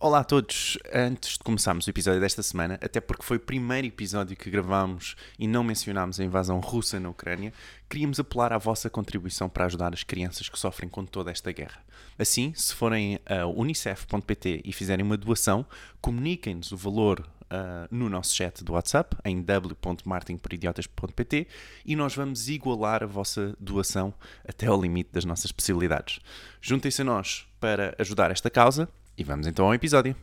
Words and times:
Olá 0.00 0.20
a 0.20 0.24
todos! 0.24 0.78
Antes 0.94 1.32
de 1.32 1.40
começarmos 1.40 1.84
o 1.84 1.90
episódio 1.90 2.20
desta 2.20 2.40
semana, 2.40 2.74
até 2.74 3.00
porque 3.00 3.24
foi 3.24 3.36
o 3.36 3.40
primeiro 3.40 3.88
episódio 3.88 4.36
que 4.36 4.48
gravámos 4.48 5.16
e 5.36 5.48
não 5.48 5.64
mencionámos 5.64 6.20
a 6.20 6.24
invasão 6.24 6.60
russa 6.60 7.00
na 7.00 7.10
Ucrânia, 7.10 7.52
queríamos 7.90 8.20
apelar 8.20 8.52
à 8.52 8.58
vossa 8.58 8.88
contribuição 8.88 9.48
para 9.48 9.64
ajudar 9.64 9.92
as 9.92 10.04
crianças 10.04 10.48
que 10.48 10.56
sofrem 10.56 10.88
com 10.88 11.04
toda 11.04 11.32
esta 11.32 11.50
guerra. 11.50 11.82
Assim, 12.16 12.52
se 12.54 12.72
forem 12.76 13.18
a 13.26 13.44
unicef.pt 13.46 14.60
e 14.64 14.72
fizerem 14.72 15.04
uma 15.04 15.16
doação, 15.16 15.66
comuniquem-nos 16.00 16.70
o 16.70 16.76
valor 16.76 17.18
uh, 17.18 17.88
no 17.90 18.08
nosso 18.08 18.36
chat 18.36 18.62
do 18.62 18.74
WhatsApp, 18.74 19.16
em 19.24 19.42
w.martinporidiotas.pt 19.42 21.48
e 21.84 21.96
nós 21.96 22.14
vamos 22.14 22.48
igualar 22.48 23.02
a 23.02 23.06
vossa 23.06 23.52
doação 23.58 24.14
até 24.48 24.68
ao 24.68 24.80
limite 24.80 25.10
das 25.12 25.24
nossas 25.24 25.50
possibilidades. 25.50 26.20
Juntem-se 26.60 27.02
a 27.02 27.04
nós 27.04 27.48
para 27.58 27.96
ajudar 27.98 28.30
esta 28.30 28.48
causa 28.48 28.88
e 29.18 29.24
vamos 29.24 29.46
então 29.48 29.66
ao 29.66 29.74
episódio. 29.74 30.16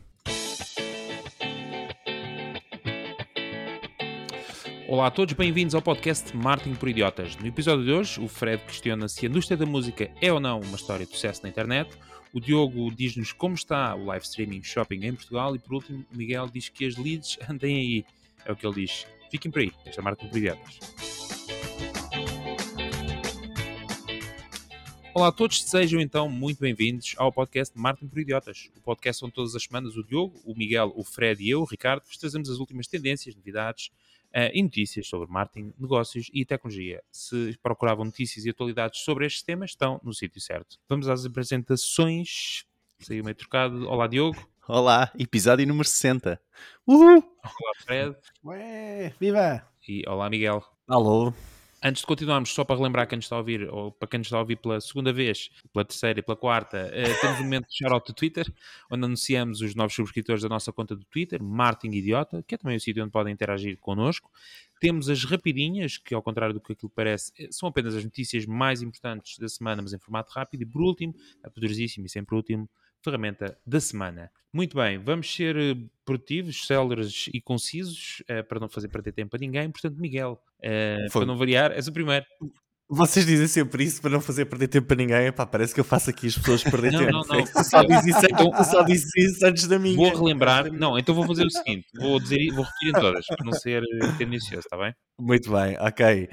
Olá 4.88 5.08
a 5.08 5.10
todos, 5.10 5.34
bem-vindos 5.34 5.74
ao 5.74 5.82
podcast 5.82 6.34
Marketing 6.34 6.76
por 6.76 6.88
Idiotas. 6.88 7.36
No 7.36 7.46
episódio 7.46 7.84
de 7.84 7.92
hoje, 7.92 8.20
o 8.20 8.26
Fred 8.26 8.62
questiona 8.64 9.08
se 9.08 9.26
a 9.26 9.28
indústria 9.28 9.56
da 9.56 9.66
música 9.66 10.10
é 10.22 10.32
ou 10.32 10.40
não 10.40 10.60
uma 10.60 10.76
história 10.76 11.04
de 11.04 11.12
sucesso 11.12 11.42
na 11.42 11.48
internet. 11.50 11.90
O 12.32 12.40
Diogo 12.40 12.90
diz-nos 12.94 13.32
como 13.32 13.54
está 13.54 13.94
o 13.94 14.06
live 14.06 14.24
streaming 14.24 14.62
shopping 14.62 15.04
em 15.04 15.14
Portugal. 15.14 15.54
E 15.54 15.58
por 15.58 15.74
último, 15.74 16.06
o 16.12 16.16
Miguel 16.16 16.48
diz 16.48 16.68
que 16.68 16.86
as 16.86 16.96
leads 16.96 17.36
andem 17.50 17.76
aí. 17.76 18.04
É 18.46 18.52
o 18.52 18.56
que 18.56 18.66
ele 18.66 18.86
diz. 18.86 19.06
Fiquem 19.30 19.50
por 19.50 19.60
aí, 19.60 19.72
esta 19.84 20.00
é 20.00 20.04
Marketing 20.04 20.30
por 20.30 20.38
Idiotas. 20.38 21.25
Olá 25.16 25.28
a 25.28 25.32
todos, 25.32 25.62
sejam 25.62 25.98
então 25.98 26.28
muito 26.28 26.60
bem-vindos 26.60 27.14
ao 27.16 27.32
podcast 27.32 27.72
Marketing 27.74 28.06
por 28.06 28.18
Idiotas. 28.18 28.70
O 28.76 28.82
podcast 28.82 29.24
onde 29.24 29.32
todas 29.32 29.56
as 29.56 29.62
semanas 29.62 29.96
o 29.96 30.04
Diogo, 30.04 30.38
o 30.44 30.54
Miguel, 30.54 30.92
o 30.94 31.02
Fred 31.02 31.42
e 31.42 31.48
eu, 31.48 31.62
o 31.62 31.64
Ricardo, 31.64 32.04
vos 32.04 32.18
trazemos 32.18 32.50
as 32.50 32.58
últimas 32.58 32.86
tendências, 32.86 33.34
novidades 33.34 33.86
uh, 34.26 34.52
e 34.52 34.62
notícias 34.62 35.06
sobre 35.06 35.26
marketing, 35.32 35.72
negócios 35.78 36.28
e 36.34 36.44
tecnologia. 36.44 37.02
Se 37.10 37.58
procuravam 37.62 38.04
notícias 38.04 38.44
e 38.44 38.50
atualidades 38.50 39.00
sobre 39.00 39.24
estes 39.24 39.42
temas, 39.42 39.70
estão 39.70 39.98
no 40.04 40.12
sítio 40.12 40.38
certo. 40.38 40.78
Vamos 40.86 41.08
às 41.08 41.24
apresentações. 41.24 42.66
Saiu 42.98 43.24
meio 43.24 43.34
trocado. 43.34 43.88
Olá, 43.88 44.06
Diogo. 44.06 44.36
Olá, 44.68 45.10
episódio 45.18 45.66
número 45.66 45.88
60. 45.88 46.38
Uhul! 46.86 47.24
Olá, 47.42 47.72
Fred. 47.86 48.14
Ué, 48.44 49.14
viva! 49.18 49.66
E 49.88 50.02
olá, 50.06 50.28
Miguel. 50.28 50.62
Alô. 50.86 51.32
Antes 51.88 52.00
de 52.00 52.06
continuarmos, 52.08 52.52
só 52.52 52.64
para 52.64 52.74
relembrar 52.74 53.06
quem 53.06 53.14
nos 53.14 53.26
está 53.26 53.36
a 53.36 53.38
ouvir, 53.38 53.68
ou 53.70 53.92
para 53.92 54.08
quem 54.08 54.18
nos 54.18 54.26
está 54.26 54.36
a 54.36 54.40
ouvir 54.40 54.56
pela 54.56 54.80
segunda 54.80 55.12
vez, 55.12 55.52
pela 55.72 55.84
terceira 55.84 56.18
e 56.18 56.22
pela 56.22 56.36
quarta, 56.36 56.90
uh, 56.90 56.90
temos 57.22 57.38
um 57.38 57.44
momento 57.44 57.68
de 57.68 57.76
shout-out 57.78 58.04
do 58.08 58.12
Twitter, 58.12 58.52
onde 58.90 59.04
anunciamos 59.04 59.60
os 59.60 59.72
novos 59.76 59.94
subscritores 59.94 60.42
da 60.42 60.48
nossa 60.48 60.72
conta 60.72 60.96
do 60.96 61.04
Twitter, 61.04 61.40
Martin 61.40 61.92
Idiota, 61.92 62.42
que 62.42 62.56
é 62.56 62.58
também 62.58 62.76
o 62.76 62.80
sítio 62.80 63.04
onde 63.04 63.12
podem 63.12 63.32
interagir 63.32 63.78
connosco. 63.78 64.28
Temos 64.80 65.08
as 65.08 65.22
rapidinhas, 65.22 65.96
que 65.96 66.12
ao 66.12 66.20
contrário 66.20 66.52
do 66.52 66.60
que 66.60 66.72
aquilo 66.72 66.90
parece, 66.90 67.32
eh, 67.38 67.46
são 67.52 67.68
apenas 67.68 67.94
as 67.94 68.02
notícias 68.02 68.44
mais 68.46 68.82
importantes 68.82 69.38
da 69.38 69.48
semana, 69.48 69.80
mas 69.80 69.92
em 69.92 69.98
formato 70.00 70.32
rápido. 70.32 70.62
E 70.62 70.66
por 70.66 70.82
último, 70.82 71.14
a 71.44 71.48
poderosíssima 71.48 72.06
e 72.06 72.08
sempre 72.10 72.34
último, 72.34 72.68
ferramenta 73.06 73.56
da 73.64 73.80
semana. 73.80 74.30
Muito 74.52 74.76
bem, 74.76 74.98
vamos 74.98 75.32
ser 75.32 75.56
eh, 75.56 75.76
produtivos, 76.04 76.66
céleres 76.66 77.28
e 77.32 77.40
concisos 77.40 78.22
uh, 78.22 78.42
para 78.48 78.58
não 78.58 78.68
fazer 78.68 78.88
perder 78.88 79.12
tempo 79.12 79.36
a 79.36 79.38
ninguém. 79.38 79.70
Portanto, 79.70 79.96
Miguel, 79.98 80.40
uh, 80.60 81.12
para 81.12 81.26
não 81.26 81.36
variar, 81.36 81.72
és 81.72 81.86
o 81.86 81.92
primeiro. 81.92 82.24
Vocês 82.88 83.26
dizem 83.26 83.48
sempre 83.48 83.82
isso 83.84 84.00
para 84.00 84.12
não 84.12 84.20
fazer 84.20 84.44
perder 84.46 84.68
tempo 84.68 84.92
a 84.92 84.96
ninguém. 84.96 85.26
Epá, 85.26 85.44
parece 85.44 85.74
que 85.74 85.80
eu 85.80 85.84
faço 85.84 86.08
aqui 86.08 86.28
as 86.28 86.38
pessoas 86.38 86.62
perder 86.64 86.92
não, 86.92 87.00
tempo. 87.00 87.12
Não, 87.12 87.22
não, 87.22 87.44
não. 87.54 87.64
Só 87.64 87.82
diz 87.82 88.06
isso, 88.06 88.26
então, 88.30 88.64
só 88.64 88.86
isso 88.86 89.46
antes 89.46 89.66
da 89.66 89.78
minha. 89.78 89.96
Vou 89.96 90.24
relembrar. 90.24 90.72
Não, 90.72 90.96
então 90.96 91.14
vou 91.14 91.26
fazer 91.26 91.44
o 91.44 91.50
seguinte: 91.50 91.86
vou, 91.94 92.18
dizer, 92.18 92.50
vou 92.52 92.64
repetir 92.64 92.88
em 92.88 92.92
todas, 92.92 93.26
para 93.26 93.44
não 93.44 93.52
ser 93.52 93.82
tendencioso, 94.16 94.60
está 94.60 94.76
bem? 94.76 94.94
Muito 95.18 95.50
bem, 95.50 95.76
ok. 95.80 96.28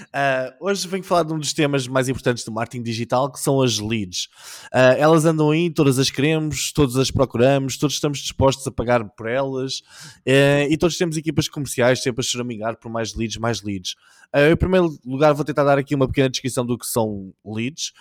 Uh, 0.00 0.54
hoje 0.60 0.86
venho 0.86 1.02
falar 1.02 1.24
de 1.24 1.32
um 1.32 1.38
dos 1.38 1.52
temas 1.52 1.88
mais 1.88 2.08
importantes 2.08 2.44
do 2.44 2.52
marketing 2.52 2.82
digital, 2.82 3.30
que 3.30 3.40
são 3.40 3.60
as 3.60 3.78
leads. 3.78 4.28
Uh, 4.72 4.94
elas 4.96 5.24
andam 5.24 5.50
aí, 5.50 5.70
todas 5.70 5.98
as 5.98 6.10
queremos, 6.10 6.72
todas 6.72 6.96
as 6.96 7.10
procuramos, 7.10 7.76
todos 7.76 7.96
estamos 7.96 8.18
dispostos 8.20 8.66
a 8.66 8.70
pagar 8.70 9.04
por 9.10 9.28
elas 9.28 9.80
uh, 10.26 10.70
e 10.70 10.76
todos 10.76 10.96
temos 10.96 11.16
equipas 11.16 11.48
comerciais 11.48 12.02
sempre 12.02 12.20
a 12.20 12.24
choramingar 12.24 12.76
por 12.76 12.90
mais 12.90 13.14
leads, 13.14 13.38
mais 13.38 13.62
leads. 13.62 13.96
em 14.34 14.56
primeiro 14.56 14.96
lugar, 15.04 15.34
vou 15.34 15.44
tentar 15.44 15.64
dar 15.64 15.78
aqui 15.78 15.94
uma 15.94 16.06
pequena 16.06 16.30
descrição 16.30 16.64
do 16.64 16.78
que 16.78 16.86
são 16.86 17.32
leads. 17.44 17.92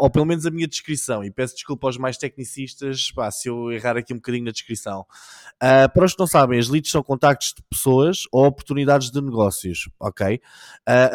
Ou 0.00 0.10
pelo 0.10 0.24
menos 0.24 0.44
a 0.46 0.50
minha 0.50 0.66
descrição, 0.66 1.22
e 1.22 1.30
peço 1.30 1.54
desculpa 1.54 1.86
aos 1.86 1.96
mais 1.96 2.16
tecnicistas 2.16 3.12
pá, 3.12 3.30
se 3.30 3.48
eu 3.48 3.70
errar 3.70 3.96
aqui 3.96 4.12
um 4.12 4.16
bocadinho 4.16 4.46
na 4.46 4.50
descrição. 4.50 5.06
Para 5.60 6.04
os 6.04 6.14
que 6.14 6.18
não 6.18 6.26
sabem, 6.26 6.58
as 6.58 6.68
leads 6.68 6.90
são 6.90 7.04
contactos 7.04 7.54
de 7.54 7.62
pessoas 7.70 8.24
ou 8.32 8.46
oportunidades 8.46 9.12
de 9.12 9.20
negócios, 9.20 9.88
ok? 10.00 10.40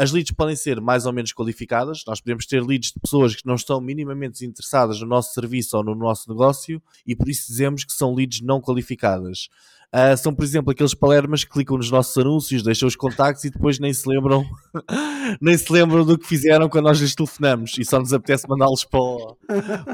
As 0.06 0.12
leads 0.12 0.36
podem 0.36 0.56
ser 0.56 0.80
mais 0.80 1.08
ou 1.08 1.12
menos 1.12 1.34
qualificadas, 1.34 2.04
nós 2.06 2.22
podemos 2.22 2.46
ter 2.46 2.62
leads 2.62 2.92
de 2.92 3.00
pessoas 3.00 3.36
que 3.36 3.44
não 3.44 3.56
estão 3.56 3.82
minimamente 3.82 4.46
interessadas 4.46 5.02
no 5.02 5.08
nosso 5.08 5.34
serviço 5.34 5.76
ou 5.76 5.84
no 5.84 5.96
nosso 5.96 6.30
negócio, 6.30 6.80
e 7.08 7.16
por 7.16 7.28
isso 7.28 7.48
dizemos 7.48 7.84
que 7.84 7.92
são 7.92 8.14
leads 8.14 8.40
não 8.42 8.62
qualificadas. 8.62 9.50
Uh, 9.92 10.16
são, 10.16 10.32
por 10.32 10.46
exemplo, 10.46 10.72
aqueles 10.72 10.94
palermas 10.94 11.44
que 11.44 11.50
clicam 11.50 11.76
nos 11.78 11.90
nossos 11.90 12.16
anúncios, 12.18 12.62
deixam 12.62 12.88
os 12.88 12.96
contactos 12.96 13.46
e 13.46 13.50
depois 13.50 13.80
nem 13.80 13.92
se 13.96 14.08
lembram 14.08 14.46
nem 15.42 15.58
se 15.58 15.74
lembram 15.74 16.06
do 16.06 16.20
que 16.20 16.28
fizeram 16.28 16.70
quando 16.70 16.86
nós 16.86 17.00
lhes 17.00 17.16
telefonamos 17.16 17.76
e 17.80 17.84
só 17.84 17.98
nos 17.98 18.14
apetece 18.14 18.48
mandá-los 18.48 18.84
para, 18.84 19.02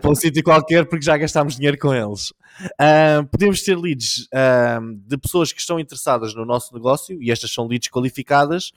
para 0.02 0.12
um 0.12 0.16
sítio 0.16 0.44
qualquer 0.44 0.90
porque 0.90 1.06
já 1.06 1.16
gastámos 1.16 1.56
dinheiro 1.56 1.78
com 1.78 1.94
eles. 1.94 2.32
Uh, 2.32 3.26
podemos 3.32 3.62
ter 3.62 3.78
leads 3.78 4.28
uh, 4.34 4.94
de 5.08 5.18
pessoas 5.18 5.54
que 5.54 5.62
estão 5.62 5.80
interessadas 5.80 6.36
no 6.36 6.46
nosso 6.46 6.74
negócio 6.74 7.18
e 7.22 7.32
estas 7.32 7.54
são 7.54 7.66
leads 7.66 7.90
qualificadas 7.90 8.74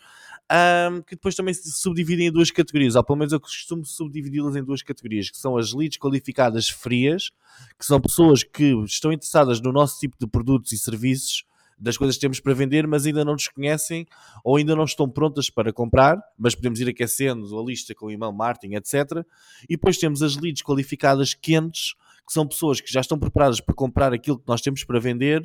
um, 0.50 1.02
que 1.02 1.14
depois 1.14 1.34
também 1.34 1.54
se 1.54 1.70
subdividem 1.72 2.26
em 2.26 2.32
duas 2.32 2.50
categorias, 2.50 2.94
ou 2.94 3.04
pelo 3.04 3.18
menos 3.18 3.32
eu 3.32 3.40
costumo 3.40 3.84
subdividi-las 3.84 4.56
em 4.56 4.62
duas 4.62 4.82
categorias, 4.82 5.30
que 5.30 5.38
são 5.38 5.56
as 5.56 5.72
leads 5.72 5.98
qualificadas 5.98 6.68
frias, 6.68 7.30
que 7.78 7.84
são 7.84 8.00
pessoas 8.00 8.42
que 8.42 8.74
estão 8.84 9.12
interessadas 9.12 9.60
no 9.60 9.72
nosso 9.72 9.98
tipo 9.98 10.16
de 10.18 10.26
produtos 10.26 10.72
e 10.72 10.78
serviços, 10.78 11.44
das 11.78 11.96
coisas 11.96 12.16
que 12.16 12.20
temos 12.20 12.40
para 12.40 12.54
vender, 12.54 12.86
mas 12.86 13.04
ainda 13.04 13.24
não 13.24 13.32
nos 13.32 13.48
conhecem 13.48 14.06
ou 14.44 14.56
ainda 14.56 14.76
não 14.76 14.84
estão 14.84 15.08
prontas 15.08 15.50
para 15.50 15.72
comprar, 15.72 16.22
mas 16.38 16.54
podemos 16.54 16.80
ir 16.80 16.88
aquecendo 16.88 17.58
a 17.58 17.64
lista 17.64 17.94
com 17.94 18.06
o 18.06 18.10
e-mail 18.10 18.32
marketing, 18.32 18.76
etc. 18.76 19.24
E 19.64 19.74
depois 19.76 19.98
temos 19.98 20.22
as 20.22 20.36
leads 20.36 20.62
qualificadas 20.62 21.34
quentes, 21.34 21.94
que 22.26 22.32
são 22.32 22.46
pessoas 22.46 22.80
que 22.80 22.90
já 22.90 23.00
estão 23.00 23.18
preparadas 23.18 23.60
para 23.60 23.74
comprar 23.74 24.12
aquilo 24.12 24.38
que 24.38 24.48
nós 24.48 24.60
temos 24.60 24.82
para 24.84 24.98
vender 24.98 25.42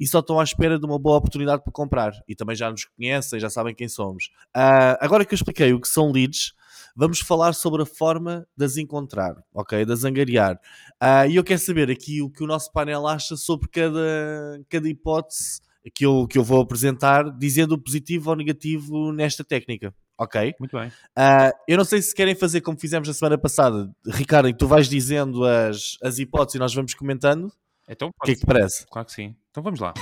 e 0.00 0.06
só 0.06 0.20
estão 0.20 0.40
à 0.40 0.44
espera 0.44 0.78
de 0.78 0.86
uma 0.86 0.98
boa 0.98 1.18
oportunidade 1.18 1.62
para 1.62 1.72
comprar. 1.72 2.12
E 2.26 2.34
também 2.34 2.56
já 2.56 2.70
nos 2.70 2.84
conhecem, 2.86 3.38
já 3.38 3.50
sabem 3.50 3.74
quem 3.74 3.88
somos. 3.88 4.30
Uh, 4.56 4.96
agora 5.00 5.24
que 5.24 5.34
eu 5.34 5.36
expliquei 5.36 5.72
o 5.72 5.80
que 5.80 5.88
são 5.88 6.10
leads, 6.10 6.54
vamos 6.96 7.20
falar 7.20 7.52
sobre 7.52 7.82
a 7.82 7.86
forma 7.86 8.46
de 8.56 8.64
as 8.64 8.76
encontrar, 8.76 9.36
ok? 9.52 9.84
De 9.84 9.92
as 9.92 10.04
angariar. 10.04 10.58
Uh, 11.02 11.28
e 11.28 11.36
eu 11.36 11.44
quero 11.44 11.60
saber 11.60 11.90
aqui 11.90 12.22
o 12.22 12.30
que 12.30 12.42
o 12.42 12.46
nosso 12.46 12.72
painel 12.72 13.06
acha 13.06 13.36
sobre 13.36 13.68
cada, 13.68 14.60
cada 14.68 14.88
hipótese 14.88 15.60
que 15.94 16.06
eu, 16.06 16.26
que 16.28 16.38
eu 16.38 16.44
vou 16.44 16.60
apresentar, 16.60 17.30
dizendo 17.30 17.72
o 17.72 17.78
positivo 17.78 18.30
ou 18.30 18.36
negativo 18.36 19.12
nesta 19.12 19.44
técnica. 19.44 19.94
Ok? 20.22 20.54
Muito 20.60 20.78
bem. 20.78 20.88
Uh, 20.88 21.52
eu 21.66 21.76
não 21.76 21.84
sei 21.84 22.00
se 22.00 22.14
querem 22.14 22.34
fazer 22.34 22.60
como 22.60 22.78
fizemos 22.78 23.08
na 23.08 23.14
semana 23.14 23.36
passada. 23.36 23.90
Ricardo, 24.06 24.52
tu 24.54 24.68
vais 24.68 24.88
dizendo 24.88 25.44
as, 25.44 25.98
as 26.00 26.18
hipóteses 26.20 26.54
e 26.54 26.58
nós 26.60 26.72
vamos 26.72 26.94
comentando. 26.94 27.52
Então, 27.88 28.08
o 28.08 28.24
que 28.24 28.32
é 28.32 28.34
que 28.36 28.46
parece? 28.46 28.86
Claro 28.86 29.06
que 29.06 29.12
sim. 29.12 29.34
Então 29.50 29.62
vamos 29.62 29.80
lá. 29.80 29.92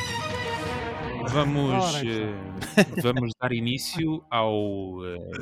Vamos, 1.31 1.95
uh, 2.03 3.03
vamos 3.03 3.33
dar 3.41 3.53
início 3.53 4.23
ao. 4.31 4.99
Uh, 4.99 5.33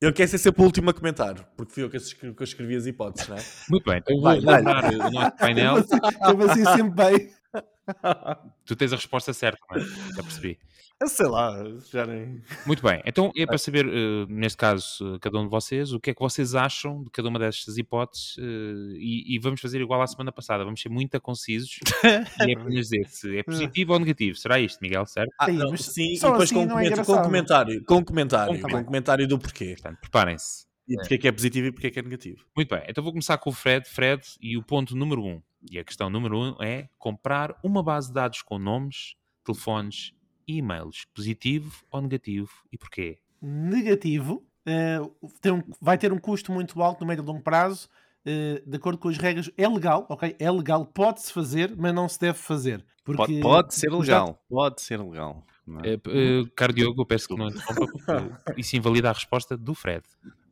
eu 0.00 0.12
quero 0.12 0.28
ser 0.28 0.38
sempre 0.38 0.62
o 0.62 0.64
último 0.64 0.90
a 0.90 0.94
comentar, 0.94 1.34
porque 1.56 1.72
fui 1.72 1.82
eu 1.82 1.90
que 1.90 1.96
escrevi, 1.96 2.34
que 2.34 2.42
eu 2.42 2.44
escrevi 2.44 2.76
as 2.76 2.86
hipóteses, 2.86 3.28
não 3.28 3.36
é? 3.36 3.44
Muito 3.70 3.84
bem, 3.90 3.98
então 3.98 4.20
vou 4.20 4.40
dar 4.40 4.60
o 4.60 5.10
nosso 5.10 5.36
painel. 5.38 5.76
Eu 5.76 6.50
assim 6.50 6.64
sempre 6.64 6.90
bem. 6.90 7.32
Tu 8.64 8.76
tens 8.76 8.92
a 8.92 8.96
resposta 8.96 9.32
certa, 9.32 9.58
não 9.70 9.80
é? 9.80 9.84
Já 9.84 10.22
percebi. 10.22 10.58
Eu 11.00 11.08
sei 11.08 11.26
lá, 11.26 11.52
já 11.92 12.06
nem. 12.06 12.40
Muito 12.66 12.82
bem, 12.82 13.02
então 13.04 13.32
é 13.36 13.44
para 13.44 13.58
saber, 13.58 13.84
uh, 13.86 14.26
neste 14.28 14.56
caso, 14.56 15.14
uh, 15.14 15.18
cada 15.18 15.38
um 15.38 15.44
de 15.44 15.50
vocês, 15.50 15.92
o 15.92 16.00
que 16.00 16.10
é 16.10 16.14
que 16.14 16.20
vocês 16.20 16.54
acham 16.54 17.02
de 17.02 17.10
cada 17.10 17.28
uma 17.28 17.38
destas 17.38 17.76
hipóteses 17.76 18.36
uh, 18.36 18.96
e, 18.96 19.34
e, 19.34 19.38
vamos 19.38 19.60
fazer 19.60 19.80
igual 19.80 20.00
à 20.00 20.06
semana 20.06 20.30
passada, 20.30 20.64
vamos 20.64 20.80
ser 20.80 20.88
muito 20.88 21.20
concisos 21.20 21.80
e 22.46 22.52
é 22.52 22.54
apenas 22.54 22.88
dizer 22.88 23.06
se 23.08 23.36
é 23.36 23.42
positivo 23.42 23.92
ou 23.92 23.98
negativo. 23.98 24.36
Será 24.36 24.60
isto, 24.60 24.78
Miguel, 24.80 25.04
certo? 25.06 25.32
Ah, 25.38 25.46
sim, 25.46 25.52
não, 25.52 25.76
sim 25.76 26.14
e 26.14 26.20
depois 26.20 26.42
assim 26.42 26.54
com, 26.54 26.74
um 26.74 26.78
é 26.78 26.90
com, 26.90 27.22
comentário, 27.22 27.84
com 27.84 27.94
um 27.96 28.04
comentário, 28.04 28.60
com 28.60 28.76
um 28.76 28.84
comentário 28.84 29.26
do 29.28 29.38
porquê. 29.38 29.74
Portanto, 29.74 29.98
preparem-se. 30.00 30.64
E 30.86 30.96
porque 30.96 31.14
é 31.14 31.18
que 31.18 31.28
é 31.28 31.32
positivo 31.32 31.66
e 31.68 31.72
porque 31.72 31.86
é 31.86 31.90
que 31.90 31.98
é 31.98 32.02
negativo. 32.02 32.44
Muito 32.54 32.68
bem, 32.68 32.84
então 32.86 33.02
vou 33.02 33.12
começar 33.12 33.36
com 33.38 33.50
o 33.50 33.52
Fred. 33.52 33.88
Fred, 33.88 34.22
e 34.40 34.56
o 34.56 34.62
ponto 34.62 34.94
número 34.94 35.24
um, 35.24 35.42
e 35.70 35.78
a 35.78 35.84
questão 35.84 36.10
número 36.10 36.38
um 36.38 36.62
é 36.62 36.88
comprar 36.98 37.58
uma 37.62 37.82
base 37.82 38.08
de 38.08 38.14
dados 38.14 38.42
com 38.42 38.58
nomes, 38.58 39.14
telefones 39.44 40.12
e 40.46 40.58
e-mails. 40.58 41.04
Positivo 41.14 41.84
ou 41.90 42.00
negativo 42.00 42.50
e 42.72 42.78
porquê? 42.78 43.18
Negativo. 43.40 44.46
Uh, 44.66 45.30
ter 45.42 45.52
um, 45.52 45.62
vai 45.80 45.98
ter 45.98 46.12
um 46.12 46.18
custo 46.18 46.50
muito 46.50 46.80
alto 46.82 47.00
no 47.00 47.06
médio 47.06 47.22
e 47.22 47.26
longo 47.26 47.42
prazo 47.42 47.88
eh, 48.26 48.62
de 48.66 48.76
acordo 48.76 48.98
com 48.98 49.08
as 49.08 49.18
regras, 49.18 49.50
é 49.56 49.68
legal, 49.68 50.06
ok? 50.08 50.34
É 50.38 50.50
legal, 50.50 50.86
pode-se 50.86 51.30
fazer, 51.32 51.74
mas 51.76 51.94
não 51.94 52.08
se 52.08 52.18
deve 52.18 52.38
fazer. 52.38 52.84
Porque 53.04 53.18
Pode, 53.18 53.40
pode 53.40 53.74
ser 53.74 53.92
legal. 53.92 54.42
Pode 54.48 54.80
ser 54.80 54.98
legal. 54.98 55.44
é? 55.82 55.98
P- 55.98 56.10
eh, 56.10 56.50
Caro 56.56 56.72
Diogo, 56.72 57.02
eu 57.02 57.06
peço 57.06 57.28
que 57.28 57.36
não 57.36 57.48
interrompa, 57.48 57.86
porque 57.86 58.32
isso 58.60 58.74
invalida 58.76 59.10
a 59.10 59.12
resposta 59.12 59.58
do 59.58 59.74
Fred. 59.74 60.02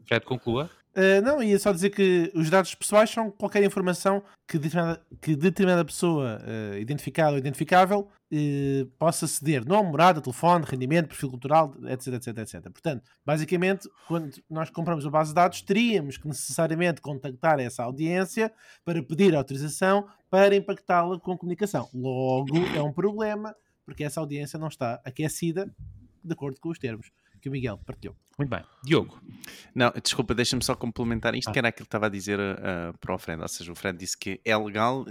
Fred, 0.05 0.27
conclua. 0.27 0.71
Uh, 0.95 1.23
não, 1.23 1.43
ia 1.43 1.59
só 1.59 1.73
dizer 1.73 1.89
que 1.89 2.31
os 2.35 2.51
dados 2.51 2.75
pessoais 2.75 3.09
são 3.09 3.31
qualquer 3.31 3.65
informação 3.65 4.23
que 4.47 4.59
determinada, 4.59 5.03
que 5.23 5.35
determinada 5.35 5.85
pessoa 5.87 6.39
uh, 6.43 6.77
identificada 6.77 7.33
ou 7.33 7.39
identificável 7.39 8.11
uh, 8.31 8.87
possa 8.99 9.27
ceder. 9.27 9.67
Nome, 9.67 9.91
morada, 9.91 10.21
telefone, 10.21 10.67
rendimento, 10.69 11.09
perfil 11.09 11.31
cultural, 11.31 11.75
etc, 11.89 12.09
etc, 12.15 12.39
etc. 12.39 12.63
Portanto, 12.65 13.03
basicamente, 13.25 13.89
quando 14.07 14.33
nós 14.51 14.69
compramos 14.69 15.07
uma 15.07 15.13
base 15.13 15.31
de 15.31 15.35
dados, 15.35 15.63
teríamos 15.63 16.19
que 16.19 16.29
necessariamente 16.29 17.01
contactar 17.01 17.59
essa 17.59 17.85
audiência 17.85 18.53
para 18.85 19.03
pedir 19.03 19.35
autorização 19.35 20.07
para 20.29 20.55
impactá-la 20.55 21.19
com 21.19 21.39
comunicação. 21.39 21.89
Logo, 21.95 22.55
é 22.77 22.83
um 22.83 22.93
problema, 22.93 23.57
porque 23.87 24.05
essa 24.05 24.21
audiência 24.21 24.59
não 24.59 24.69
está 24.69 25.01
aquecida 25.07 25.75
de 26.23 26.33
acordo 26.33 26.61
com 26.61 26.69
os 26.69 26.79
termos 26.79 27.11
que 27.43 27.49
o 27.49 27.53
Miguel 27.53 27.79
partilhou. 27.85 28.17
Muito 28.39 28.49
bem. 28.49 28.65
Diogo, 28.83 29.21
Não, 29.75 29.93
desculpa, 30.03 30.35
deixa-me 30.35 30.65
só 30.65 30.75
complementar 30.75 31.35
isto, 31.35 31.49
Ah. 31.49 31.53
que 31.53 31.59
era 31.59 31.69
aquilo 31.69 31.85
que 31.85 31.89
estava 31.89 32.07
a 32.07 32.09
dizer 32.09 32.39
uh, 32.41 32.97
para 32.99 33.15
o 33.15 33.19
Fred. 33.19 33.43
Ou 33.43 33.49
seja, 33.49 33.71
o 33.71 33.75
Fred 33.75 33.99
disse 33.99 34.17
que 34.17 34.41
é 34.45 34.57
legal. 34.57 35.05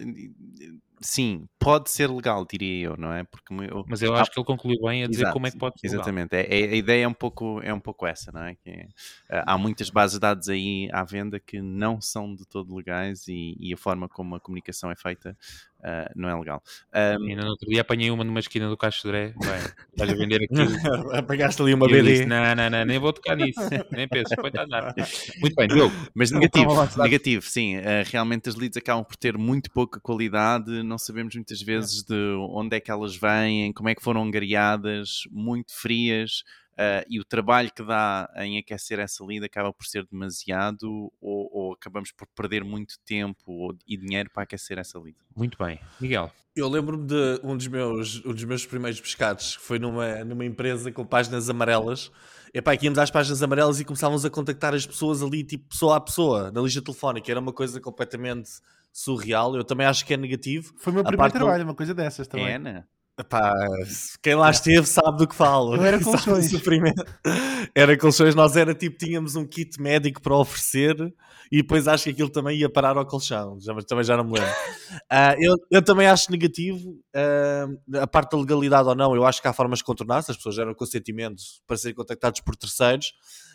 Sim, 1.03 1.47
pode 1.57 1.89
ser 1.89 2.07
legal, 2.11 2.45
diria 2.45 2.85
eu, 2.89 2.95
não 2.97 3.11
é? 3.11 3.23
Porque 3.23 3.51
eu, 3.51 3.83
mas 3.87 4.03
eu 4.03 4.15
Ah, 4.15 4.21
acho 4.21 4.29
que 4.29 4.39
ele 4.39 4.45
concluiu 4.45 4.79
bem 4.83 5.03
a 5.03 5.07
dizer 5.07 5.23
Exato, 5.23 5.33
como 5.33 5.47
é 5.47 5.51
que 5.51 5.57
pode 5.57 5.79
ser 5.79 5.87
legal. 5.87 6.01
Exatamente, 6.01 6.35
é, 6.35 6.41
é- 6.61 6.69
a 6.69 6.75
ideia 6.75 7.03
é 7.05 7.07
um 7.07 7.13
pouco, 7.13 7.59
é 7.63 7.73
um 7.73 7.79
pouco 7.79 8.05
essa, 8.05 8.31
não 8.31 8.43
é? 8.43 8.53
Que 8.53 8.69
é, 8.69 8.87
ah, 9.29 9.53
há 9.53 9.57
muitas 9.57 9.89
bases 9.89 10.13
de 10.15 10.19
dados 10.19 10.47
aí 10.47 10.89
à 10.93 11.03
venda 11.03 11.39
que 11.39 11.59
não 11.59 11.99
são 11.99 12.35
de 12.35 12.45
todo 12.45 12.75
legais 12.75 13.27
e, 13.27 13.55
e 13.59 13.73
a 13.73 13.77
forma 13.77 14.07
como 14.07 14.35
a 14.35 14.39
comunicação 14.39 14.91
é 14.91 14.95
feita 14.95 15.35
ah, 15.83 16.11
não 16.15 16.29
é 16.29 16.35
legal. 16.35 16.61
Um, 16.93 17.27
Ainda 17.27 17.43
no 17.43 17.49
outro 17.49 17.67
dia 17.67 17.81
apanhei 17.81 18.11
uma 18.11 18.23
numa 18.23 18.39
esquina 18.39 18.69
do 18.69 18.77
Caixo 18.77 19.01
de 19.03 19.07
Dré. 19.09 19.33
Bem, 19.95 20.09
a 20.09 20.13
vender 20.13 20.43
aquilo. 20.43 20.69
Apagaste 21.15 21.61
ali 21.61 21.73
uma 21.73 21.87
eu 21.87 22.03
disse, 22.03 22.23
BD. 22.23 22.25
não, 22.25 22.55
não, 22.55 22.69
não, 22.69 22.85
nem 22.85 22.99
vou 22.99 23.11
tocar 23.11 23.35
nisso. 23.35 23.59
Nem 23.91 24.07
penso, 24.07 24.35
põe 24.35 24.51
a 24.55 24.63
andar. 24.63 24.93
Muito 25.39 25.55
bem, 25.55 25.67
Diogo. 25.67 25.95
Mas 26.13 26.31
negativo, 26.31 27.01
negativo, 27.01 27.45
sim. 27.45 27.77
Uh, 27.77 27.81
realmente 28.05 28.49
as 28.49 28.55
leads 28.55 28.77
acabam 28.77 29.03
por 29.03 29.15
ter 29.15 29.37
muito 29.37 29.71
pouca 29.71 29.99
qualidade, 29.99 30.83
não 30.83 30.97
sabemos 30.97 31.35
muitas 31.35 31.61
vezes 31.61 32.03
de 32.03 32.35
onde 32.49 32.77
é 32.77 32.79
que 32.79 32.91
elas 32.91 33.15
vêm, 33.15 33.73
como 33.73 33.89
é 33.89 33.95
que 33.95 34.03
foram 34.03 34.23
angariadas, 34.23 35.23
muito 35.31 35.73
frias, 35.73 36.43
uh, 36.73 37.05
e 37.09 37.19
o 37.19 37.25
trabalho 37.25 37.71
que 37.73 37.83
dá 37.83 38.29
em 38.37 38.57
aquecer 38.57 38.99
essa 38.99 39.23
lead 39.25 39.45
acaba 39.45 39.71
por 39.73 39.85
ser 39.85 40.05
demasiado, 40.05 41.11
ou, 41.21 41.49
ou 41.51 41.73
acabamos 41.73 42.11
por 42.11 42.27
perder 42.35 42.63
muito 42.63 42.95
tempo 43.05 43.51
ou- 43.51 43.75
e 43.87 43.97
dinheiro 43.97 44.29
para 44.33 44.43
aquecer 44.43 44.77
essa 44.77 44.99
lead. 44.99 45.17
Muito 45.35 45.57
bem. 45.63 45.79
Miguel. 45.99 46.31
Eu 46.55 46.67
lembro-me 46.67 47.05
de 47.07 47.39
um 47.43 47.55
dos 47.55 47.67
meus, 47.67 48.25
um 48.25 48.33
dos 48.33 48.43
meus 48.43 48.65
primeiros 48.65 48.99
pescados, 48.99 49.55
que 49.55 49.63
foi 49.63 49.79
numa, 49.79 50.23
numa 50.25 50.43
empresa 50.43 50.91
com 50.91 51.05
páginas 51.05 51.49
amarelas. 51.49 52.11
Epá, 52.53 52.75
que 52.75 52.83
íamos 52.85 52.99
às 52.99 53.09
páginas 53.09 53.41
amarelas 53.41 53.79
e 53.79 53.85
começávamos 53.85 54.25
a 54.25 54.29
contactar 54.29 54.73
as 54.73 54.85
pessoas 54.85 55.23
ali, 55.23 55.41
tipo, 55.45 55.69
pessoa 55.69 55.95
a 55.95 56.01
pessoa, 56.01 56.51
na 56.51 56.59
lista 56.59 56.81
telefónica. 56.81 57.31
Era 57.31 57.39
uma 57.39 57.53
coisa 57.53 57.79
completamente 57.79 58.49
surreal. 58.91 59.55
Eu 59.55 59.63
também 59.63 59.87
acho 59.87 60.05
que 60.05 60.13
é 60.13 60.17
negativo. 60.17 60.73
Foi 60.77 60.91
o 60.91 60.95
meu 60.95 61.01
A 61.01 61.05
primeiro 61.05 61.17
parte 61.17 61.33
do- 61.33 61.39
trabalho, 61.39 61.63
uma 61.63 61.73
coisa 61.75 61.93
dessas 61.93 62.27
também. 62.27 62.47
É, 62.47 62.59
né? 62.59 62.83
Epá, 63.19 63.53
quem 64.21 64.35
lá 64.35 64.49
esteve 64.49 64.87
sabe 64.87 65.17
do 65.17 65.27
que 65.27 65.35
falo. 65.35 65.75
Eu 65.75 65.85
era 65.85 65.99
colchões. 66.03 66.51
Era 67.75 67.97
colchões, 67.97 68.33
nós 68.33 68.55
era 68.55 68.73
tipo, 68.73 68.97
tínhamos 68.97 69.35
um 69.35 69.45
kit 69.45 69.79
médico 69.79 70.21
para 70.21 70.35
oferecer 70.35 70.95
e 71.51 71.57
depois 71.57 71.87
acho 71.87 72.05
que 72.05 72.11
aquilo 72.11 72.29
também 72.29 72.57
ia 72.57 72.69
parar 72.69 72.95
ao 72.95 73.05
colchão, 73.05 73.59
já, 73.59 73.73
mas 73.73 73.83
também 73.83 74.05
já 74.05 74.15
não 74.15 74.23
me 74.23 74.39
lembro. 74.39 74.51
Ah, 75.09 75.35
eu, 75.39 75.55
eu 75.69 75.81
também 75.81 76.05
acho 76.05 76.29
negativo 76.31 76.97
ah, 77.13 77.67
a 78.01 78.07
parte 78.07 78.31
da 78.31 78.37
legalidade 78.37 78.87
ou 78.89 78.95
não, 78.95 79.15
eu 79.15 79.25
acho 79.25 79.41
que 79.41 79.47
há 79.47 79.53
formas 79.53 79.79
de 79.79 79.85
contornar, 79.85 80.21
se 80.21 80.31
as 80.31 80.37
pessoas 80.37 80.55
geram 80.55 80.73
consentimento 80.73 81.41
para 81.65 81.77
serem 81.77 81.95
contactados 81.95 82.41
por 82.41 82.57
terceiros, 82.57 83.13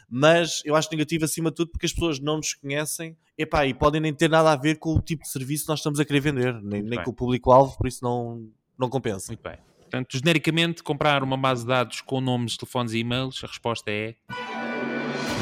mas 0.09 0.63
eu 0.65 0.75
acho 0.75 0.89
negativo 0.91 1.25
acima 1.25 1.51
de 1.51 1.57
tudo 1.57 1.71
porque 1.71 1.87
as 1.87 1.93
pessoas 1.93 2.19
não 2.21 2.37
nos 2.37 2.55
conhecem. 2.55 3.17
Epá, 3.37 3.67
e 3.67 3.75
podem 3.75 4.01
nem 4.01 4.15
ter 4.15 4.31
nada 4.31 4.51
a 4.53 4.57
ver 4.57 4.77
com 4.77 4.95
o 4.95 5.01
tipo 5.01 5.25
de 5.25 5.31
serviço 5.31 5.65
que 5.65 5.71
nós 5.71 5.81
estamos 5.81 6.01
a 6.01 6.05
querer 6.05 6.21
vender, 6.21 6.63
nem, 6.63 6.83
nem 6.83 7.03
com 7.03 7.11
o 7.11 7.15
público-alvo, 7.15 7.77
por 7.77 7.87
isso 7.87 8.03
não, 8.03 8.49
não 8.79 8.89
compensa. 8.89 9.33
Muito 9.33 9.43
bem. 9.43 9.59
Portanto, 9.81 10.13
genericamente, 10.13 10.83
comprar 10.83 11.23
uma 11.23 11.37
base 11.37 11.63
de 11.63 11.69
dados 11.69 12.01
com 12.01 12.21
nomes, 12.21 12.57
telefones 12.57 12.93
e 12.93 12.99
e-mails, 12.99 13.43
a 13.45 13.47
resposta 13.47 13.91
é 13.91 14.15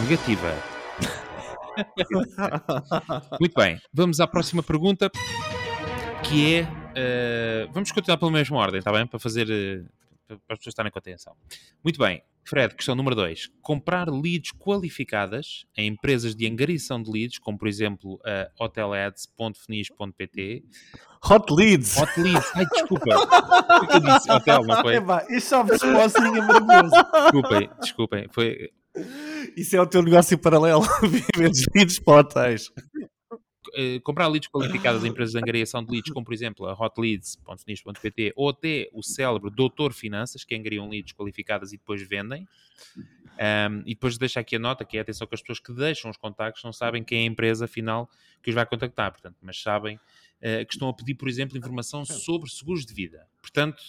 negativa. 0.02 0.54
Muito 3.40 3.54
bem. 3.54 3.81
Vamos 3.92 4.20
à 4.20 4.26
próxima 4.26 4.62
pergunta, 4.62 5.10
que 6.22 6.56
é... 6.56 6.69
eh, 6.94 7.69
vamos 7.72 7.90
continuar 7.90 8.19
pela 8.19 8.31
mesma 8.31 8.58
ordem, 8.58 8.78
está 8.78 8.92
bem? 8.92 9.06
Para 9.06 9.19
fazer... 9.19 9.46
para 10.26 10.38
para 10.38 10.54
as 10.54 10.58
pessoas 10.58 10.72
estarem 10.72 10.92
com 10.92 10.98
atenção. 10.98 11.34
Muito 11.82 11.98
bem. 11.98 12.22
Fred, 12.44 12.75
questão 12.75 12.94
número 12.94 13.17
2. 13.17 13.50
Comprar 13.62 14.08
leads 14.08 14.52
qualificadas 14.52 15.64
em 15.76 15.88
empresas 15.88 16.35
de 16.35 16.46
angariação 16.46 17.02
de 17.02 17.11
leads, 17.11 17.38
como 17.38 17.58
por 17.58 17.67
exemplo 17.67 18.20
a 18.25 18.49
hotelads.finis.pt. 18.62 20.62
Hot 21.31 21.52
leads! 21.52 21.96
Hot 21.96 22.20
leads. 22.20 22.50
Ai, 22.55 22.67
desculpa. 22.67 23.05
O 23.75 23.87
que 23.87 23.96
eu 23.96 24.00
disse? 24.00 24.31
Hotel, 24.31 24.62
não 24.64 24.82
foi? 24.82 24.96
Epá, 24.96 25.25
este 25.29 25.49
soft 25.49 25.73
sponsoring 25.75 26.37
é 26.37 26.43
maravilhoso. 26.43 26.94
Desculpem, 27.23 27.70
desculpem. 27.81 28.29
Foi 28.31 28.70
Isso 29.56 29.75
é 29.76 29.81
o 29.81 29.87
teu 29.87 30.02
negócio 30.02 30.37
paralelo. 30.38 30.82
Vendes 31.37 31.64
leads 31.75 31.99
para 31.99 32.20
hotéis. 32.20 32.70
Eh, 33.76 34.00
comprar 34.00 34.28
leads 34.28 34.48
qualificadas 34.48 35.04
em 35.04 35.08
empresas 35.08 35.32
de 35.32 35.38
angariação 35.38 35.84
de 35.84 35.92
leads, 35.92 36.12
como 36.12 36.24
por 36.24 36.32
exemplo 36.32 36.66
a 36.66 36.72
hotleads.finis.pt 36.72 38.32
ou 38.36 38.48
até 38.48 38.88
o 38.92 39.02
célebre 39.02 39.50
Doutor 39.50 39.92
Finanças, 39.92 40.44
que 40.44 40.54
angariam 40.54 40.88
leads 40.88 41.12
qualificadas 41.12 41.72
e 41.72 41.76
depois 41.76 42.02
vendem. 42.02 42.46
Ahm, 43.38 43.82
e 43.84 43.94
depois 43.94 44.16
deixa 44.16 44.38
aqui 44.40 44.56
a 44.56 44.58
nota 44.58 44.84
que 44.84 44.96
é 44.96 45.00
atenção 45.00 45.26
que 45.26 45.34
as 45.34 45.40
pessoas 45.40 45.58
que 45.58 45.72
deixam 45.72 46.10
os 46.10 46.16
contactos 46.16 46.62
não 46.62 46.72
sabem 46.72 47.02
quem 47.02 47.18
é 47.18 47.22
a 47.22 47.26
empresa 47.26 47.66
final 47.66 48.08
que 48.40 48.50
os 48.50 48.54
vai 48.54 48.64
contactar, 48.64 49.10
portanto, 49.10 49.36
mas 49.42 49.60
sabem 49.60 49.98
eh, 50.40 50.64
que 50.64 50.74
estão 50.74 50.88
a 50.88 50.94
pedir, 50.94 51.14
por 51.14 51.28
exemplo, 51.28 51.56
informação 51.56 52.04
sobre 52.04 52.50
seguros 52.50 52.84
de 52.84 52.94
vida. 52.94 53.26
Portanto, 53.40 53.82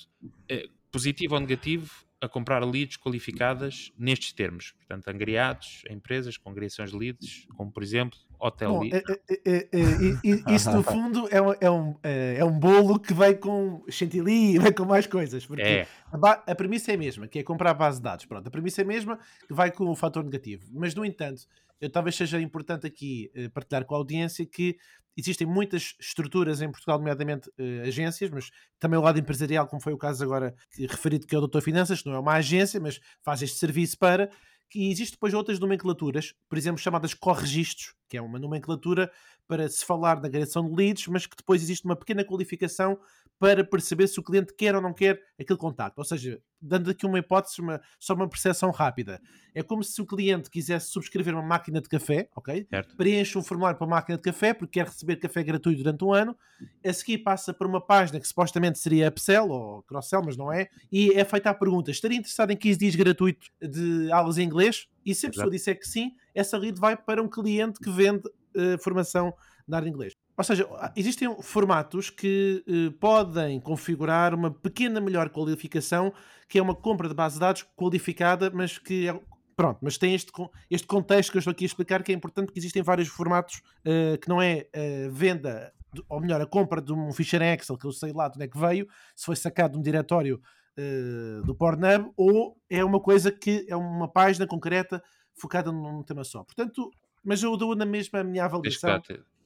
eh, 0.49 0.67
positivo 0.91 1.35
ou 1.35 1.41
negativo 1.41 2.04
a 2.21 2.29
comprar 2.29 2.63
leads 2.63 2.97
qualificadas 2.97 3.91
nestes 3.97 4.31
termos. 4.33 4.71
Portanto, 4.71 5.07
angariados, 5.07 5.83
empresas 5.89 6.37
com 6.37 6.53
de 6.91 6.97
leads, 6.97 7.47
como 7.55 7.71
por 7.71 7.83
exemplo 7.83 8.17
Hotel 8.39 8.69
Bom, 8.71 8.81
Lead. 8.81 8.95
é- 8.95 9.03
é- 9.29 9.41
é- 9.45 9.69
é- 9.71 10.51
é- 10.51 10.55
isso 10.55 10.71
no 10.71 10.83
fundo 10.83 11.27
é 11.31 11.41
um, 11.41 11.53
é, 11.59 11.71
um, 11.71 11.95
é 12.39 12.45
um 12.45 12.57
bolo 12.59 12.99
que 12.99 13.13
vem 13.13 13.35
com 13.35 13.83
chantilly 13.89 14.55
e 14.55 14.59
vem 14.59 14.73
com 14.73 14.85
mais 14.85 15.07
coisas. 15.07 15.45
Porque 15.45 15.85
a, 16.11 16.51
a 16.51 16.55
premissa 16.55 16.91
é 16.91 16.95
a 16.95 16.97
mesma, 16.97 17.27
que 17.27 17.39
é 17.39 17.43
comprar 17.43 17.71
a 17.71 17.73
base 17.73 17.97
de 17.97 18.03
dados. 18.03 18.25
Pronto, 18.25 18.47
a 18.47 18.51
premissa 18.51 18.81
é 18.81 18.83
a 18.83 18.87
mesma, 18.87 19.19
que 19.47 19.53
vai 19.53 19.71
com 19.71 19.85
o 19.89 19.95
fator 19.95 20.23
negativo. 20.23 20.65
Mas, 20.73 20.93
no 20.95 21.05
entanto, 21.05 21.43
eu 21.79 21.89
talvez 21.89 22.15
seja 22.15 22.39
importante 22.39 22.87
aqui 22.87 23.31
eh, 23.35 23.49
partilhar 23.49 23.85
com 23.85 23.95
a 23.95 23.97
audiência 23.97 24.45
que 24.45 24.77
existem 25.17 25.47
muitas 25.47 25.95
estruturas 25.99 26.61
em 26.61 26.69
Portugal, 26.69 26.97
nomeadamente 26.97 27.49
eh, 27.57 27.83
agências, 27.87 28.29
mas 28.29 28.49
também 28.79 28.99
o 28.99 29.01
lado 29.01 29.19
empresarial, 29.19 29.67
como 29.67 29.81
foi 29.81 29.93
o 29.93 29.97
caso 29.97 30.23
agora 30.23 30.53
que, 30.71 30.85
referido, 30.85 31.25
que 31.25 31.35
é 31.35 31.37
o 31.37 31.41
Doutor 31.41 31.61
Finanças, 31.61 32.01
que 32.01 32.09
não 32.09 32.15
é 32.15 32.19
uma 32.19 32.33
agência, 32.33 32.79
mas 32.79 32.99
faz 33.23 33.41
este 33.41 33.57
serviço 33.57 33.97
para. 33.97 34.29
E 34.73 34.91
existe 34.91 35.13
depois 35.13 35.33
outras 35.33 35.59
nomenclaturas, 35.59 36.33
por 36.49 36.57
exemplo, 36.57 36.81
chamadas 36.81 37.13
corregistros, 37.13 37.93
que 38.09 38.17
é 38.17 38.21
uma 38.21 38.39
nomenclatura 38.39 39.09
para 39.47 39.69
se 39.69 39.85
falar 39.85 40.15
da 40.19 40.27
agregação 40.27 40.67
de 40.67 40.75
leads, 40.75 41.07
mas 41.07 41.25
que 41.25 41.35
depois 41.37 41.61
existe 41.61 41.85
uma 41.85 41.95
pequena 41.95 42.25
qualificação 42.25 42.99
para 43.37 43.63
perceber 43.63 44.07
se 44.07 44.19
o 44.19 44.23
cliente 44.23 44.53
quer 44.57 44.75
ou 44.75 44.81
não 44.81 44.93
quer 44.93 45.19
aquele 45.39 45.59
contacto. 45.59 45.99
Ou 45.99 46.05
seja, 46.05 46.39
dando 46.61 46.89
aqui 46.89 47.05
uma 47.05 47.19
hipótese, 47.19 47.59
uma- 47.61 47.81
só 47.99 48.13
uma 48.13 48.29
percepção 48.29 48.71
rápida. 48.71 49.19
É 49.53 49.61
como 49.61 49.83
se 49.83 50.01
o 50.01 50.05
cliente 50.05 50.49
quisesse 50.49 50.89
subscrever 50.89 51.33
uma 51.33 51.43
máquina 51.43 51.81
de 51.81 51.89
café, 51.89 52.29
ok? 52.35 52.65
certo. 52.69 52.95
Preenche 52.95 53.37
um 53.37 53.43
formulário 53.43 53.77
para 53.77 53.85
a 53.87 53.89
máquina 53.89 54.17
de 54.17 54.23
café 54.23 54.53
porque 54.53 54.79
quer 54.79 54.85
receber 54.87 55.17
café 55.17 55.43
gratuito 55.43 55.83
durante 55.83 56.03
um 56.05 56.13
ano. 56.13 56.35
A 56.83 56.93
seguir 56.93 57.19
passa 57.19 57.53
por 57.53 57.67
uma 57.67 57.81
página 57.85 58.19
que 58.19 58.27
supostamente 58.27 58.79
seria 58.79 59.09
upsell 59.09 59.49
ou 59.49 59.83
cross-sell, 59.83 60.21
mas 60.23 60.37
não 60.37 60.51
é. 60.51 60.69
E 60.91 61.11
é 61.11 61.25
feita 61.25 61.49
a 61.49 61.53
pergunta: 61.53 61.91
estaria 61.91 62.17
interessado 62.17 62.51
em 62.51 62.57
15 62.57 62.79
dias 62.79 62.95
gratuito 62.95 63.47
de 63.61 64.09
aulas 64.11 64.37
em 64.37 64.43
inglês? 64.43 64.87
E 65.05 65.13
se 65.13 65.27
a 65.27 65.29
pessoa 65.29 65.51
disser 65.51 65.77
que 65.77 65.87
sim, 65.87 66.11
essa 66.33 66.57
lead 66.57 66.79
vai 66.79 66.95
para 66.97 67.21
um 67.21 67.27
cliente 67.29 67.79
que 67.79 67.91
vende 67.91 68.23
eh, 68.55 68.77
formação 68.79 69.33
na 69.67 69.77
área 69.77 69.85
de 69.89 69.93
inglês. 69.93 70.13
Ou 70.37 70.43
seja, 70.43 70.67
existem 70.95 71.33
formatos 71.41 72.09
que 72.09 72.63
eh, 72.67 72.93
podem 72.99 73.59
configurar 73.59 74.33
uma 74.33 74.51
pequena 74.51 74.99
melhor 74.99 75.29
qualificação, 75.29 76.13
que 76.49 76.59
é 76.59 76.61
uma 76.61 76.75
compra 76.75 77.07
de 77.07 77.13
base 77.15 77.35
de 77.35 77.39
dados 77.39 77.63
qualificada, 77.75 78.49
mas 78.53 78.77
que 78.77 79.07
é. 79.07 79.19
Pronto, 79.55 79.79
mas 79.81 79.97
tem 79.97 80.13
este, 80.13 80.31
este 80.69 80.85
contexto 80.85 81.31
que 81.31 81.37
eu 81.37 81.39
estou 81.39 81.51
aqui 81.51 81.63
a 81.63 81.67
explicar, 81.67 82.03
que 82.03 82.11
é 82.11 82.15
importante 82.15 82.51
que 82.51 82.59
existem 82.59 82.83
vários 82.83 83.07
formatos, 83.07 83.61
eh, 83.85 84.17
que 84.21 84.27
não 84.27 84.41
é 84.41 84.67
a 84.75 85.09
venda, 85.09 85.71
de- 85.93 86.03
ou 86.09 86.19
melhor, 86.19 86.41
a 86.41 86.45
compra 86.45 86.81
de 86.81 86.91
um 86.91 87.09
ficheiro 87.13 87.45
em 87.45 87.53
Excel, 87.53 87.77
que 87.77 87.87
eu 87.87 87.91
sei 87.93 88.11
lá 88.11 88.27
de 88.27 88.35
onde 88.35 88.43
é 88.43 88.47
que 88.49 88.57
veio, 88.59 88.85
se 89.15 89.25
foi 89.25 89.37
sacado 89.37 89.71
de 89.71 89.77
um 89.79 89.81
diretório 89.81 90.41
eh, 90.77 91.39
do 91.45 91.55
Pornhub, 91.55 92.11
ou 92.17 92.57
é 92.69 92.83
uma 92.83 92.99
coisa 92.99 93.31
que 93.31 93.65
é 93.69 93.75
uma 93.77 94.09
página 94.09 94.45
concreta 94.45 95.01
focada 95.33 95.71
num 95.71 96.03
tema 96.03 96.25
só. 96.25 96.43
Portanto, 96.43 96.91
mas 97.23 97.41
eu 97.41 97.55
dou 97.55 97.73
na 97.77 97.85
mesma 97.85 98.19
a 98.19 98.23
minha 98.25 98.43
avaliação. 98.43 98.89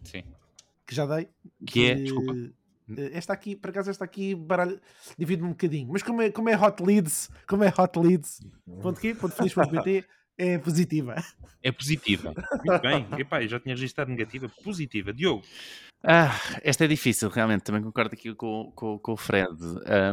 Sim. 0.04 0.24
Que 0.90 0.96
já 0.96 1.06
dei. 1.06 1.30
Que 1.68 1.92
é, 1.92 1.96
desculpa. 1.96 2.34
eh, 2.98 3.12
Esta 3.14 3.32
aqui, 3.32 3.56
por 3.56 3.70
acaso, 3.70 3.92
esta 3.92 4.04
aqui 4.04 4.34
baralho, 4.34 4.82
divide-me 5.16 5.48
um 5.48 5.52
bocadinho. 5.52 5.88
Mas 5.92 6.02
como 6.02 6.20
é, 6.24 6.32
como 6.32 6.50
é 6.50 6.58
hot 6.58 6.82
leads, 6.82 7.30
como 7.48 7.64
é 7.64 7.68
hot 7.68 8.00
leads, 8.00 8.42
ponto 8.82 9.00
quê? 9.00 9.14
Ponto 9.14 9.36
feliz, 9.36 9.54
ponto 9.54 9.70
PT, 9.70 10.04
é 10.40 10.58
positiva. 10.58 11.16
É 11.62 11.72
positiva. 11.72 12.34
Muito 12.66 12.82
bem. 12.82 13.06
Epá, 13.20 13.44
eu 13.44 13.48
já 13.50 13.60
tinha 13.60 13.76
registrado 13.76 14.10
negativa. 14.10 14.50
Positiva. 14.64 15.14
Diogo. 15.14 15.44
Ah, 16.02 16.32
esta 16.64 16.86
é 16.86 16.88
difícil, 16.88 17.28
realmente. 17.28 17.64
Também 17.64 17.84
concordo 17.84 18.14
aqui 18.14 18.34
com, 18.34 18.72
com, 18.74 18.98
com 18.98 19.12
o 19.12 19.18
Fred. 19.18 19.50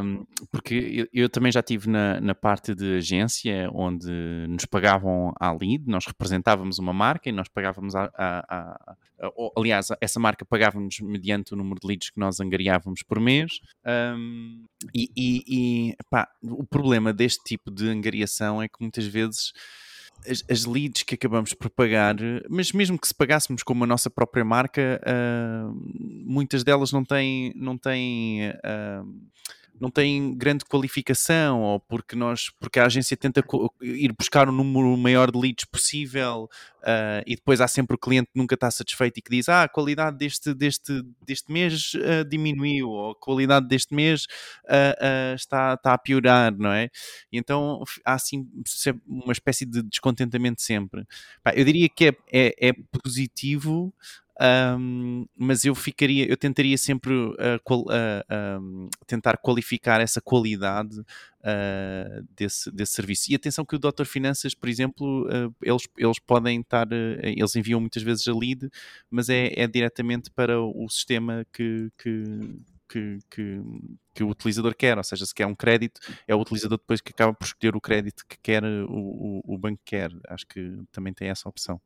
Um, 0.03 0.25
porque 0.51 0.75
eu, 0.75 1.07
eu 1.23 1.29
também 1.29 1.49
já 1.49 1.61
estive 1.61 1.89
na, 1.89 2.19
na 2.19 2.35
parte 2.35 2.75
de 2.75 2.97
agência 2.97 3.69
onde 3.73 4.11
nos 4.49 4.65
pagavam 4.65 5.33
à 5.39 5.49
lead, 5.53 5.85
nós 5.87 6.05
representávamos 6.05 6.77
uma 6.77 6.91
marca 6.91 7.29
e 7.29 7.31
nós 7.31 7.47
pagávamos 7.47 7.95
a. 7.95 8.11
a- 8.13 8.45
a- 8.49 8.95
a- 9.27 9.31
aliás, 9.57 9.87
essa 10.01 10.19
marca 10.19 10.43
pagava-nos 10.43 10.99
mediante 10.99 11.53
o 11.53 11.57
número 11.57 11.79
de 11.79 11.87
leads 11.87 12.09
que 12.09 12.19
nós 12.19 12.41
angariávamos 12.41 13.01
por 13.01 13.19
mês. 13.21 13.61
Um, 13.85 14.65
e 14.93 15.09
e- 15.15 15.43
e, 15.47 15.95
pá, 16.09 16.27
o 16.43 16.65
problema 16.65 17.13
deste 17.13 17.41
tipo 17.45 17.71
de 17.71 17.87
angariação 17.87 18.61
é 18.61 18.67
que 18.67 18.75
muitas 18.81 19.05
vezes 19.07 19.53
as, 20.25 20.43
as 20.49 20.65
leads 20.65 21.03
que 21.03 21.15
acabamos 21.15 21.53
por 21.53 21.69
pagar, 21.69 22.15
mas 22.49 22.71
mesmo 22.71 22.97
que 22.97 23.07
se 23.07 23.13
pagássemos 23.13 23.63
como 23.63 23.83
a 23.83 23.87
nossa 23.87 24.09
própria 24.09 24.45
marca, 24.45 25.01
ah, 25.05 25.71
muitas 26.25 26.63
delas 26.63 26.91
não 26.91 27.03
têm, 27.03 27.53
não 27.55 27.77
têm, 27.77 28.49
ah, 28.63 29.03
não 29.79 29.89
têm 29.89 30.35
grande 30.35 30.65
qualificação, 30.65 31.61
ou 31.61 31.79
porque 31.79 32.15
nós, 32.15 32.49
porque 32.59 32.79
a 32.79 32.85
agência 32.85 33.15
tenta 33.15 33.43
ir 33.81 34.13
buscar 34.17 34.49
o 34.49 34.51
número 34.51 34.95
maior 34.97 35.31
de 35.31 35.39
leads 35.39 35.65
possível, 35.65 36.49
ah, 36.83 37.21
e 37.25 37.35
depois 37.35 37.59
há 37.59 37.67
sempre 37.67 37.95
o 37.95 37.97
cliente 37.99 38.29
que 38.31 38.39
nunca 38.39 38.55
está 38.55 38.71
satisfeito 38.71 39.17
e 39.17 39.21
que 39.21 39.29
diz, 39.29 39.49
ah, 39.49 39.63
a 39.63 39.67
qualidade 39.67 40.17
deste, 40.17 40.53
deste, 40.53 41.03
deste 41.25 41.51
mês 41.51 41.93
ah, 41.95 42.23
diminuiu, 42.23 42.89
ou 42.89 43.11
a 43.11 43.15
qualidade 43.15 43.67
deste 43.67 43.93
mês 43.93 44.25
ah, 44.67 45.33
está, 45.35 45.73
está 45.73 45.93
a 45.93 45.97
piorar, 45.97 46.55
não 46.57 46.71
é? 46.71 46.89
E 47.31 47.37
então 47.37 47.83
há 48.05 48.13
assim 48.13 48.47
uma 49.05 49.33
espécie 49.33 49.65
de 49.65 49.83
descontentamento 49.83 50.61
sempre. 50.61 51.05
Eu 51.55 51.65
diria 51.65 51.89
que 51.89 52.05
é, 52.05 52.15
é, 52.31 52.69
é 52.69 52.73
positivo, 53.03 53.93
ahm, 54.39 55.25
mas 55.35 55.65
eu 55.65 55.73
ficaria, 55.75 56.27
eu 56.29 56.37
tentaria 56.37 56.77
sempre 56.77 57.13
ah, 57.39 57.59
qual- 57.63 57.85
ah, 57.89 58.23
ahm, 58.29 58.87
tentar 59.05 59.37
qualificar 59.37 59.99
essa 60.01 60.21
qualidade 60.21 61.01
ah, 61.43 62.21
desse, 62.35 62.71
desse 62.71 62.93
serviço. 62.93 63.31
E 63.31 63.35
atenção 63.35 63.65
que 63.65 63.75
o 63.75 63.79
Doutor 63.79 64.05
Finanças, 64.05 64.53
por 64.53 64.69
exemplo, 64.69 65.27
eles, 65.61 65.83
eles 65.97 66.19
podem 66.19 66.61
estar, 66.61 66.87
eles 67.23 67.55
enviam 67.55 67.79
muitas 67.79 68.03
vezes 68.03 68.27
a 68.27 68.33
lead, 68.33 68.69
mas 69.09 69.29
é, 69.29 69.53
é 69.55 69.67
diretamente 69.67 70.29
para 70.31 70.59
o 70.61 70.87
sistema 70.89 71.45
que, 71.53 71.89
que, 71.97 72.23
que, 72.89 73.19
que, 73.29 73.61
que 74.13 74.23
o 74.23 74.29
utilizador 74.29 74.75
quer, 74.75 74.97
ou 74.97 75.03
seja, 75.03 75.25
se 75.25 75.33
quer 75.33 75.45
um 75.45 75.55
crédito, 75.55 75.99
é 76.27 76.33
o 76.35 76.39
utilizador 76.39 76.77
depois 76.77 77.01
que 77.01 77.11
acaba 77.11 77.33
por 77.33 77.45
escolher 77.45 77.75
o 77.75 77.81
crédito 77.81 78.25
que 78.27 78.37
quer, 78.41 78.63
o, 78.63 79.41
o, 79.45 79.55
o 79.55 79.57
banco 79.57 79.81
quer. 79.85 80.11
Acho 80.27 80.45
que 80.47 80.77
também 80.91 81.13
tem 81.13 81.29
essa 81.29 81.47
opção. 81.49 81.81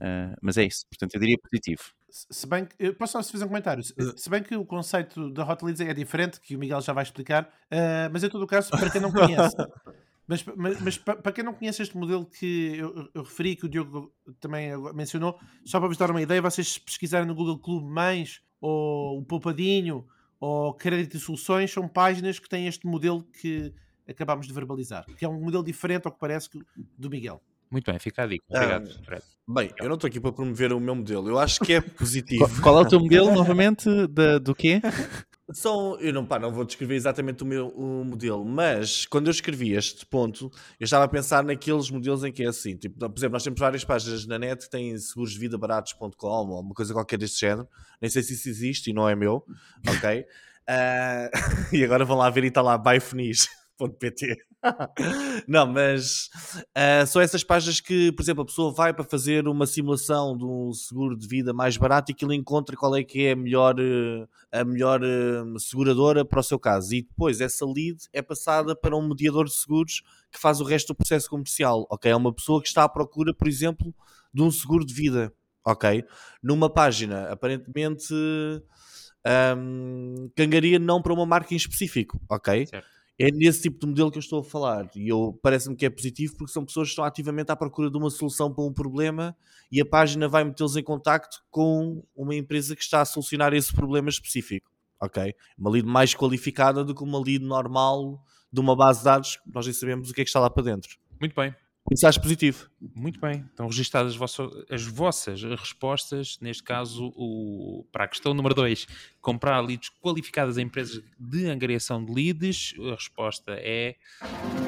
Ah, 0.00 0.36
mas 0.40 0.56
é 0.56 0.64
isso, 0.64 0.86
portanto, 0.88 1.14
eu 1.14 1.20
diria 1.20 1.36
positivo. 1.38 1.82
Se 2.10 2.46
bem 2.46 2.64
que, 2.64 2.74
eu 2.78 2.94
posso 2.94 3.12
só 3.22 3.32
fazer 3.32 3.44
um 3.44 3.48
comentário? 3.48 3.82
Se, 3.82 3.92
se 4.16 4.30
bem 4.30 4.42
que 4.42 4.56
o 4.56 4.64
conceito 4.64 5.30
da 5.30 5.44
hot 5.50 5.62
leads 5.64 5.80
é 5.80 5.92
diferente, 5.92 6.40
que 6.40 6.56
o 6.56 6.58
Miguel 6.58 6.80
já 6.80 6.92
vai 6.92 7.02
explicar, 7.04 7.48
ah, 7.70 8.08
mas 8.12 8.24
em 8.24 8.28
todo 8.30 8.42
o 8.42 8.46
caso, 8.46 8.70
para 8.70 8.90
quem 8.90 9.00
não 9.00 9.12
conhece, 9.12 9.54
mas, 10.26 10.44
mas, 10.56 10.80
mas 10.80 10.98
pa- 10.98 11.16
para 11.16 11.32
quem 11.32 11.44
não 11.44 11.52
conhece 11.52 11.82
este 11.82 11.96
modelo 11.96 12.24
que 12.26 12.76
eu, 12.76 13.10
eu- 13.14 13.22
referi, 13.22 13.56
que 13.56 13.66
o 13.66 13.68
Diogo 13.68 14.12
também 14.40 14.70
mencionou, 14.94 15.38
só 15.64 15.78
para 15.78 15.88
vos 15.88 15.96
dar 15.98 16.10
uma 16.10 16.22
ideia, 16.22 16.40
vocês 16.40 16.78
pesquisarem 16.78 17.26
no 17.26 17.34
Google 17.34 17.58
Clube 17.58 17.86
Mães, 17.86 18.40
ou 18.60 19.18
o 19.18 19.24
Poupadinho, 19.24 20.06
ou 20.40 20.72
Crédito 20.74 21.16
e 21.16 21.20
Soluções, 21.20 21.70
são 21.72 21.86
páginas 21.88 22.38
que 22.38 22.48
têm 22.48 22.66
este 22.66 22.86
modelo 22.86 23.22
que 23.24 23.74
acabámos 24.08 24.46
de 24.46 24.52
verbalizar, 24.54 25.04
que 25.16 25.24
é 25.24 25.28
um 25.28 25.38
modelo 25.40 25.62
diferente 25.62 26.06
ao 26.06 26.12
que 26.12 26.18
parece 26.18 26.48
do 26.96 27.10
Miguel. 27.10 27.42
Muito 27.70 27.90
bem, 27.90 27.98
fica 27.98 28.22
a 28.22 28.26
dica. 28.26 28.44
Obrigado, 28.48 28.88
Ah, 28.88 29.04
Fred. 29.04 29.22
Bem, 29.50 29.70
eu 29.78 29.88
não 29.88 29.94
estou 29.94 30.08
aqui 30.08 30.20
para 30.20 30.32
promover 30.32 30.72
o 30.72 30.80
meu 30.80 30.94
modelo. 30.94 31.28
Eu 31.28 31.38
acho 31.38 31.60
que 31.60 31.72
é 31.74 31.80
positivo. 31.80 32.62
Qual, 32.62 32.78
é 32.78 32.82
o 32.82 32.88
teu 32.88 33.00
modelo, 33.00 33.30
novamente, 33.34 33.88
da- 34.08 34.38
do 34.38 34.54
quê? 34.54 34.80
São, 35.50 35.98
eu 36.00 36.12
não, 36.12 36.26
pá, 36.26 36.38
não 36.38 36.52
vou 36.52 36.62
descrever 36.62 36.94
exatamente 36.94 37.42
o 37.42 37.46
meu 37.46 37.68
o 37.68 38.04
modelo, 38.04 38.44
mas 38.44 39.06
quando 39.06 39.28
eu 39.28 39.30
escrevi 39.30 39.72
este 39.72 40.04
ponto, 40.04 40.50
eu 40.78 40.84
estava 40.84 41.04
a 41.04 41.08
pensar 41.08 41.42
naqueles 41.42 41.90
modelos 41.90 42.22
em 42.22 42.30
que 42.30 42.42
é 42.42 42.48
assim, 42.48 42.76
tipo, 42.76 42.98
por 42.98 43.18
exemplo, 43.18 43.32
nós 43.32 43.42
temos 43.44 43.58
várias 43.58 43.82
páginas 43.82 44.26
na 44.26 44.38
net 44.38 44.64
que 44.66 44.70
têm 44.70 44.98
segurosvidabaratos.com 44.98 46.26
ou 46.26 46.60
uma 46.60 46.74
coisa 46.74 46.92
qualquer 46.92 47.16
deste 47.18 47.40
género, 47.40 47.66
nem 47.98 48.10
sei 48.10 48.22
se 48.22 48.34
isso 48.34 48.46
existe 48.46 48.90
e 48.90 48.92
não 48.92 49.08
é 49.08 49.16
meu, 49.16 49.42
ok? 49.88 50.26
Ah, 50.68 51.30
e 51.72 51.82
agora 51.82 52.04
vão 52.04 52.18
lá 52.18 52.28
ver 52.28 52.44
e 52.44 52.48
está 52.48 52.60
lá 52.60 52.76
buyfunis.pt 52.76 54.36
não, 55.46 55.66
mas 55.66 56.28
ah, 56.74 57.06
são 57.06 57.22
essas 57.22 57.44
páginas 57.44 57.80
que, 57.80 58.10
por 58.12 58.22
exemplo, 58.22 58.42
a 58.42 58.46
pessoa 58.46 58.72
vai 58.72 58.92
para 58.92 59.04
fazer 59.04 59.46
uma 59.46 59.66
simulação 59.66 60.36
de 60.36 60.44
um 60.44 60.72
seguro 60.72 61.16
de 61.16 61.26
vida 61.28 61.52
mais 61.52 61.76
barato 61.76 62.10
e 62.10 62.14
que 62.14 62.24
ele 62.24 62.34
encontra 62.34 62.76
qual 62.76 62.96
é 62.96 63.04
que 63.04 63.26
é 63.26 63.32
a 63.32 63.36
melhor, 63.36 63.76
eh, 63.78 64.26
a 64.52 64.64
melhor 64.64 65.00
eh, 65.02 65.42
seguradora 65.58 66.24
para 66.24 66.40
o 66.40 66.42
seu 66.42 66.58
caso. 66.58 66.94
E 66.94 67.02
depois 67.02 67.40
essa 67.40 67.64
lead 67.64 67.98
é 68.12 68.20
passada 68.20 68.74
para 68.74 68.96
um 68.96 69.08
mediador 69.08 69.44
de 69.44 69.54
seguros 69.54 70.02
que 70.30 70.38
faz 70.38 70.60
o 70.60 70.64
resto 70.64 70.88
do 70.88 70.96
processo 70.96 71.30
comercial. 71.30 71.86
Ok? 71.90 72.10
É 72.10 72.16
uma 72.16 72.32
pessoa 72.32 72.60
que 72.60 72.68
está 72.68 72.84
à 72.84 72.88
procura, 72.88 73.32
por 73.32 73.46
exemplo, 73.48 73.94
de 74.32 74.42
um 74.42 74.50
seguro 74.50 74.84
de 74.84 74.92
vida. 74.92 75.32
Ok? 75.64 76.04
Numa 76.42 76.72
página 76.72 77.30
aparentemente 77.30 78.12
um, 79.56 80.30
cangaria 80.34 80.78
não 80.78 81.02
para 81.02 81.12
uma 81.12 81.26
marca 81.26 81.54
em 81.54 81.56
específico. 81.56 82.20
Ok? 82.28 82.66
Certo. 82.66 82.97
É 83.20 83.32
nesse 83.32 83.62
tipo 83.62 83.80
de 83.80 83.86
modelo 83.86 84.12
que 84.12 84.18
eu 84.18 84.20
estou 84.20 84.40
a 84.40 84.44
falar 84.44 84.88
e 84.94 85.08
eu 85.08 85.36
parece-me 85.42 85.74
que 85.74 85.84
é 85.84 85.90
positivo 85.90 86.36
porque 86.36 86.52
são 86.52 86.64
pessoas 86.64 86.86
que 86.86 86.92
estão 86.92 87.04
ativamente 87.04 87.50
à 87.50 87.56
procura 87.56 87.90
de 87.90 87.96
uma 87.96 88.10
solução 88.10 88.54
para 88.54 88.62
um 88.62 88.72
problema 88.72 89.36
e 89.72 89.80
a 89.80 89.84
página 89.84 90.28
vai 90.28 90.44
metê-los 90.44 90.76
em 90.76 90.84
contacto 90.84 91.38
com 91.50 92.04
uma 92.14 92.34
empresa 92.34 92.76
que 92.76 92.82
está 92.82 93.00
a 93.00 93.04
solucionar 93.04 93.52
esse 93.54 93.74
problema 93.74 94.08
específico. 94.08 94.70
Ok? 95.00 95.34
Uma 95.58 95.70
lead 95.70 95.86
mais 95.86 96.14
qualificada 96.14 96.84
do 96.84 96.94
que 96.94 97.02
uma 97.02 97.18
lead 97.18 97.44
normal 97.44 98.22
de 98.52 98.60
uma 98.60 98.76
base 98.76 99.00
de 99.00 99.04
dados, 99.04 99.36
que 99.36 99.52
nós 99.52 99.66
nem 99.66 99.74
sabemos 99.74 100.10
o 100.10 100.14
que 100.14 100.20
é 100.20 100.24
que 100.24 100.30
está 100.30 100.40
lá 100.40 100.48
para 100.48 100.62
dentro. 100.62 100.96
Muito 101.20 101.34
bem. 101.34 101.54
Isso 101.90 102.06
acho 102.06 102.20
positivo. 102.20 102.68
Muito 102.94 103.18
bem. 103.20 103.44
Estão 103.50 103.66
registadas 103.66 104.12
as 104.12 104.18
vossas, 104.18 104.50
as 104.70 104.84
vossas 104.84 105.42
respostas, 105.42 106.38
neste 106.40 106.62
caso, 106.62 107.12
o, 107.16 107.84
para 107.90 108.04
a 108.04 108.08
questão 108.08 108.32
número 108.34 108.54
2, 108.54 108.86
comprar 109.20 109.60
leads 109.60 109.90
qualificadas 110.02 110.56
a 110.58 110.62
empresas 110.62 111.02
de 111.18 111.46
angariação 111.46 112.04
de 112.04 112.12
leads, 112.12 112.74
a 112.78 112.94
resposta 112.94 113.56
é, 113.58 113.96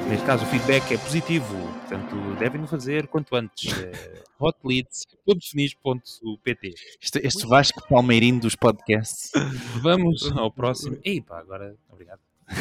neste 0.09 0.25
caso, 0.25 0.43
o 0.43 0.47
feedback 0.47 0.93
é 0.93 0.97
positivo, 0.97 1.55
portanto, 1.79 2.15
devem 2.39 2.65
fazer 2.67 3.07
quanto 3.07 3.33
antes. 3.35 3.71
Eh, 3.81 4.23
hotleads.finis.pt 4.39 6.73
Este, 7.01 7.19
este 7.19 7.47
Vasco 7.47 7.81
Palmeirinho 7.87 8.39
dos 8.39 8.55
podcasts. 8.55 9.31
Vamos 9.81 10.31
ao 10.31 10.51
próximo. 10.51 10.97
Ei, 11.03 11.21
pá, 11.21 11.39
agora, 11.39 11.75
obrigado. 11.89 12.19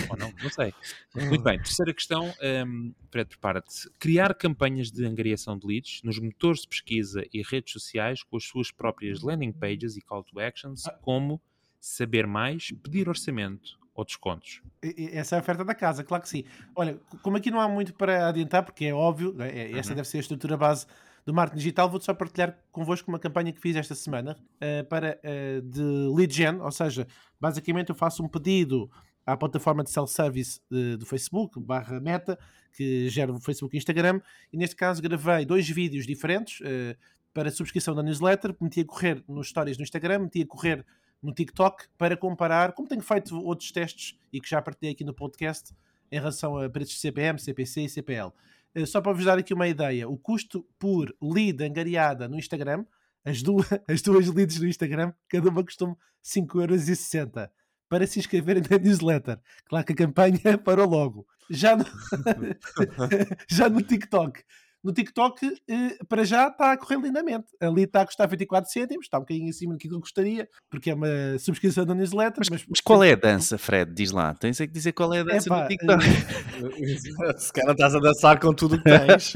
Ou 0.09 0.16
não, 0.16 0.32
não 0.40 0.50
sei. 0.50 0.75
Muito 1.14 1.42
bem, 1.42 1.59
terceira 1.59 1.92
questão, 1.94 2.35
um, 2.66 2.92
Fred, 3.11 3.28
prepara-te. 3.28 3.90
Criar 3.99 4.35
campanhas 4.35 4.90
de 4.90 5.04
angariação 5.04 5.59
de 5.59 5.66
leads 5.66 6.02
nos 6.02 6.18
motores 6.18 6.62
de 6.62 6.68
pesquisa 6.68 7.23
e 7.32 7.42
redes 7.42 7.73
sociais 7.73 8.23
com 8.23 8.37
as 8.37 8.44
suas 8.44 8.70
próprias 8.70 9.23
landing 9.23 9.52
pages 9.52 9.97
e 9.97 10.00
call 10.00 10.25
to 10.25 10.38
actions, 10.40 10.85
como 11.02 11.40
saber 11.80 12.26
mais, 12.26 12.70
pedir 12.82 13.09
orçamento 13.09 13.78
ou 13.94 14.04
descontos. 14.04 14.62
Essa 14.82 15.37
é 15.37 15.38
a 15.38 15.42
oferta 15.42 15.64
da 15.64 15.75
casa, 15.75 16.02
claro 16.04 16.23
que 16.23 16.28
sim. 16.28 16.44
Olha, 16.75 16.99
como 17.23 17.37
aqui 17.37 17.50
não 17.50 17.61
há 17.61 17.68
muito 17.68 17.92
para 17.94 18.28
adiantar, 18.28 18.64
porque 18.64 18.87
é 18.87 18.94
óbvio, 18.94 19.32
né, 19.35 19.50
é- 19.50 19.76
esta 19.76 19.92
Uhum. 19.92 19.97
deve 19.97 20.09
ser 20.09 20.18
a 20.18 20.20
estrutura 20.20 20.56
base 20.56 20.87
do 21.26 21.35
marketing 21.35 21.59
digital, 21.59 21.90
vou 21.90 22.00
só 22.00 22.14
partilhar 22.14 22.59
convosco 22.73 23.11
uma 23.11 23.18
campanha 23.18 23.52
que 23.52 23.61
fiz 23.61 23.76
esta 23.76 23.94
semana 23.94 24.38
eh, 24.61 24.82
para, 24.85 25.20
eh, 25.23 25.61
de 25.62 25.82
lead 26.16 26.32
gen, 26.35 26.61
ou 26.61 26.70
seja, 26.70 27.06
basicamente 27.38 27.90
eu 27.90 27.94
faço 27.94 28.23
um 28.23 28.28
pedido 28.28 28.90
à 29.32 29.37
plataforma 29.37 29.84
de 29.84 29.90
self-service 29.90 30.60
eh, 30.72 30.96
do 30.96 31.06
Facebook, 31.06 31.60
barra 31.60 32.00
Meta, 32.00 32.38
que 32.72 33.08
gera 33.08 33.32
o 33.32 33.40
Facebook 33.40 33.76
e 33.76 33.78
Instagram, 33.78 34.20
e 34.52 34.56
neste 34.56 34.76
caso 34.76 35.00
gravei 35.00 35.44
dois 35.44 35.68
vídeos 35.68 36.06
diferentes 36.06 36.60
eh, 36.64 36.96
para 37.32 37.50
subscrição 37.50 37.94
da 37.94 38.02
newsletter, 38.02 38.54
meti 38.60 38.80
a 38.80 38.84
correr 38.84 39.22
nos 39.28 39.49
stories 39.49 39.78
no 39.78 39.84
Instagram, 39.84 40.20
meti 40.20 40.42
a 40.42 40.46
correr 40.46 40.84
no 41.22 41.32
TikTok 41.32 41.87
para 41.96 42.16
comparar, 42.16 42.72
como 42.72 42.88
tenho 42.88 43.02
feito 43.02 43.38
outros 43.40 43.70
testes 43.70 44.18
e 44.32 44.40
que 44.40 44.49
já 44.49 44.60
partilhei 44.60 44.94
aqui 44.94 45.04
no 45.04 45.14
podcast 45.14 45.75
em 46.10 46.18
relação 46.18 46.56
a 46.56 46.68
preços 46.68 46.94
de 46.94 47.00
CPM, 47.00 47.38
CPC 47.38 47.82
e 47.82 47.88
CPL. 47.88 48.32
Eh, 48.75 48.87
Só 48.87 49.00
para 49.00 49.12
vos 49.12 49.25
dar 49.25 49.38
aqui 49.38 49.54
uma 49.54 49.68
ideia, 49.68 50.08
o 50.08 50.18
custo 50.18 50.66
por 50.78 51.14
lead 51.22 51.62
angariada 51.62 52.28
no 52.28 52.37
Instagram, 52.37 52.84
as 53.25 53.42
duas, 53.42 53.68
as 53.88 54.02
duas 54.02 54.26
leads 54.28 54.58
no 54.58 54.66
Instagram, 54.66 55.12
cada 55.28 55.49
uma 55.49 55.62
custou-me 55.62 55.94
5,60€ 56.25 57.49
para 57.90 58.06
se 58.06 58.20
inscreverem 58.20 58.62
na 58.70 58.78
newsletter. 58.78 59.38
Claro 59.68 59.85
que 59.85 59.92
a 59.92 59.97
campanha 59.97 60.38
parou 60.64 60.88
logo. 60.88 61.26
Já 61.50 61.76
no, 61.76 61.85
já 63.50 63.68
no 63.68 63.82
TikTok, 63.82 64.40
no 64.82 64.92
TikTok, 64.92 65.44
eh, 65.68 65.99
para 66.09 66.25
já 66.25 66.47
está 66.47 66.70
a 66.70 66.76
correr 66.76 67.00
lindamente. 67.00 67.47
Ali 67.61 67.82
está 67.82 68.02
a 68.02 68.06
custar 68.06 68.28
24 68.28 68.70
cêntimos, 68.70 69.06
está 69.06 69.18
um 69.18 69.23
bocadinho 69.23 69.50
acima 69.50 69.73
do 69.73 69.78
que 69.78 69.88
eu 69.88 69.99
gostaria, 69.99 70.49
porque 70.70 70.90
é 70.90 70.94
uma 70.94 71.38
subscrição 71.40 71.85
da 71.85 71.92
newsletter. 71.92 72.38
Mas, 72.38 72.49
Mas, 72.49 72.64
mas 72.68 72.80
qual 72.80 73.02
é 73.02 73.12
a 73.12 73.16
dança, 73.16 73.59
Fred? 73.59 73.92
Diz 73.92 74.12
lá. 74.12 74.32
Tens 74.35 74.61
é 74.61 74.66
que 74.68 74.73
dizer 74.73 74.92
qual 74.92 75.12
é 75.12 75.20
a 75.20 75.25
dança 75.25 75.49
Epá, 75.49 75.62
do 75.62 75.68
TikTok. 75.68 76.04
Se 77.37 77.52
cara 77.52 77.73
estás 77.73 77.97
a 77.97 77.99
dançar 77.99 78.38
com 78.38 78.54
tudo 78.54 78.76
o 78.76 78.78
que 78.78 78.85
tens. 78.85 79.32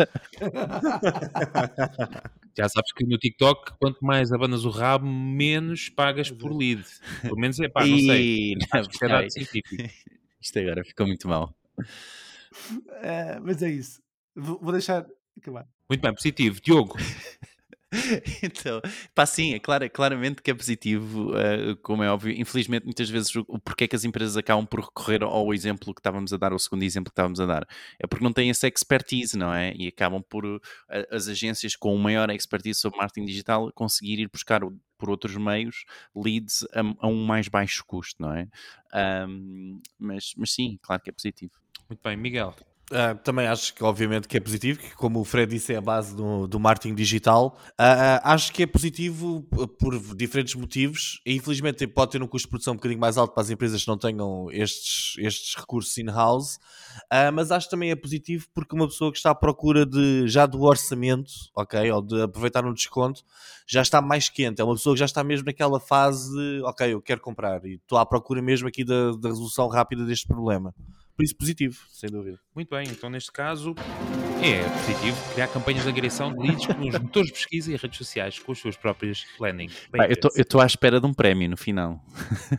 Já 2.57 2.69
sabes 2.69 2.93
que 2.93 3.05
no 3.05 3.19
TikTok, 3.19 3.73
quanto 3.81 4.05
mais 4.05 4.33
abanas 4.33 4.65
o 4.65 4.71
rabo, 4.71 5.07
menos 5.07 5.89
pagas 5.89 6.31
por 6.31 6.57
lead. 6.57 6.85
Pelo 7.23 7.37
menos 7.37 7.59
é 7.59 7.69
pá, 7.69 7.85
não 7.87 7.99
sei. 7.99 8.55
Acho 8.73 8.89
que 8.89 9.05
é 9.05 9.09
não, 9.09 9.17
dado 9.17 9.31
científico. 9.31 9.83
Isto 10.41 10.59
agora 10.59 10.85
ficou 10.85 11.07
muito 11.07 11.27
mal. 11.27 11.55
Eh, 13.03 13.41
mas 13.43 13.63
é 13.63 13.71
isso. 13.71 14.03
Vou, 14.37 14.59
vou 14.61 14.73
deixar 14.73 15.07
acabar. 15.37 15.67
Muito 15.89 16.01
bem, 16.01 16.15
positivo. 16.15 16.61
Diogo, 16.61 16.97
Então, 18.43 18.81
pá, 19.15 19.27
sim, 19.27 19.55
é 19.55 19.59
clara- 19.59 19.89
claramente 19.89 20.43
que 20.43 20.51
é 20.51 20.55
positivo, 20.55 21.37
eh, 21.37 21.75
como 21.83 22.03
é 22.03 22.11
óbvio. 22.11 22.33
Infelizmente, 22.39 22.85
muitas 22.85 23.09
vezes, 23.09 23.35
o, 23.35 23.45
o 23.49 23.59
porquê 23.59 23.87
que 23.89 23.97
as 23.97 24.05
empresas 24.05 24.37
acabam 24.37 24.67
por 24.67 24.81
recorrer 24.81 25.23
ao 25.23 25.53
exemplo 25.55 25.95
que 25.95 26.01
estávamos 26.01 26.33
a 26.33 26.37
dar, 26.37 26.53
ao 26.53 26.59
segundo 26.59 26.83
exemplo 26.83 27.11
que 27.11 27.13
estávamos 27.13 27.41
a 27.41 27.47
dar, 27.47 27.67
é 27.99 28.07
porque 28.07 28.25
não 28.25 28.33
têm 28.33 28.51
essa 28.51 28.67
expertise, 28.69 29.37
não 29.37 29.53
é? 29.53 29.73
E 29.77 29.89
acabam 29.89 30.23
por 30.29 30.45
eh, 30.91 31.09
as 31.11 31.29
agências 31.29 31.77
com 31.77 31.97
maior 31.99 32.31
expertise 32.31 32.81
sobre 32.81 32.99
marketing 32.99 33.27
digital 33.27 33.71
conseguir 33.73 34.19
ir 34.21 34.29
buscar 34.33 34.61
por 34.99 35.11
outros 35.11 35.37
meios 35.37 35.85
leads 36.15 36.65
a, 36.73 36.81
a 37.07 37.09
um 37.09 37.25
mais 37.25 37.49
baixo 37.49 37.85
custo, 37.87 38.21
não 38.23 38.33
é? 38.33 38.49
Ahm, 38.93 39.81
mas, 39.99 40.33
mas 40.37 40.53
sim, 40.53 40.79
claro 40.83 41.03
que 41.03 41.11
é 41.11 41.13
positivo. 41.13 41.53
muito 41.89 42.01
bem, 42.03 42.17
Miguel. 42.17 42.55
Ah, 42.93 43.15
também 43.15 43.47
acho 43.47 43.75
que 43.75 43.83
obviamente 43.83 44.29
que 44.29 44.37
é 44.37 44.41
positivo, 44.41 44.79
que 44.79 44.95
como 44.95 45.19
o 45.19 45.25
Fred 45.25 45.51
disse 45.51 45.73
é 45.73 45.77
a 45.77 45.81
base 45.81 46.15
do, 46.15 46.47
do 46.47 46.61
marketing 46.61 46.95
digital. 46.95 47.59
Ah, 47.79 48.21
ah, 48.23 48.35
acho 48.35 48.53
que 48.53 48.63
é 48.63 48.67
positivo 48.67 49.43
por 49.79 49.99
diferentes 50.15 50.55
motivos. 50.55 51.21
Infelizmente 51.25 51.87
pode 51.87 52.13
ter 52.13 52.23
um 52.23 52.27
custo 52.27 52.47
de 52.47 52.51
produção 52.51 52.75
um 52.75 52.77
bocadinho 52.77 53.01
mais 53.01 53.17
alto 53.17 53.33
para 53.33 53.43
as 53.43 53.49
empresas 53.49 53.83
que 53.83 53.89
não 53.89 53.97
tenham 53.97 54.51
estes, 54.53 55.17
estes 55.19 55.55
recursos 55.55 55.97
in-house. 55.97 56.59
Mas 57.33 57.51
acho 57.51 57.71
também 57.71 57.91
é 57.91 57.97
positivo 57.97 58.47
porque 58.55 58.75
uma 58.75 58.87
pessoa 58.87 59.11
que 59.11 59.17
está 59.17 59.31
à 59.31 59.35
procura 59.35 59.87
de, 59.87 60.29
já 60.29 60.45
do 60.45 60.63
orçamento, 60.63 61.33
ok, 61.57 61.91
ou 61.91 62.03
de 62.03 62.23
aproveitar 62.23 62.65
um 62.67 62.73
desconto, 62.73 63.23
já 63.67 63.83
está 63.83 64.03
mais 64.03 64.29
quente. 64.29 64.61
É 64.61 64.65
uma 64.65 64.75
pessoa 64.75 64.95
que 64.95 65.01
já 65.01 65.07
está 65.07 65.25
mesmo 65.25 65.47
naquela 65.47 65.81
fase 65.81 66.31
de, 66.33 66.63
ok, 66.63 66.93
eu 66.93 67.01
quero 67.01 67.21
comprar 67.21 67.65
e 67.65 67.77
estou 67.77 67.97
à 67.99 68.05
procura 68.05 68.43
mesmo 68.43 68.69
aqui 68.69 68.85
da, 68.85 69.13
da 69.13 69.31
resolução 69.31 69.69
rápida 69.69 70.05
deste 70.05 70.27
problema. 70.27 70.75
Por 71.17 71.25
isso, 71.25 71.37
positivo, 71.37 71.79
sem 71.91 72.11
dúvida. 72.11 72.39
Muito 72.55 72.71
bem, 72.71 72.89
então 72.89 73.09
neste 73.09 73.31
caso 73.31 73.75
é 74.43 74.63
positivo 74.69 75.33
criar 75.33 75.49
campanhas 75.49 75.85
de 75.85 75.89
agressão 75.89 76.35
de 76.35 76.41
leads 76.41 76.67
com 76.67 76.89
os 76.89 76.99
motores 76.99 77.29
de 77.29 77.35
pesquisa 77.35 77.73
e 77.73 77.77
redes 77.77 77.99
sociais 77.99 78.39
com 78.39 78.51
as 78.53 78.59
suas 78.59 78.77
próprias 78.77 79.25
landing. 79.39 79.71
Pá, 79.93 80.07
eu 80.07 80.43
estou 80.43 80.61
à 80.61 80.67
espera 80.67 81.01
de 81.01 81.07
um 81.07 81.15
prémio 81.15 81.49
no 81.49 81.57
final. 81.57 82.05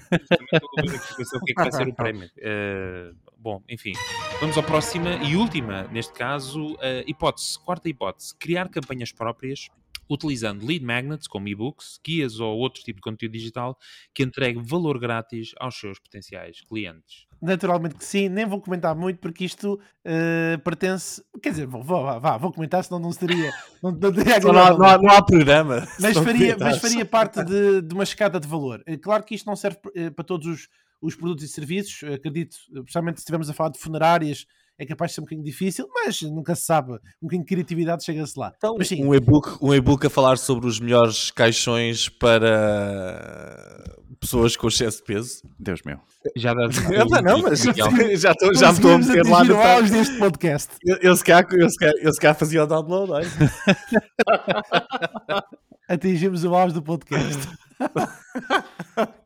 Também 0.10 0.96
estou 0.96 1.16
a 1.20 1.30
ver 1.30 1.38
o 1.38 1.44
que 1.44 1.52
é 1.52 1.56
que 1.56 1.62
vai 1.62 1.72
ser 1.72 1.88
o 1.88 1.94
prémio. 1.94 2.30
Eh, 2.38 3.12
bom, 3.38 3.62
enfim, 3.70 3.92
vamos 4.40 4.58
à 4.58 4.64
próxima 4.64 5.16
e 5.16 5.36
última, 5.36 5.84
neste 5.90 6.14
caso, 6.14 6.78
eh, 6.82 7.04
hipótese, 7.06 7.60
quarta 7.60 7.90
hipótese, 7.90 8.34
criar 8.38 8.70
campanhas 8.70 9.12
próprias 9.12 9.70
utilizando 10.10 10.66
lead 10.66 10.84
magnets 10.86 11.28
como 11.28 11.48
e-books, 11.48 12.00
guias 12.06 12.40
ou 12.40 12.58
outro 12.58 12.84
tipo 12.84 12.98
de 12.98 13.02
conteúdo 13.02 13.32
digital 13.34 13.78
que 14.14 14.24
entregue 14.24 14.60
valor 14.64 15.00
grátis 15.00 15.52
aos 15.60 15.76
seus 15.80 15.98
potenciais 16.00 16.62
clientes. 16.62 17.26
Naturalmente 17.42 17.96
que 17.96 18.06
sim, 18.06 18.30
nem 18.30 18.46
vou 18.46 18.62
comentar 18.62 18.96
muito 18.96 19.20
porque 19.20 19.46
isto 19.46 19.80
eh, 20.04 20.58
pertence. 20.64 21.24
Quer 21.42 21.50
dizer, 21.52 21.68
vou, 21.68 21.84
vou, 21.84 22.20
vá, 22.20 22.38
vou 22.38 22.52
comentar, 22.52 22.84
senão 22.84 23.00
não 23.00 23.12
seria. 23.12 23.52
Não, 23.84 23.92
não 23.92 24.12
teria 24.12 24.40
Não, 24.40 24.50
há, 24.58 24.70
não 24.78 24.86
há- 24.86 24.98
não 24.98 25.10
há 25.10 25.22
programa. 25.22 25.88
mas, 26.00 26.18
faria, 26.18 26.58
mas 26.58 26.78
faria 26.80 27.06
parte 27.06 27.44
de, 27.44 27.82
de 27.82 27.94
uma 27.94 28.04
escada 28.04 28.40
de 28.40 28.48
valor. 28.48 28.82
É 28.86 28.98
Claro 28.98 29.24
que 29.24 29.36
isto 29.36 29.46
não 29.46 29.56
serve 29.56 29.78
eh, 29.96 30.10
para 30.10 30.24
todos 30.24 30.48
os, 30.48 30.68
os 31.02 31.16
produtos 31.16 31.44
e 31.44 31.48
serviços, 31.48 32.02
eh, 32.04 32.14
acredito, 32.16 32.56
eh, 32.74 32.80
especialmente 32.80 33.18
se 33.18 33.22
estivermos 33.24 33.50
a 33.50 33.54
falar 33.54 33.70
de 33.70 33.80
funerárias, 33.80 34.48
é 34.77 34.86
capaz 34.86 35.11
de 35.11 35.16
ser 35.16 35.22
um 35.22 35.24
bocadinho 35.24 35.46
difícil, 35.46 35.88
mas 35.94 36.22
nunca 36.22 36.55
se 36.55 36.66
sabe, 36.66 36.94
um 36.94 36.98
bocadinho 37.24 37.44
de 37.44 37.48
criatividade 37.48 38.03
chega-se 38.03 38.38
lá. 38.38 38.51
Então, 38.55 38.75
mas 38.77 38.88
sim, 38.88 39.03
um 39.03 39.14
e-book 39.14 39.57
um 39.61 39.74
e-book 39.74 40.05
a 40.05 40.09
falar 40.09 40.38
sobre 40.38 40.68
os 40.68 40.79
melhores 40.79 41.31
caixões 41.31 42.09
para 42.09 43.83
pessoas 44.20 44.57
com 44.57 44.68
excesso 44.68 44.98
de 44.98 45.03
peso. 45.03 45.42
Deus 45.59 45.81
meu. 45.85 46.00
Já 46.35 46.53
dá 46.53 46.66
Epá, 46.94 47.22
não, 47.22 47.42
mas 47.42 47.61
já 48.18 48.31
estou 48.31 48.55
já 48.55 48.72
estou 48.72 48.92
a 48.92 48.98
meter 48.98 49.25
lá 49.25 49.44
no 49.44 49.55
o 49.55 49.61
auge 49.61 49.92
deste 49.92 50.18
podcast. 50.18 50.74
eu, 50.83 50.98
eu, 50.98 51.16
se 51.16 51.24
calhar, 51.24 51.48
eu, 51.51 51.70
se 51.70 51.77
calhar, 51.77 51.96
eu 52.01 52.14
se 52.14 52.20
calhar 52.20 52.35
fazia 52.35 52.64
o 52.64 52.68
download, 52.68 53.11
olha. 53.11 53.27
atingimos 55.88 56.44
o 56.44 56.55
auge 56.55 56.74
do 56.74 56.81
podcast. 56.81 57.48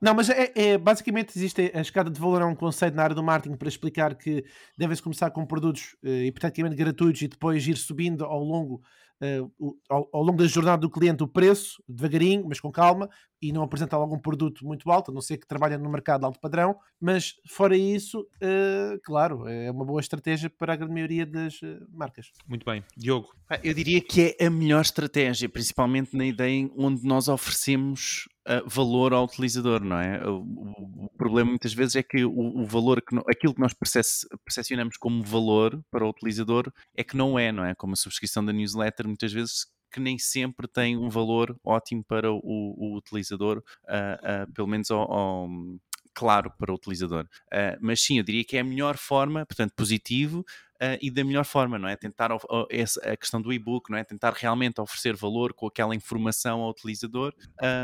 Não, 0.01 0.13
mas 0.13 0.29
é, 0.29 0.51
é- 0.55 0.77
basicamente 0.77 1.37
existe 1.37 1.71
a 1.73 1.81
escada 1.81 2.09
de 2.09 2.19
valor 2.19 2.41
é 2.41 2.45
um 2.45 2.55
conceito 2.55 2.95
na 2.95 3.03
área 3.03 3.15
do 3.15 3.23
marketing 3.23 3.55
para 3.55 3.67
explicar 3.67 4.15
que 4.15 4.43
deve-se 4.77 5.01
começar 5.01 5.29
com 5.31 5.45
produtos 5.45 5.95
eh, 6.03 6.25
hipoteticamente 6.25 6.75
gratuitos 6.75 7.21
e 7.21 7.27
depois 7.27 7.65
ir 7.67 7.77
subindo 7.77 8.23
ao 8.25 8.43
longo, 8.43 8.81
o- 9.59 9.75
ao, 9.89 10.09
ao 10.13 10.23
longo 10.23 10.37
da 10.37 10.47
jornada 10.47 10.81
do 10.81 10.89
cliente 10.89 11.21
o 11.23 11.27
preço, 11.27 11.83
devagarinho, 11.87 12.45
mas 12.47 12.59
com 12.61 12.71
calma, 12.71 13.09
e 13.41 13.51
não 13.51 13.61
apresentar 13.63 13.97
logo 13.97 14.15
um 14.15 14.19
produto 14.19 14.65
muito 14.65 14.89
alto, 14.89 15.11
a 15.11 15.13
não 15.13 15.21
ser 15.21 15.37
que 15.37 15.45
trabalhe 15.47 15.77
no 15.77 15.89
mercado 15.89 16.21
de 16.21 16.25
alto 16.25 16.39
padrão. 16.39 16.75
Mas 16.99 17.33
fora 17.49 17.75
isso, 17.75 18.25
eh, 18.41 18.97
claro, 19.03 19.45
é 19.47 19.69
uma 19.71 19.83
boa 19.85 19.99
estratégia 19.99 20.49
para 20.49 20.73
a 20.73 20.75
grande 20.77 20.93
maioria 20.93 21.25
das 21.25 21.59
marcas. 21.91 22.31
Muito 22.47 22.65
bem. 22.65 22.81
Diogo, 22.97 23.29
Pá, 23.47 23.59
Eu 23.63 23.73
diria 23.73 23.99
que 24.01 24.35
é 24.39 24.45
a 24.45 24.49
melhor 24.49 24.81
estratégia, 24.81 25.49
principalmente 25.49 26.15
na 26.15 26.25
ideia 26.25 26.69
onde 26.77 27.03
nós 27.05 27.27
oferecemos 27.27 28.27
valor 28.65 29.13
ao 29.13 29.25
utilizador, 29.25 29.83
não 29.83 29.97
é? 29.99 30.25
O, 30.27 30.39
o- 30.41 31.05
o 31.05 31.09
problema 31.17 31.49
muitas 31.51 31.73
vezes 31.73 31.95
é 31.95 32.03
que 32.03 32.23
o, 32.25 32.31
o 32.61 32.65
valor, 32.65 33.01
que 33.01 33.13
no- 33.15 33.23
aquilo 33.29 33.53
que 33.53 33.61
nós 33.61 33.73
percep- 33.73 34.05
percepcionamos 34.45 34.97
como 34.97 35.23
valor 35.23 35.81
para 35.91 36.05
o 36.05 36.09
utilizador 36.09 36.71
é 36.95 37.03
que 37.03 37.15
não 37.17 37.37
é, 37.37 37.51
não 37.51 37.63
é? 37.65 37.75
Como 37.75 37.93
a 37.93 37.95
subscrição 37.95 38.43
da 38.43 38.53
newsletter, 38.53 39.07
muitas 39.07 39.31
vezes 39.33 39.65
que 39.91 39.99
nem 39.99 40.17
sempre 40.19 40.67
tem 40.67 40.97
um 40.97 41.09
valor 41.09 41.55
ótimo 41.63 42.03
para 42.03 42.31
o, 42.31 42.95
utilizador, 42.97 43.63
ah, 43.87 44.19
ah, 44.43 44.47
pelo 44.53 44.67
menos 44.67 44.89
ao- 44.91 45.11
ao- 45.11 45.49
claro 46.13 46.51
para 46.57 46.71
o 46.71 46.75
utilizador. 46.75 47.25
Ah, 47.51 47.77
mas 47.81 48.01
sim, 48.01 48.17
eu 48.17 48.23
diria 48.23 48.43
que 48.43 48.57
é 48.57 48.59
a 48.61 48.63
melhor 48.63 48.97
forma, 48.97 49.45
portanto, 49.45 49.73
positivo, 49.75 50.43
uh, 50.81 50.97
e 51.01 51.09
da 51.11 51.23
melhor 51.23 51.45
forma, 51.45 51.77
não 51.79 51.87
é? 51.87 51.95
Tentar 51.95 52.31
of- 52.31 52.45
o- 52.49 52.67
essa- 52.69 52.99
a 53.01 53.15
questão 53.17 53.41
do 53.41 53.51
e-book, 53.53 53.89
não 53.89 53.97
é? 53.97 54.03
Tentar 54.03 54.33
realmente 54.33 54.79
oferecer 54.81 55.15
valor 55.15 55.53
com 55.53 55.67
aquela 55.67 55.95
informação 55.95 56.61
ao 56.61 56.71
utilizador, 56.71 57.33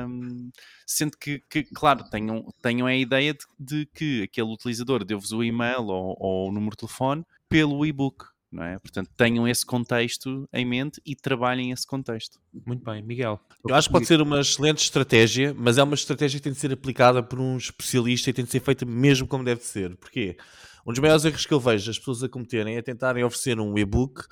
um, 0.07 0.49
sendo 0.85 1.17
que, 1.17 1.41
que, 1.49 1.63
claro, 1.63 2.03
tenham, 2.09 2.45
tenham 2.61 2.87
a 2.87 2.95
ideia 2.95 3.33
de, 3.33 3.45
de 3.59 3.85
que 3.93 4.23
aquele 4.23 4.51
utilizador 4.51 5.03
deu-vos 5.03 5.31
o 5.31 5.43
e-mail 5.43 5.85
ou, 5.87 6.15
ou 6.19 6.49
o 6.49 6.51
número 6.51 6.71
de 6.71 6.77
telefone 6.77 7.23
pelo 7.49 7.85
e-book. 7.85 8.25
Não 8.51 8.63
é? 8.63 8.79
Portanto, 8.79 9.09
tenham 9.17 9.45
esse 9.45 9.65
contexto 9.65 10.47
em 10.53 10.63
mente 10.63 11.01
e 11.05 11.13
trabalhem 11.13 11.71
esse 11.71 11.85
contexto. 11.85 12.39
muito 12.65 12.85
bem. 12.85 13.01
Miguel. 13.03 13.37
Eu 13.67 13.75
acho 13.75 13.89
que 13.89 13.91
pode 13.93 14.05
ser 14.05 14.21
uma 14.21 14.39
excelente 14.39 14.77
estratégia, 14.81 15.53
mas 15.57 15.77
é 15.77 15.83
uma 15.83 15.95
estratégia 15.95 16.39
que 16.39 16.43
tem 16.45 16.53
de 16.53 16.59
ser 16.59 16.71
aplicada 16.71 17.21
por 17.21 17.37
um 17.37 17.57
especialista 17.57 18.29
e 18.29 18.33
tem 18.33 18.45
de 18.45 18.51
ser 18.51 18.61
feita 18.61 18.85
mesmo 18.85 19.27
como 19.27 19.43
deve 19.43 19.61
ser. 19.61 19.97
Porquê? 19.97 20.37
Um 20.87 20.91
dos 20.91 20.99
maiores 20.99 21.25
erros 21.25 21.47
que 21.47 21.53
eu 21.53 21.59
vejo 21.59 21.89
as 21.89 21.97
pessoas 21.97 22.21
a 22.21 22.29
cometerem 22.29 22.77
é 22.77 22.81
tentarem 22.81 23.23
oferecer 23.23 23.59
um 23.59 23.75
e-book 23.75 24.23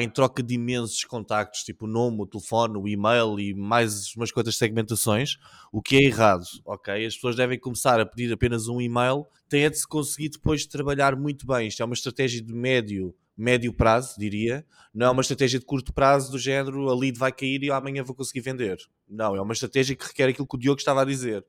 em 0.00 0.08
troca 0.08 0.44
de 0.44 0.54
imensos 0.54 1.02
contactos, 1.04 1.64
tipo 1.64 1.86
o 1.86 1.88
nome, 1.88 2.22
o 2.22 2.26
telefone, 2.26 2.78
o 2.78 2.86
e-mail 2.86 3.40
e 3.40 3.52
mais 3.52 4.14
umas 4.14 4.30
quantas 4.30 4.56
segmentações, 4.56 5.38
o 5.72 5.82
que 5.82 5.96
é 5.96 6.02
errado, 6.04 6.44
ok? 6.64 7.04
As 7.04 7.16
pessoas 7.16 7.34
devem 7.34 7.58
começar 7.58 7.98
a 7.98 8.06
pedir 8.06 8.32
apenas 8.32 8.68
um 8.68 8.80
e-mail, 8.80 9.26
tem 9.48 9.64
é 9.64 9.70
de 9.70 9.76
se 9.76 9.88
conseguir 9.88 10.28
depois 10.28 10.64
trabalhar 10.66 11.16
muito 11.16 11.44
bem. 11.44 11.66
Isto 11.66 11.82
é 11.82 11.84
uma 11.84 11.94
estratégia 11.94 12.40
de 12.40 12.54
médio, 12.54 13.12
médio 13.38 13.72
prazo, 13.72 14.18
diria, 14.18 14.66
não 14.92 15.06
é 15.06 15.10
uma 15.10 15.20
estratégia 15.20 15.60
de 15.60 15.64
curto 15.64 15.92
prazo 15.92 16.32
do 16.32 16.38
género 16.38 16.90
a 16.90 16.94
lead 16.94 17.16
vai 17.16 17.30
cair 17.30 17.62
e 17.62 17.70
amanhã 17.70 18.02
vou 18.02 18.16
conseguir 18.16 18.40
vender. 18.40 18.76
Não, 19.08 19.36
é 19.36 19.40
uma 19.40 19.52
estratégia 19.52 19.94
que 19.94 20.04
requer 20.04 20.28
aquilo 20.28 20.46
que 20.46 20.56
o 20.56 20.58
Diogo 20.58 20.80
estava 20.80 21.02
a 21.02 21.04
dizer. 21.04 21.44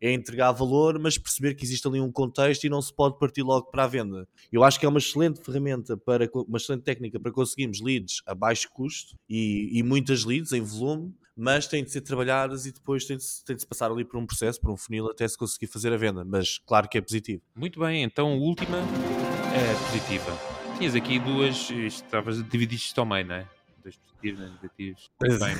É 0.00 0.10
entregar 0.10 0.52
valor, 0.52 0.98
mas 0.98 1.18
perceber 1.18 1.54
que 1.54 1.64
existe 1.64 1.86
ali 1.86 2.00
um 2.00 2.10
contexto 2.10 2.64
e 2.64 2.70
não 2.70 2.80
se 2.80 2.94
pode 2.94 3.18
partir 3.18 3.42
logo 3.42 3.70
para 3.70 3.84
a 3.84 3.86
venda. 3.86 4.26
Eu 4.50 4.64
acho 4.64 4.80
que 4.80 4.86
é 4.86 4.88
uma 4.88 4.98
excelente 4.98 5.42
ferramenta, 5.42 5.96
para 5.98 6.28
uma 6.34 6.56
excelente 6.56 6.82
técnica 6.82 7.20
para 7.20 7.30
conseguirmos 7.30 7.80
leads 7.80 8.22
a 8.26 8.34
baixo 8.34 8.68
custo 8.72 9.14
e, 9.28 9.68
e 9.78 9.82
muitas 9.82 10.24
leads 10.24 10.52
em 10.52 10.62
volume, 10.62 11.14
mas 11.36 11.66
têm 11.66 11.84
de 11.84 11.90
ser 11.90 12.00
trabalhadas 12.00 12.64
e 12.64 12.72
depois 12.72 13.04
tem 13.04 13.18
de, 13.18 13.24
tem 13.44 13.54
de 13.54 13.62
se 13.62 13.68
passar 13.68 13.90
ali 13.90 14.04
por 14.04 14.18
um 14.18 14.26
processo, 14.26 14.60
por 14.60 14.70
um 14.70 14.76
funil, 14.76 15.10
até 15.10 15.28
se 15.28 15.36
conseguir 15.36 15.66
fazer 15.66 15.92
a 15.92 15.96
venda. 15.96 16.24
Mas 16.24 16.58
claro 16.58 16.88
que 16.88 16.96
é 16.96 17.02
positivo. 17.02 17.42
Muito 17.54 17.78
bem, 17.80 18.02
então 18.02 18.32
a 18.32 18.36
última 18.36 18.78
é 18.78 19.74
positiva. 19.86 20.63
Tinhas 20.78 20.94
aqui 20.96 21.18
duas, 21.20 21.70
estavas 21.70 22.40
a 22.40 22.42
dividir 22.42 22.76
isto 22.76 22.98
ao 22.98 23.06
meio, 23.06 23.26
não 23.26 23.36
é? 23.36 23.46
Dois 23.82 23.96
positivos, 23.96 24.40
dois 24.40 24.52
negativos. 24.52 25.10
Bem. 25.20 25.56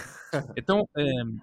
Então, 0.56 0.88
ehm, 0.96 1.38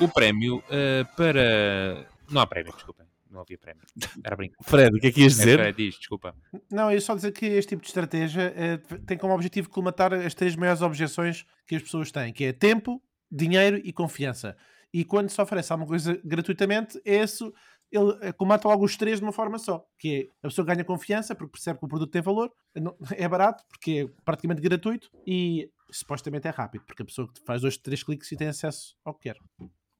o 0.00 0.08
prémio 0.08 0.62
eh, 0.70 1.04
para. 1.16 2.06
Não 2.30 2.40
há 2.40 2.46
prémio, 2.46 2.72
desculpem. 2.72 3.06
não 3.30 3.40
havia 3.40 3.58
prémio. 3.58 3.82
Era 4.24 4.34
brinco. 4.34 4.56
Fred, 4.62 4.96
o 4.96 5.00
que 5.00 5.08
é 5.08 5.12
que 5.12 5.20
ias 5.20 5.36
dizer? 5.36 5.60
É, 5.60 5.72
diz, 5.72 5.96
desculpa. 5.96 6.34
Não, 6.70 6.90
eu 6.90 7.00
só 7.00 7.14
dizer 7.14 7.32
que 7.32 7.44
este 7.44 7.70
tipo 7.70 7.82
de 7.82 7.88
estratégia 7.88 8.52
eh, 8.56 8.76
tem 9.06 9.18
como 9.18 9.34
objetivo 9.34 9.68
colmatar 9.68 10.14
as 10.14 10.34
três 10.34 10.56
maiores 10.56 10.80
objeções 10.80 11.44
que 11.66 11.76
as 11.76 11.82
pessoas 11.82 12.10
têm, 12.10 12.32
que 12.32 12.44
é 12.44 12.52
tempo, 12.52 13.02
dinheiro 13.30 13.80
e 13.84 13.92
confiança. 13.92 14.56
E 14.92 15.04
quando 15.04 15.28
se 15.28 15.40
oferece 15.40 15.70
alguma 15.70 15.86
coisa 15.86 16.18
gratuitamente, 16.24 17.00
esse 17.04 17.44
ele 17.90 18.16
eh, 18.22 18.32
comata 18.32 18.68
logo 18.68 18.84
os 18.84 18.96
três 18.96 19.18
de 19.18 19.24
uma 19.24 19.32
forma 19.32 19.58
só, 19.58 19.84
que 19.98 20.30
é 20.42 20.46
a 20.46 20.48
pessoa 20.48 20.66
ganha 20.66 20.84
confiança 20.84 21.34
porque 21.34 21.52
percebe 21.52 21.78
que 21.78 21.84
o 21.84 21.88
produto 21.88 22.10
tem 22.10 22.22
valor, 22.22 22.52
não- 22.76 22.96
é 23.16 23.28
barato 23.28 23.64
porque 23.68 24.06
é 24.08 24.22
praticamente 24.24 24.60
gratuito 24.60 25.10
e 25.26 25.70
supostamente 25.90 26.46
é 26.46 26.50
rápido, 26.50 26.84
porque 26.86 27.02
a 27.02 27.06
pessoa 27.06 27.28
faz 27.46 27.62
dois, 27.62 27.76
três 27.78 28.02
cliques 28.02 28.30
e 28.32 28.36
tem 28.36 28.48
acesso 28.48 28.94
ao 29.04 29.14
que 29.14 29.30
quer. 29.30 29.36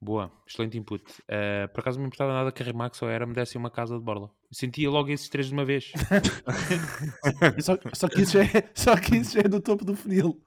Boa, 0.00 0.30
excelente 0.46 0.78
input. 0.78 1.02
Eh, 1.26 1.66
por 1.68 1.80
acaso 1.80 1.96
não 1.98 2.02
me 2.04 2.06
importava 2.06 2.32
nada 2.32 2.52
que 2.52 2.62
a 2.62 2.66
Remax 2.66 3.02
ou 3.02 3.08
era 3.10 3.26
me 3.26 3.34
desse 3.34 3.56
uma 3.58 3.68
casa 3.68 3.98
de 3.98 4.04
borla. 4.04 4.30
Sentia 4.52 4.88
logo 4.88 5.08
esses 5.10 5.28
três 5.28 5.48
de 5.48 5.52
uma 5.54 5.64
vez. 5.64 5.90
Só, 7.60 7.76
só 7.92 8.08
que 8.08 8.22
isso 8.22 8.38
é, 8.38 8.46
só 8.74 8.96
que 8.96 9.16
isso 9.16 9.38
é 9.38 9.42
do 9.42 9.60
topo 9.60 9.84
do 9.84 9.96
funil. 9.96 10.40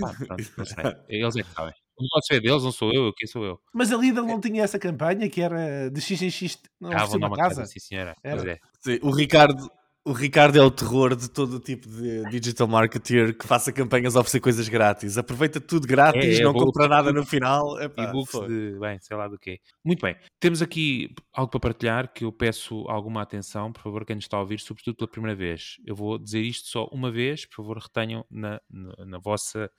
Pá, 0.00 0.14
pronto, 0.26 0.52
não 0.58 0.64
sei. 0.66 0.84
Eles 1.08 1.36
é 1.36 1.42
que 1.42 1.50
sabem. 1.50 1.74
Não 1.98 2.08
posso 2.08 2.26
ser 2.28 2.40
deles, 2.40 2.62
não 2.62 2.72
sou 2.72 2.92
eu, 2.92 3.12
quem 3.12 3.26
sou 3.26 3.44
eu? 3.44 3.60
Mas 3.74 3.92
a 3.92 3.96
Lidl 3.96 4.22
não 4.24 4.40
tinha 4.40 4.62
essa 4.62 4.78
campanha 4.78 5.28
que 5.28 5.40
era 5.40 5.90
de 5.90 6.00
x 6.00 6.22
em 6.22 6.30
x 6.30 6.58
não 6.80 6.90
Ah, 6.92 7.04
uma 7.06 7.36
casa, 7.36 7.56
casa? 7.56 7.66
sim 7.66 7.80
senhora. 7.80 8.14
É. 8.22 8.58
Sim, 8.80 8.98
o 9.02 9.10
Ricardo, 9.10 9.68
o 10.04 10.12
Ricardo 10.12 10.56
é 10.58 10.62
o 10.62 10.70
terror 10.70 11.14
de 11.14 11.28
todo 11.28 11.56
o 11.56 11.60
tipo 11.60 11.86
de 11.86 12.22
digital 12.30 12.66
marketer 12.66 13.36
que 13.36 13.46
faça 13.46 13.70
campanhas 13.72 14.16
a 14.16 14.20
oferecer 14.20 14.40
coisas 14.40 14.66
grátis. 14.68 15.18
Aproveita 15.18 15.60
tudo 15.60 15.86
grátis, 15.86 16.38
É, 16.38 16.40
é, 16.40 16.44
não 16.44 16.54
compra 16.54 16.88
nada 16.88 17.12
no 17.12 17.26
final. 17.26 17.78
Epá, 17.80 18.04
e-books 18.04 18.30
foi. 18.30 18.48
de, 18.48 18.78
bem, 18.78 18.98
sei 19.00 19.16
lá 19.16 19.28
do 19.28 19.38
quê. 19.38 19.60
Muito 19.84 20.00
bem. 20.00 20.16
Temos 20.40 20.62
aqui 20.62 21.14
algo 21.32 21.50
para 21.50 21.60
partilhar 21.60 22.12
que 22.12 22.24
eu 22.24 22.32
peço 22.32 22.84
alguma 22.88 23.20
atenção, 23.20 23.70
por 23.72 23.82
favor, 23.82 24.06
quem 24.06 24.16
nos 24.16 24.24
está 24.24 24.38
a 24.38 24.40
ouvir, 24.40 24.60
sobretudo 24.60 24.96
pela 24.96 25.10
primeira 25.10 25.36
vez. 25.36 25.76
Eu 25.84 25.94
vou 25.94 26.18
dizer 26.18 26.40
isto 26.40 26.68
só 26.68 26.84
uma 26.86 27.10
vez, 27.10 27.44
por 27.44 27.56
favor, 27.56 27.76
retenham 27.78 28.24
na, 28.30 28.60
na, 28.70 29.04
na 29.04 29.18
vossa 29.18 29.70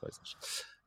coisas. 0.00 0.20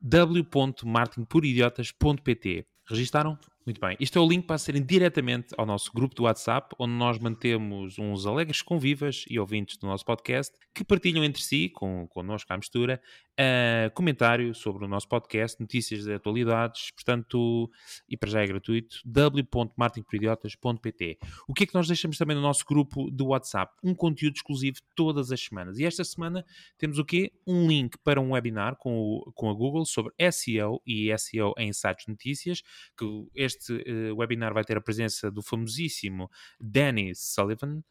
w.marketingporidiotas.pt 0.02 2.66
Registaram? 2.88 3.38
Muito 3.64 3.80
bem. 3.80 3.96
Isto 4.00 4.18
é 4.18 4.22
o 4.22 4.28
link 4.28 4.44
para 4.44 4.58
serem 4.58 4.84
diretamente 4.84 5.54
ao 5.56 5.64
nosso 5.64 5.92
grupo 5.94 6.16
do 6.16 6.24
WhatsApp, 6.24 6.74
onde 6.78 6.94
nós 6.94 7.16
mantemos 7.18 7.96
uns 7.96 8.26
alegres 8.26 8.60
convivas 8.60 9.24
e 9.30 9.38
ouvintes 9.38 9.76
do 9.76 9.86
nosso 9.86 10.04
podcast 10.04 10.52
que 10.74 10.82
partilham 10.82 11.22
entre 11.22 11.40
si, 11.40 11.68
com, 11.68 12.08
connosco 12.08 12.52
à 12.52 12.56
mistura, 12.56 13.00
uh, 13.38 13.90
comentário 13.94 14.54
sobre 14.54 14.84
o 14.84 14.88
nosso 14.88 15.08
podcast, 15.08 15.60
notícias 15.60 16.04
de 16.04 16.12
atualidades, 16.14 16.90
portanto, 16.92 17.70
e 18.08 18.16
para 18.16 18.30
já 18.30 18.42
é 18.42 18.46
gratuito, 18.46 18.96
w.marketingporidiotas.pt 19.04 21.18
O 21.48 21.54
que 21.54 21.64
é 21.64 21.66
que 21.66 21.74
nós 21.74 21.86
deixamos 21.86 22.16
também 22.18 22.36
no 22.36 22.42
nosso 22.42 22.64
grupo 22.64 23.10
do 23.10 23.26
WhatsApp? 23.28 23.72
Um 23.82 23.94
conteúdo 23.94 24.34
exclusivo 24.36 24.78
todas 24.94 25.32
as 25.32 25.40
semanas. 25.40 25.78
E 25.78 25.84
esta 25.84 26.04
semana 26.04 26.44
temos 26.78 26.98
o 26.98 27.04
quê? 27.04 27.32
Um 27.46 27.66
link 27.68 27.96
para 28.04 28.20
um 28.20 28.32
webinar 28.32 28.76
com, 28.76 28.96
o- 28.98 29.32
com 29.34 29.50
a 29.50 29.54
Google 29.54 29.84
sobre 29.84 30.12
SEO 30.30 30.80
e 30.86 31.16
SEO 31.18 31.52
em 31.58 31.72
sites 31.72 32.04
de 32.06 32.12
notícias, 32.12 32.62
que 32.96 33.04
este 33.34 33.82
eh, 33.86 34.12
webinar 34.12 34.52
vai 34.54 34.64
ter 34.64 34.76
a 34.76 34.80
presença 34.80 35.30
do 35.30 35.42
famosíssimo 35.42 36.30
Danny 36.60 37.14
Sullivan, 37.14 37.82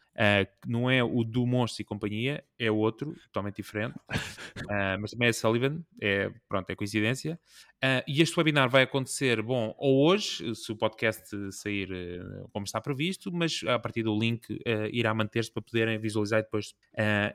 que 0.62 0.70
não 0.70 0.90
é 0.90 1.04
o 1.04 1.24
do 1.24 1.46
Monstro 1.48 1.82
e 1.82 1.86
Companhia, 1.86 2.44
é 2.60 2.70
outro, 2.70 3.16
totalmente 3.26 3.56
diferente, 3.56 3.96
eh, 4.70 4.98
mas 4.98 5.12
também 5.12 5.30
é 5.30 5.34
Sullivan, 5.34 5.82
é, 6.02 6.30
pronto, 6.48 6.70
é 6.70 6.76
coincidência. 6.76 7.40
Eh, 7.82 8.04
e 8.08 8.22
este 8.22 8.38
webinar 8.38 8.70
vai 8.70 8.84
acontecer, 8.84 9.42
bom, 9.42 9.74
ou 9.78 10.06
hoje, 10.06 10.54
se 10.54 10.72
o 10.72 10.76
podcast 10.76 11.36
sair 11.54 11.90
como 12.52 12.66
está 12.66 12.80
previsto, 12.82 13.32
mas 13.32 13.62
a 13.68 13.80
partir 13.80 14.04
do 14.04 14.18
link 14.18 14.60
irá 14.92 15.14
manter-se 15.14 15.52
para 15.52 15.62
poderem 15.62 15.98
visualizar 15.98 16.42
depois 16.44 16.76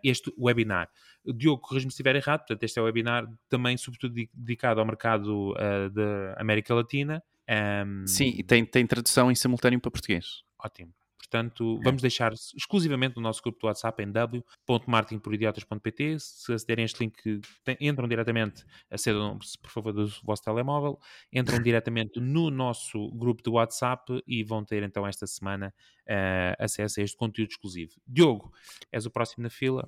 este 0.05 0.33
webinar. 0.39 0.89
Diogo, 1.25 1.61
corrija-me 1.63 1.91
se 1.91 1.95
estiver 1.95 2.15
errado, 2.15 2.41
portanto, 2.41 2.63
este 2.63 2.79
é 2.79 2.83
um 2.83 2.85
webinar 2.85 3.27
também, 3.49 3.77
sobretudo, 3.77 4.15
de- 4.15 4.31
dedicado 4.33 4.81
ao 4.81 4.87
mercado 4.87 5.55
da 5.93 6.35
América 6.39 6.75
Latina. 6.75 7.23
Ehm, 7.49 8.05
Sim, 8.07 8.35
e 8.37 8.43
tem, 8.43 8.65
tem 8.65 8.87
tradução 8.87 9.31
em 9.31 9.35
simultâneo 9.35 9.81
para 9.81 9.91
português. 9.91 10.43
Ótimo. 10.59 10.93
Portanto, 11.37 11.79
vamos 11.85 12.01
deixar 12.01 12.33
exclusivamente 12.33 13.17
no 13.17 13.23
nosso 13.23 13.43
grupo 13.43 13.61
do 13.61 13.67
WhatsApp 13.67 14.03
em 14.03 14.11
w.marketingporidiotas.pt. 14.11 16.19
Se 16.19 16.55
acederem 16.55 16.85
a 16.85 16.87
este 16.87 17.01
link, 17.01 17.43
entram 17.79 18.09
diretamente, 18.09 18.65
acedam, 18.91 19.39
por 19.61 19.71
favor, 19.71 19.93
do 19.93 20.11
vosso 20.25 20.43
telemóvel, 20.43 20.99
entram 21.31 21.59
diretamente 21.63 22.19
no 22.21 22.51
nosso 22.51 23.11
grupo 23.11 23.43
do 23.43 23.53
WhatsApp 23.53 24.23
e 24.27 24.43
vão 24.43 24.65
ter 24.65 24.83
então 24.83 25.07
esta 25.07 25.27
semana 25.27 25.75
eh, 26.07 26.57
acesso 26.59 27.01
a 27.01 27.03
este 27.03 27.19
conteúdo 27.19 27.51
exclusivo. 27.51 28.01
Diogo, 28.07 28.51
és 28.91 29.05
o 29.05 29.11
próximo 29.11 29.43
na 29.43 29.51
fila. 29.51 29.87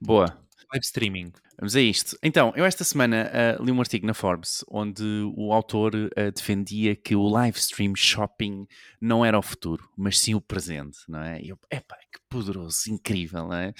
Boa. 0.00 0.48
Live 0.72 0.84
streaming. 0.84 1.32
Vamos 1.58 1.74
a 1.74 1.80
isto. 1.80 2.16
Então, 2.22 2.52
eu 2.54 2.64
esta 2.64 2.84
semana 2.84 3.28
ah, 3.32 3.62
li 3.62 3.72
um 3.72 3.80
artigo 3.80 4.06
na 4.06 4.14
Forbes 4.14 4.64
onde 4.70 5.02
o 5.36 5.52
autor 5.52 5.92
ah, 6.16 6.30
defendia 6.30 6.94
que 6.94 7.16
o 7.16 7.28
live 7.28 7.58
stream 7.58 7.94
shopping 7.96 8.66
não 9.00 9.24
era 9.24 9.36
o 9.38 9.42
futuro, 9.42 9.88
mas 9.96 10.18
sim 10.18 10.34
o 10.34 10.40
presente, 10.40 10.98
não 11.08 11.20
é? 11.20 11.40
E 11.42 11.48
eu, 11.48 11.58
epá, 11.70 11.96
que 11.96 12.20
poderoso, 12.28 12.88
incrível, 12.88 13.48
não 13.48 13.56
é? 13.56 13.74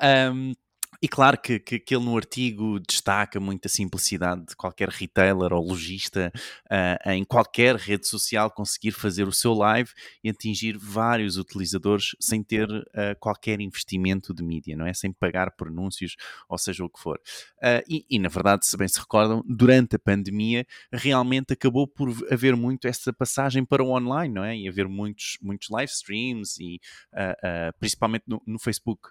Ahm, 0.00 0.54
e 1.02 1.08
claro 1.08 1.40
que, 1.40 1.58
que, 1.58 1.78
que 1.78 1.94
ele 1.94 2.04
no 2.04 2.16
artigo 2.16 2.78
destaca 2.78 3.40
muito 3.40 3.66
a 3.66 3.68
simplicidade 3.68 4.46
de 4.46 4.56
qualquer 4.56 4.88
retailer 4.88 5.52
ou 5.52 5.66
lojista 5.66 6.30
ah, 6.68 7.14
em 7.14 7.24
qualquer 7.24 7.76
rede 7.76 8.06
social 8.06 8.50
conseguir 8.50 8.92
fazer 8.92 9.26
o 9.26 9.32
seu 9.32 9.54
live 9.54 9.90
e 10.22 10.28
atingir 10.28 10.76
vários 10.76 11.38
utilizadores 11.38 12.14
sem 12.20 12.42
ter 12.42 12.68
ah, 12.94 13.14
qualquer 13.18 13.60
investimento 13.60 14.34
de 14.34 14.42
mídia, 14.42 14.76
não 14.76 14.86
é? 14.86 14.92
Sem 14.92 15.12
pagar 15.12 15.52
por 15.52 15.68
anúncios 15.68 16.16
ou 16.48 16.58
seja 16.58 16.84
o 16.84 16.90
que 16.90 17.00
for. 17.00 17.18
Uh, 17.58 17.82
e, 17.88 18.04
e, 18.10 18.18
na 18.18 18.28
verdade, 18.28 18.66
se 18.66 18.76
bem 18.76 18.88
se 18.88 18.98
recordam, 18.98 19.42
durante 19.46 19.96
a 19.96 19.98
pandemia 19.98 20.66
realmente 20.92 21.52
acabou 21.52 21.86
por 21.86 22.10
haver 22.30 22.56
muito 22.56 22.86
essa 22.86 23.12
passagem 23.12 23.64
para 23.64 23.82
o 23.82 23.90
online, 23.90 24.34
não 24.34 24.44
é? 24.44 24.56
E 24.56 24.68
haver 24.68 24.88
muitos, 24.88 25.38
muitos 25.40 25.68
live 25.70 25.90
streams, 25.90 26.58
e, 26.60 26.80
uh, 27.12 27.70
uh, 27.70 27.78
principalmente 27.78 28.24
no, 28.26 28.42
no 28.46 28.58
Facebook 28.58 29.08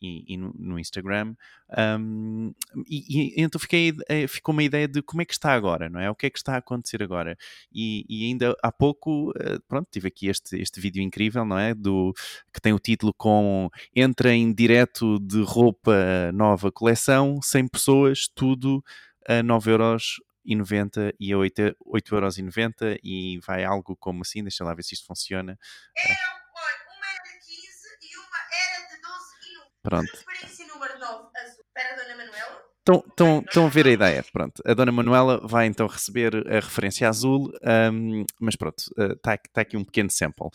e, 0.00 0.29
e 0.32 0.36
no, 0.36 0.54
no, 0.58 0.78
Instagram. 0.78 1.34
Um, 1.76 2.52
e, 2.86 3.34
e, 3.34 3.42
então 3.42 3.60
fiquei, 3.60 3.92
eh, 4.08 4.26
ficou 4.26 4.52
uma 4.52 4.62
ideia 4.62 4.86
de 4.86 5.02
como 5.02 5.22
é 5.22 5.24
que 5.24 5.32
está 5.32 5.52
agora, 5.52 5.88
não 5.88 6.00
é? 6.00 6.10
O 6.10 6.14
que 6.14 6.26
é 6.26 6.30
que 6.30 6.38
está 6.38 6.54
a 6.54 6.58
acontecer 6.58 7.02
agora? 7.02 7.36
E, 7.72 8.04
e 8.08 8.26
ainda 8.26 8.56
há 8.62 8.70
pouco, 8.70 9.30
uh, 9.30 9.60
pronto, 9.68 9.88
tive 9.90 10.08
aqui 10.08 10.28
este, 10.28 10.56
este 10.60 10.80
vídeo 10.80 11.02
incrível, 11.02 11.44
não 11.44 11.58
é? 11.58 11.74
Do, 11.74 12.12
que 12.52 12.60
tem 12.60 12.72
o 12.72 12.78
título 12.78 13.12
com 13.14 13.68
Entra 13.94 14.32
em 14.32 14.52
direto 14.52 15.18
de 15.20 15.42
roupa 15.42 16.30
nova 16.32 16.70
coleção, 16.70 17.40
100 17.42 17.68
pessoas, 17.68 18.28
tudo 18.28 18.84
a 19.26 19.42
9,90€ 19.42 21.14
e 21.20 21.32
a 21.32 21.36
8,90€ 21.36 22.98
e 23.02 23.38
vai 23.38 23.64
algo 23.64 23.96
como 23.96 24.22
assim, 24.22 24.42
deixa 24.42 24.64
lá 24.64 24.74
ver 24.74 24.82
se 24.82 24.94
isto 24.94 25.06
funciona. 25.06 25.58
Eram, 25.96 26.16
olha, 26.54 26.78
uma 26.96 27.06
era 27.06 27.22
de 27.22 27.46
15 27.46 27.54
e 28.02 28.16
uma 28.18 28.40
era 28.66 28.88
de 28.88 29.00
12 29.00 29.12
e 29.46 29.58
1. 29.58 29.69
Pronto. 29.82 30.10
Referência 30.28 30.66
número 30.66 30.98
9, 30.98 31.28
azul. 31.36 31.64
Para 31.72 31.92
a 31.92 31.96
Dona 31.96 32.16
Manuela. 32.16 32.70
Estão, 32.80 33.04
estão, 33.06 33.44
estão 33.46 33.66
a 33.66 33.68
ver 33.68 33.86
a 33.86 33.90
ideia, 33.90 34.24
pronto. 34.32 34.62
A 34.66 34.72
Dona 34.72 34.90
Manuela 34.90 35.38
vai 35.46 35.66
então 35.66 35.86
receber 35.86 36.34
a 36.48 36.54
referência 36.54 37.08
azul, 37.08 37.52
um, 37.92 38.24
mas 38.40 38.56
pronto, 38.56 38.78
está 38.78 39.34
uh, 39.34 39.38
tá 39.52 39.60
aqui 39.60 39.76
um 39.76 39.84
pequeno 39.84 40.10
sample. 40.10 40.48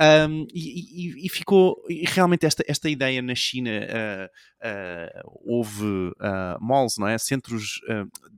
Um, 0.00 0.46
e, 0.54 1.24
e, 1.24 1.26
e, 1.26 1.28
ficou, 1.28 1.82
e 1.88 2.04
realmente 2.06 2.46
esta, 2.46 2.62
esta 2.68 2.88
ideia 2.88 3.20
na 3.20 3.34
China, 3.34 3.70
uh, 3.70 4.66
uh, 4.66 5.30
houve 5.44 6.12
malls, 6.60 6.98
não 6.98 7.08
é? 7.08 7.18
Centros, 7.18 7.80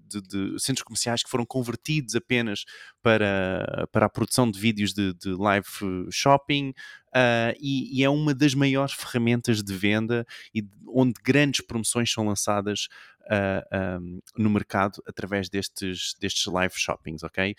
de, 0.06 0.22
de, 0.22 0.58
centros 0.58 0.82
comerciais 0.82 1.22
que 1.22 1.30
foram 1.30 1.44
convertidos 1.44 2.14
apenas 2.14 2.64
para, 3.02 3.86
para 3.92 4.06
a 4.06 4.10
produção 4.10 4.50
de 4.50 4.58
vídeos 4.58 4.94
de, 4.94 5.12
de 5.14 5.34
live 5.34 5.68
shopping, 6.10 6.72
Uh, 7.14 7.54
e, 7.60 8.00
e, 8.00 8.04
é 8.04 8.10
uma 8.10 8.34
das 8.34 8.54
maiores 8.54 8.92
ferramentas 8.92 9.62
de 9.62 9.72
venda 9.72 10.26
e 10.52 10.64
onde 10.88 11.14
grandes 11.22 11.64
promoções 11.64 12.12
são 12.12 12.26
lançadas 12.26 12.88
uh, 13.26 14.00
um, 14.00 14.20
no 14.36 14.50
mercado 14.50 15.02
através 15.06 15.48
destes, 15.48 16.14
destes 16.20 16.46
live 16.46 16.74
shoppings, 16.76 17.22
ok? 17.22 17.54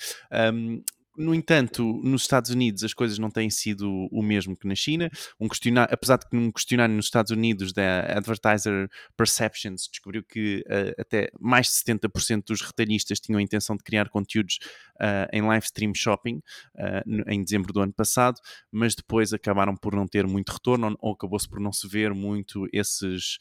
Um, 0.54 0.84
no 1.18 1.34
entanto, 1.34 1.84
nos 2.04 2.24
Estados 2.24 2.50
Unidos 2.50 2.84
as 2.84 2.94
coisas 2.94 3.18
não 3.18 3.30
têm 3.30 3.50
sido 3.50 3.90
o 4.12 4.22
mesmo 4.22 4.56
que 4.56 4.68
na 4.68 4.76
China. 4.76 5.10
Um 5.40 5.48
questionário, 5.48 5.94
apesar 5.94 6.18
de 6.18 6.28
que 6.28 6.36
num 6.36 6.52
questionário 6.52 6.96
nos 6.96 7.06
Estados 7.06 7.32
Unidos 7.32 7.74
da 7.74 8.18
Advertiser 8.18 8.90
Perceptions 9.16 9.88
descobriu 9.90 10.24
que 10.24 10.64
uh, 10.68 11.02
até 11.02 11.30
mais 11.40 11.68
de 11.68 11.74
70% 11.94 12.44
dos 12.48 12.62
retalhistas 12.62 13.20
tinham 13.20 13.40
a 13.40 13.42
intenção 13.42 13.76
de 13.76 13.84
criar 13.84 14.10
conteúdos 14.10 14.60
uh, 14.96 15.28
em 15.32 15.42
live 15.42 15.66
stream 15.66 15.94
shopping 15.96 16.42
uh, 16.76 17.30
em 17.32 17.44
dezembro 17.44 17.72
do 17.72 17.82
ano 17.82 17.94
passado, 17.94 18.40
mas 18.72 18.96
depois 18.96 19.34
acabaram 19.34 19.76
por 19.76 19.96
não 19.96 20.08
ter 20.08 20.28
muito 20.28 20.52
retorno 20.52 20.96
ou 21.00 21.14
acabou-se 21.14 21.48
por 21.48 21.60
não 21.60 21.72
se 21.72 21.88
ver 21.88 22.14
muito 22.14 22.68
esses, 22.72 23.38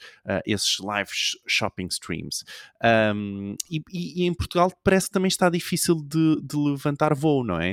esses 0.47 0.79
live 0.79 1.11
shopping 1.47 1.87
streams. 1.87 2.45
Um, 3.15 3.57
e, 3.71 3.83
e, 3.93 4.23
e, 4.23 4.27
em 4.27 4.35
Portugal 4.35 4.73
parece 4.83 5.07
que 5.07 5.13
também 5.13 5.29
está 5.29 5.49
difícil 5.49 5.97
de, 5.97 6.41
de 6.43 6.57
levantar 6.57 7.15
voo, 7.15 7.45
não 7.45 7.61
é? 7.61 7.64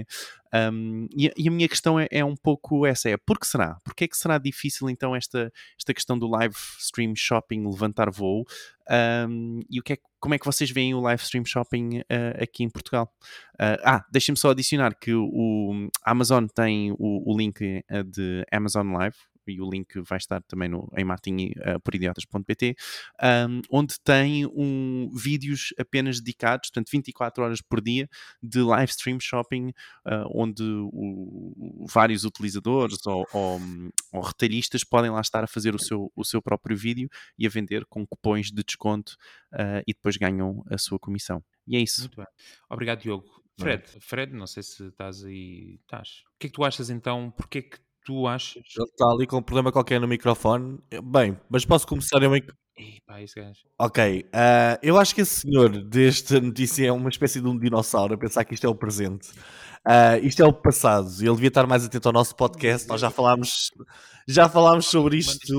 Um, 0.53 1.07
e, 1.15 1.31
e 1.37 1.47
a 1.47 1.51
minha 1.51 1.67
questão 1.67 1.97
é, 1.99 2.07
é 2.11 2.25
um 2.25 2.35
pouco 2.35 2.85
essa: 2.85 3.09
é 3.09 3.17
por 3.17 3.39
que 3.39 3.47
será? 3.47 3.77
Porquê 3.83 4.03
é 4.03 4.07
que 4.07 4.17
será 4.17 4.37
difícil 4.37 4.89
então 4.89 5.15
esta, 5.15 5.51
esta 5.77 5.93
questão 5.93 6.19
do 6.19 6.27
live 6.27 6.55
stream 6.79 7.13
shopping 7.15 7.65
levantar 7.65 8.09
voo? 8.11 8.45
Um, 8.89 9.61
e 9.69 9.79
o 9.79 9.83
que 9.83 9.93
é, 9.93 9.97
como 10.19 10.35
é 10.35 10.37
que 10.37 10.45
vocês 10.45 10.69
veem 10.69 10.93
o 10.93 10.99
live 10.99 11.21
stream 11.23 11.45
shopping 11.45 11.99
uh, 11.99 12.43
aqui 12.43 12.63
em 12.63 12.69
Portugal? 12.69 13.09
Uh, 13.53 13.79
ah, 13.85 14.05
deixem-me 14.11 14.37
só 14.37 14.49
adicionar 14.49 14.93
que 14.99 15.13
o, 15.13 15.23
o 15.25 15.89
Amazon 16.03 16.45
tem 16.53 16.91
o, 16.91 17.31
o 17.31 17.37
link 17.37 17.61
uh, 17.89 18.03
de 18.03 18.45
Amazon 18.51 18.91
Live, 18.91 19.15
e 19.47 19.61
o 19.61 19.69
link 19.69 19.99
vai 20.01 20.17
estar 20.17 20.41
também 20.43 20.69
no, 20.69 20.89
em 20.97 21.03
martinporidiotas.pt, 21.03 22.75
um, 23.49 23.61
onde 23.69 23.95
tem 24.03 24.45
um, 24.47 25.09
vídeos 25.15 25.73
apenas 25.77 26.19
dedicados, 26.19 26.69
portanto 26.69 26.89
24 26.91 27.43
horas 27.43 27.61
por 27.61 27.81
dia, 27.81 28.09
de 28.41 28.61
live 28.61 28.91
stream 28.91 29.19
shopping, 29.19 29.69
uh, 30.05 30.27
onde 30.33 30.63
o, 30.63 31.85
vários 31.91 32.23
utilizadores 32.23 33.05
ou, 33.05 33.25
ou, 33.33 33.59
ou, 34.11 34.21
retalhistas 34.21 34.83
podem 34.83 35.11
lá 35.11 35.21
estar 35.21 35.43
a 35.43 35.47
fazer 35.47 35.75
o 35.75 35.79
seu, 35.79 36.11
o 36.15 36.23
seu 36.23 36.41
próprio 36.41 36.75
vídeo 36.75 37.09
e 37.37 37.45
a 37.45 37.49
vender 37.49 37.85
com 37.85 38.05
cupons 38.05 38.51
de 38.51 38.63
desconto 38.63 39.15
uh, 39.53 39.81
e 39.87 39.93
depois 39.93 40.17
ganham 40.17 40.63
a 40.69 40.77
sua 40.77 40.99
comissão. 40.99 41.43
E 41.67 41.75
é 41.75 41.79
isso. 41.79 42.01
Muito 42.01 42.17
bem. 42.17 42.27
Obrigado, 42.69 43.01
Diogo. 43.01 43.41
Fred, 43.59 43.83
Fred, 43.99 44.33
não 44.33 44.47
sei 44.47 44.63
se 44.63 44.87
estás 44.87 45.23
aí. 45.23 45.79
Estás. 45.81 46.23
O 46.35 46.39
que 46.39 46.47
é 46.47 46.49
que 46.49 46.55
tu 46.55 46.63
achas 46.63 46.89
então? 46.89 47.31
Porquê 47.31 47.59
é 47.59 47.61
que 47.61 47.77
tu 48.05 48.27
achas? 48.27 48.63
Ele 48.75 48.85
está 48.85 49.05
ali 49.05 49.27
com 49.27 49.37
um 49.37 49.41
problema 49.41 49.71
qualquer 49.71 49.99
no 49.99 50.07
microfone. 50.07 50.79
Bem, 51.03 51.37
mas 51.49 51.65
posso 51.65 51.87
começar 51.87 52.21
eu 52.21 52.35
em. 52.35 52.43
Epá, 52.77 53.21
esse 53.21 53.35
gajo. 53.35 53.59
Ok, 53.79 54.25
uh, 54.27 54.79
eu 54.81 54.97
acho 54.97 55.13
que 55.13 55.21
esse 55.21 55.41
senhor 55.41 55.69
desta 55.83 56.39
notícia 56.39 56.87
é 56.87 56.91
uma 56.91 57.09
espécie 57.09 57.39
de 57.39 57.47
um 57.47 57.57
dinossauro 57.57 58.13
a 58.13 58.17
pensar 58.17 58.43
que 58.43 58.53
isto 58.53 58.65
é 58.65 58.69
o 58.69 58.75
presente. 58.75 59.29
Uh, 59.87 60.23
isto 60.23 60.41
é 60.41 60.45
o 60.45 60.53
passado. 60.53 61.09
Ele 61.19 61.35
devia 61.35 61.47
estar 61.49 61.67
mais 61.67 61.85
atento 61.85 62.07
ao 62.07 62.13
nosso 62.13 62.35
podcast. 62.35 62.87
Nós 62.87 63.01
já 63.01 63.09
falámos, 63.09 63.71
já 64.27 64.47
falámos 64.49 64.87
sobre 64.87 65.17
isto. 65.17 65.55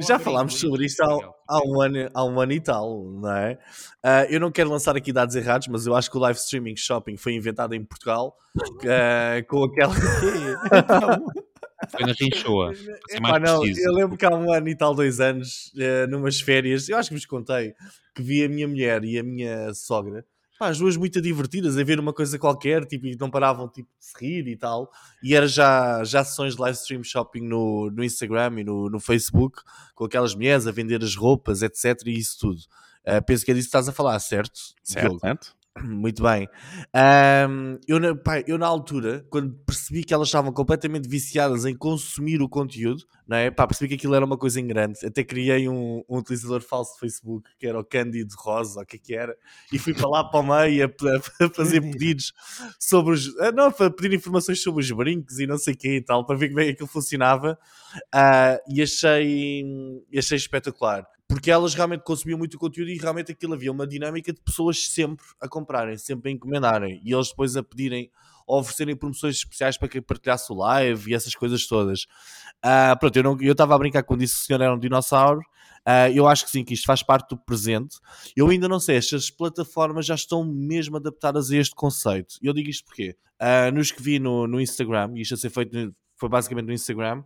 Já 0.00 0.18
falámos 0.18 0.54
sobre 0.58 0.86
isto 0.86 1.02
há, 1.02 1.32
há, 1.48 1.62
um 1.66 1.80
ano, 1.80 2.08
há 2.12 2.24
um 2.24 2.40
ano 2.40 2.52
e 2.52 2.60
tal, 2.60 3.04
não 3.04 3.32
é? 3.32 3.58
Uh, 4.04 4.26
eu 4.30 4.40
não 4.40 4.50
quero 4.50 4.70
lançar 4.70 4.96
aqui 4.96 5.12
dados 5.12 5.34
errados, 5.36 5.68
mas 5.68 5.86
eu 5.86 5.94
acho 5.94 6.10
que 6.10 6.16
o 6.16 6.20
live 6.20 6.38
streaming 6.38 6.76
shopping 6.76 7.16
foi 7.16 7.34
inventado 7.34 7.74
em 7.74 7.84
Portugal 7.84 8.36
uh, 8.56 9.44
com 9.48 9.64
aquela. 9.64 9.94
Foi 11.90 12.04
na 12.04 12.12
Rinchoa. 12.12 12.74
Epá, 13.08 13.38
não, 13.38 13.66
eu 13.66 13.92
lembro 13.94 14.14
que 14.14 14.26
há 14.26 14.34
um 14.34 14.52
ano 14.52 14.68
e 14.68 14.76
tal, 14.76 14.94
dois 14.94 15.18
anos, 15.18 15.72
uh, 15.76 16.06
numas 16.10 16.38
férias, 16.38 16.90
eu 16.90 16.98
acho 16.98 17.08
que 17.08 17.14
vos 17.14 17.24
contei, 17.24 17.72
que 18.14 18.22
vi 18.22 18.44
a 18.44 18.48
minha 18.50 18.68
mulher 18.68 19.02
e 19.02 19.18
a 19.18 19.22
minha 19.22 19.72
sogra 19.72 20.22
pá, 20.60 20.68
as 20.68 20.78
duas 20.78 20.94
muito 20.94 21.22
divertidas 21.22 21.78
a 21.78 21.82
ver 21.82 21.98
uma 21.98 22.12
coisa 22.12 22.38
qualquer, 22.38 22.84
tipo, 22.84 23.06
e 23.06 23.16
não 23.18 23.30
paravam 23.30 23.66
tipo, 23.66 23.88
de 23.98 24.04
se 24.04 24.12
rir 24.20 24.46
e 24.46 24.54
tal. 24.54 24.92
E 25.22 25.34
era 25.34 25.48
já, 25.48 26.04
já 26.04 26.22
sessões 26.22 26.54
de 26.54 26.60
live 26.60 26.76
stream 26.76 27.02
shopping 27.02 27.40
no, 27.40 27.90
no 27.90 28.04
Instagram 28.04 28.60
e 28.60 28.64
no, 28.64 28.90
no 28.90 29.00
Facebook, 29.00 29.62
com 29.94 30.04
aquelas 30.04 30.34
mulheres 30.34 30.66
a 30.66 30.70
vender 30.70 31.02
as 31.02 31.16
roupas, 31.16 31.62
etc. 31.62 32.02
E 32.04 32.18
isso 32.18 32.36
tudo. 32.38 32.60
Uh, 33.06 33.24
penso 33.24 33.42
que 33.42 33.50
é 33.50 33.54
disso 33.54 33.68
que 33.68 33.70
estás 33.70 33.88
a 33.88 33.92
falar, 33.92 34.18
certo? 34.20 34.60
Certo, 34.84 35.18
certo. 35.18 35.56
Muito 35.78 36.20
bem. 36.24 36.48
Um, 37.48 37.78
eu, 37.86 37.98
eu, 38.46 38.58
na 38.58 38.66
altura, 38.66 39.24
quando 39.30 39.54
percebi 39.64 40.02
que 40.02 40.12
elas 40.12 40.26
estavam 40.26 40.52
completamente 40.52 41.08
viciadas 41.08 41.64
em 41.64 41.76
consumir 41.76 42.42
o 42.42 42.48
conteúdo, 42.48 43.04
não 43.26 43.36
é? 43.36 43.52
Pá, 43.52 43.68
percebi 43.68 43.88
que 43.88 43.94
aquilo 43.94 44.16
era 44.16 44.24
uma 44.24 44.36
coisa 44.36 44.60
em 44.60 44.66
grande. 44.66 44.98
Até 45.06 45.22
criei 45.22 45.68
um, 45.68 46.02
um 46.08 46.18
utilizador 46.18 46.60
falso 46.60 46.94
de 46.94 47.00
Facebook, 47.00 47.48
que 47.56 47.68
era 47.68 47.78
o 47.78 47.84
Cândido 47.84 48.34
Rosa, 48.36 48.82
o 48.82 48.84
que 48.84 48.96
é 48.96 48.98
que 48.98 49.14
era, 49.14 49.36
e 49.72 49.78
fui 49.78 49.94
para 49.94 50.08
lá 50.08 50.24
para 50.24 50.40
o 50.40 50.42
meio 50.42 50.86
a, 50.86 51.44
a 51.44 51.48
fazer 51.50 51.80
pedidos 51.88 52.32
sobre 52.78 53.14
os. 53.14 53.32
Não, 53.54 53.70
para 53.70 53.90
pedir 53.90 54.12
informações 54.16 54.60
sobre 54.60 54.82
os 54.82 54.90
brincos 54.90 55.38
e 55.38 55.46
não 55.46 55.56
sei 55.56 55.74
o 55.74 55.76
que 55.76 55.96
e 55.96 56.02
tal, 56.02 56.26
para 56.26 56.36
ver 56.36 56.48
como 56.48 56.60
é 56.60 56.64
que 56.64 56.70
aquilo 56.72 56.88
funcionava. 56.88 57.56
Uh, 58.12 58.58
e 58.74 58.82
achei, 58.82 59.64
achei 60.16 60.36
espetacular 60.36 61.06
porque 61.30 61.48
elas 61.48 61.74
realmente 61.74 62.02
consumiam 62.02 62.36
muito 62.36 62.58
conteúdo 62.58 62.90
e 62.90 62.98
realmente 62.98 63.30
aquilo 63.30 63.54
havia 63.54 63.70
uma 63.70 63.86
dinâmica 63.86 64.32
de 64.32 64.40
pessoas 64.40 64.88
sempre 64.88 65.24
a 65.40 65.48
comprarem, 65.48 65.96
sempre 65.96 66.28
a 66.28 66.34
encomendarem 66.34 67.00
e 67.04 67.14
eles 67.14 67.28
depois 67.28 67.56
a 67.56 67.62
pedirem 67.62 68.10
oferecerem 68.44 68.96
promoções 68.96 69.36
especiais 69.36 69.78
para 69.78 69.86
quem 69.86 70.02
partilhasse 70.02 70.52
o 70.52 70.56
live 70.56 71.08
e 71.08 71.14
essas 71.14 71.32
coisas 71.36 71.68
todas. 71.68 72.02
Uh, 72.64 72.98
pronto, 72.98 73.16
eu 73.40 73.52
estava 73.52 73.76
a 73.76 73.78
brincar 73.78 74.02
quando 74.02 74.20
disse 74.20 74.34
que 74.34 74.42
o 74.42 74.46
senhor 74.46 74.60
era 74.60 74.74
um 74.74 74.78
dinossauro. 74.78 75.40
Uh, 75.86 76.10
eu 76.12 76.26
acho 76.26 76.44
que 76.44 76.50
sim, 76.50 76.64
que 76.64 76.74
isto 76.74 76.84
faz 76.84 77.00
parte 77.00 77.28
do 77.28 77.38
presente. 77.38 77.98
Eu 78.36 78.48
ainda 78.48 78.68
não 78.68 78.80
sei 78.80 79.00
se 79.00 79.14
as 79.14 79.30
plataformas 79.30 80.06
já 80.06 80.16
estão 80.16 80.44
mesmo 80.44 80.96
adaptadas 80.96 81.52
a 81.52 81.56
este 81.56 81.76
conceito. 81.76 82.34
Eu 82.42 82.52
digo 82.52 82.68
isto 82.68 82.84
porque 82.86 83.16
uh, 83.40 83.72
nos 83.72 83.92
que 83.92 84.02
vi 84.02 84.18
no, 84.18 84.48
no 84.48 84.60
Instagram, 84.60 85.12
e 85.14 85.22
isto 85.22 85.34
a 85.34 85.36
ser 85.36 85.50
feito 85.50 85.94
foi 86.16 86.28
basicamente 86.28 86.66
no 86.66 86.72
Instagram 86.72 87.22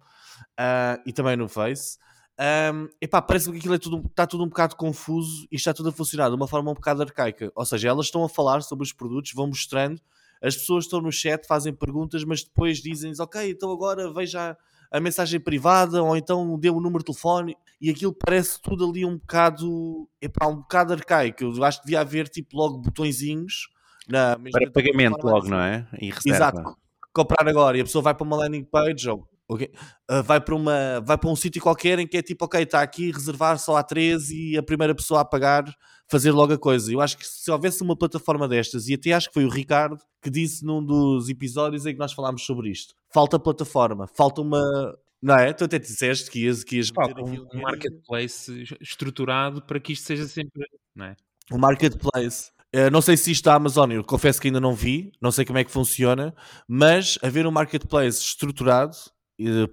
e 1.04 1.12
também 1.12 1.36
no 1.36 1.48
Face. 1.48 1.98
Um, 2.36 2.88
epá, 3.00 3.22
parece 3.22 3.50
que 3.50 3.58
aquilo 3.58 3.74
é 3.74 3.78
tudo, 3.78 4.04
está 4.06 4.26
tudo 4.26 4.42
um 4.42 4.48
bocado 4.48 4.74
confuso 4.74 5.46
e 5.52 5.56
está 5.56 5.72
tudo 5.72 5.90
a 5.90 5.92
funcionar 5.92 6.28
de 6.28 6.34
uma 6.34 6.48
forma 6.48 6.70
um 6.70 6.74
bocado 6.74 7.02
arcaica. 7.02 7.52
Ou 7.54 7.64
seja, 7.64 7.88
elas 7.88 8.06
estão 8.06 8.24
a 8.24 8.28
falar 8.28 8.60
sobre 8.62 8.84
os 8.84 8.92
produtos, 8.92 9.32
vão 9.32 9.46
mostrando, 9.46 10.00
as 10.42 10.56
pessoas 10.56 10.84
estão 10.84 11.00
no 11.00 11.12
chat, 11.12 11.46
fazem 11.46 11.72
perguntas, 11.72 12.24
mas 12.24 12.42
depois 12.42 12.78
dizem 12.78 13.12
ok, 13.18 13.50
então 13.50 13.70
agora 13.70 14.12
veja 14.12 14.56
a 14.90 15.00
mensagem 15.00 15.40
privada 15.40 16.02
ou 16.02 16.16
então 16.16 16.58
dê 16.58 16.70
o 16.70 16.80
número 16.80 16.98
de 16.98 17.06
telefone 17.06 17.56
e 17.80 17.90
aquilo 17.90 18.12
parece 18.12 18.60
tudo 18.60 18.88
ali 18.88 19.04
um 19.04 19.16
bocado, 19.16 20.08
epá, 20.20 20.46
um 20.46 20.56
bocado 20.56 20.92
arcaico. 20.92 21.44
Eu 21.44 21.64
acho 21.64 21.80
que 21.80 21.86
devia 21.86 22.00
haver 22.00 22.28
tipo 22.28 22.56
logo 22.56 22.78
botõezinhos 22.78 23.68
na 24.08 24.38
para 24.52 24.70
pagamento 24.70 25.24
logo, 25.24 25.48
não 25.48 25.60
é? 25.60 25.86
E 26.00 26.10
reserva. 26.10 26.36
Exato. 26.36 26.78
Comprar 27.12 27.48
agora 27.48 27.78
e 27.78 27.80
a 27.80 27.84
pessoa 27.84 28.02
vai 28.02 28.14
para 28.14 28.24
uma 28.24 28.36
landing 28.36 28.64
page 28.64 29.08
ou 29.08 29.26
Okay. 29.46 29.70
Uh, 30.10 30.22
vai 30.22 30.40
para 30.40 30.54
uma 30.54 31.00
vai 31.00 31.18
para 31.18 31.28
um 31.28 31.36
sítio 31.36 31.60
qualquer 31.60 31.98
em 31.98 32.06
que 32.06 32.16
é 32.16 32.22
tipo, 32.22 32.46
ok, 32.46 32.62
está 32.62 32.80
aqui 32.80 33.10
reservar 33.10 33.58
só 33.58 33.76
a 33.76 33.82
13 33.82 34.52
e 34.52 34.56
a 34.56 34.62
primeira 34.62 34.94
pessoa 34.94 35.20
a 35.20 35.24
pagar 35.24 35.64
fazer 36.08 36.30
logo 36.30 36.52
a 36.52 36.58
coisa. 36.58 36.92
Eu 36.92 37.00
acho 37.00 37.16
que 37.16 37.26
se 37.26 37.50
houvesse 37.50 37.82
uma 37.82 37.96
plataforma 37.96 38.48
destas, 38.48 38.88
e 38.88 38.94
até 38.94 39.12
acho 39.12 39.28
que 39.28 39.34
foi 39.34 39.44
o 39.44 39.50
Ricardo 39.50 39.98
que 40.22 40.30
disse 40.30 40.64
num 40.64 40.84
dos 40.84 41.28
episódios 41.28 41.86
em 41.86 41.92
que 41.92 41.98
nós 41.98 42.12
falámos 42.12 42.44
sobre 42.44 42.70
isto, 42.70 42.94
falta 43.12 43.38
plataforma, 43.38 44.06
falta 44.06 44.40
uma. 44.40 44.96
Não 45.22 45.36
é? 45.36 45.52
Tu 45.52 45.64
até 45.64 45.78
disseste 45.78 46.30
que 46.30 46.44
ias, 46.44 46.62
que 46.62 46.76
ias 46.76 46.90
um, 46.90 47.58
um 47.58 47.62
marketplace 47.62 48.64
estruturado 48.80 49.62
para 49.62 49.80
que 49.80 49.92
isto 49.94 50.06
seja 50.06 50.26
sempre. 50.26 50.66
Não 50.94 51.06
é? 51.06 51.16
Um 51.50 51.58
marketplace. 51.58 52.50
Uh, 52.74 52.90
não 52.90 53.00
sei 53.00 53.16
se 53.16 53.30
isto 53.30 53.44
da 53.44 53.54
Amazon, 53.54 53.92
eu 53.92 54.02
confesso 54.02 54.40
que 54.40 54.48
ainda 54.48 54.60
não 54.60 54.74
vi, 54.74 55.12
não 55.20 55.30
sei 55.30 55.44
como 55.44 55.58
é 55.58 55.64
que 55.64 55.70
funciona, 55.70 56.34
mas 56.66 57.16
haver 57.22 57.46
um 57.46 57.50
marketplace 57.50 58.20
estruturado 58.20 58.96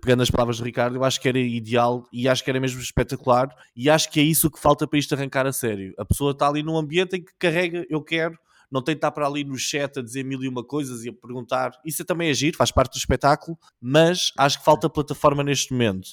pegando 0.02 0.24
as 0.24 0.32
palavras 0.32 0.58
do 0.58 0.63
Ricardo, 0.63 0.95
eu 0.95 1.04
acho 1.04 1.21
que 1.21 1.28
era 1.28 1.39
ideal 1.39 2.04
e 2.12 2.28
acho 2.28 2.43
que 2.43 2.50
era 2.50 2.60
mesmo 2.60 2.82
espetacular 2.82 3.50
e 3.76 3.89
acho 3.89 4.10
que 4.10 4.19
é 4.19 4.24
isso 4.24 4.50
que 4.50 4.60
falta 4.60 4.88
para 4.88 4.97
isto 4.97 5.13
arrancar 5.13 5.45
a 5.45 5.54
sério. 5.54 5.93
A 5.97 6.06
pessoa 6.06 6.32
está 6.32 6.47
ali 6.47 6.63
num 6.63 6.78
ambiente 6.78 7.15
em 7.15 7.24
que 7.24 7.32
carrega, 7.38 7.86
eu 7.89 8.02
quero, 8.02 8.38
não 8.71 8.82
tem 8.82 8.95
de 8.95 9.00
estar 9.00 9.12
para 9.12 9.28
ali 9.28 9.43
no 9.43 9.58
chat 9.58 10.00
a 10.00 10.02
dizer 10.02 10.24
mil 10.24 10.41
e 10.41 10.47
uma 10.47 10.63
coisas 10.63 11.04
e 11.04 11.10
a 11.10 11.13
perguntar. 11.13 11.71
Isso 11.86 12.02
é 12.02 12.06
também 12.06 12.30
agir, 12.30 12.56
faz 12.56 12.71
parte 12.71 12.93
do 12.93 12.97
espetáculo, 12.97 13.58
mas 13.80 14.32
acho 14.38 14.60
que 14.60 14.65
falta 14.65 14.89
plataforma 14.89 15.43
neste 15.43 15.74
momento. 15.74 16.10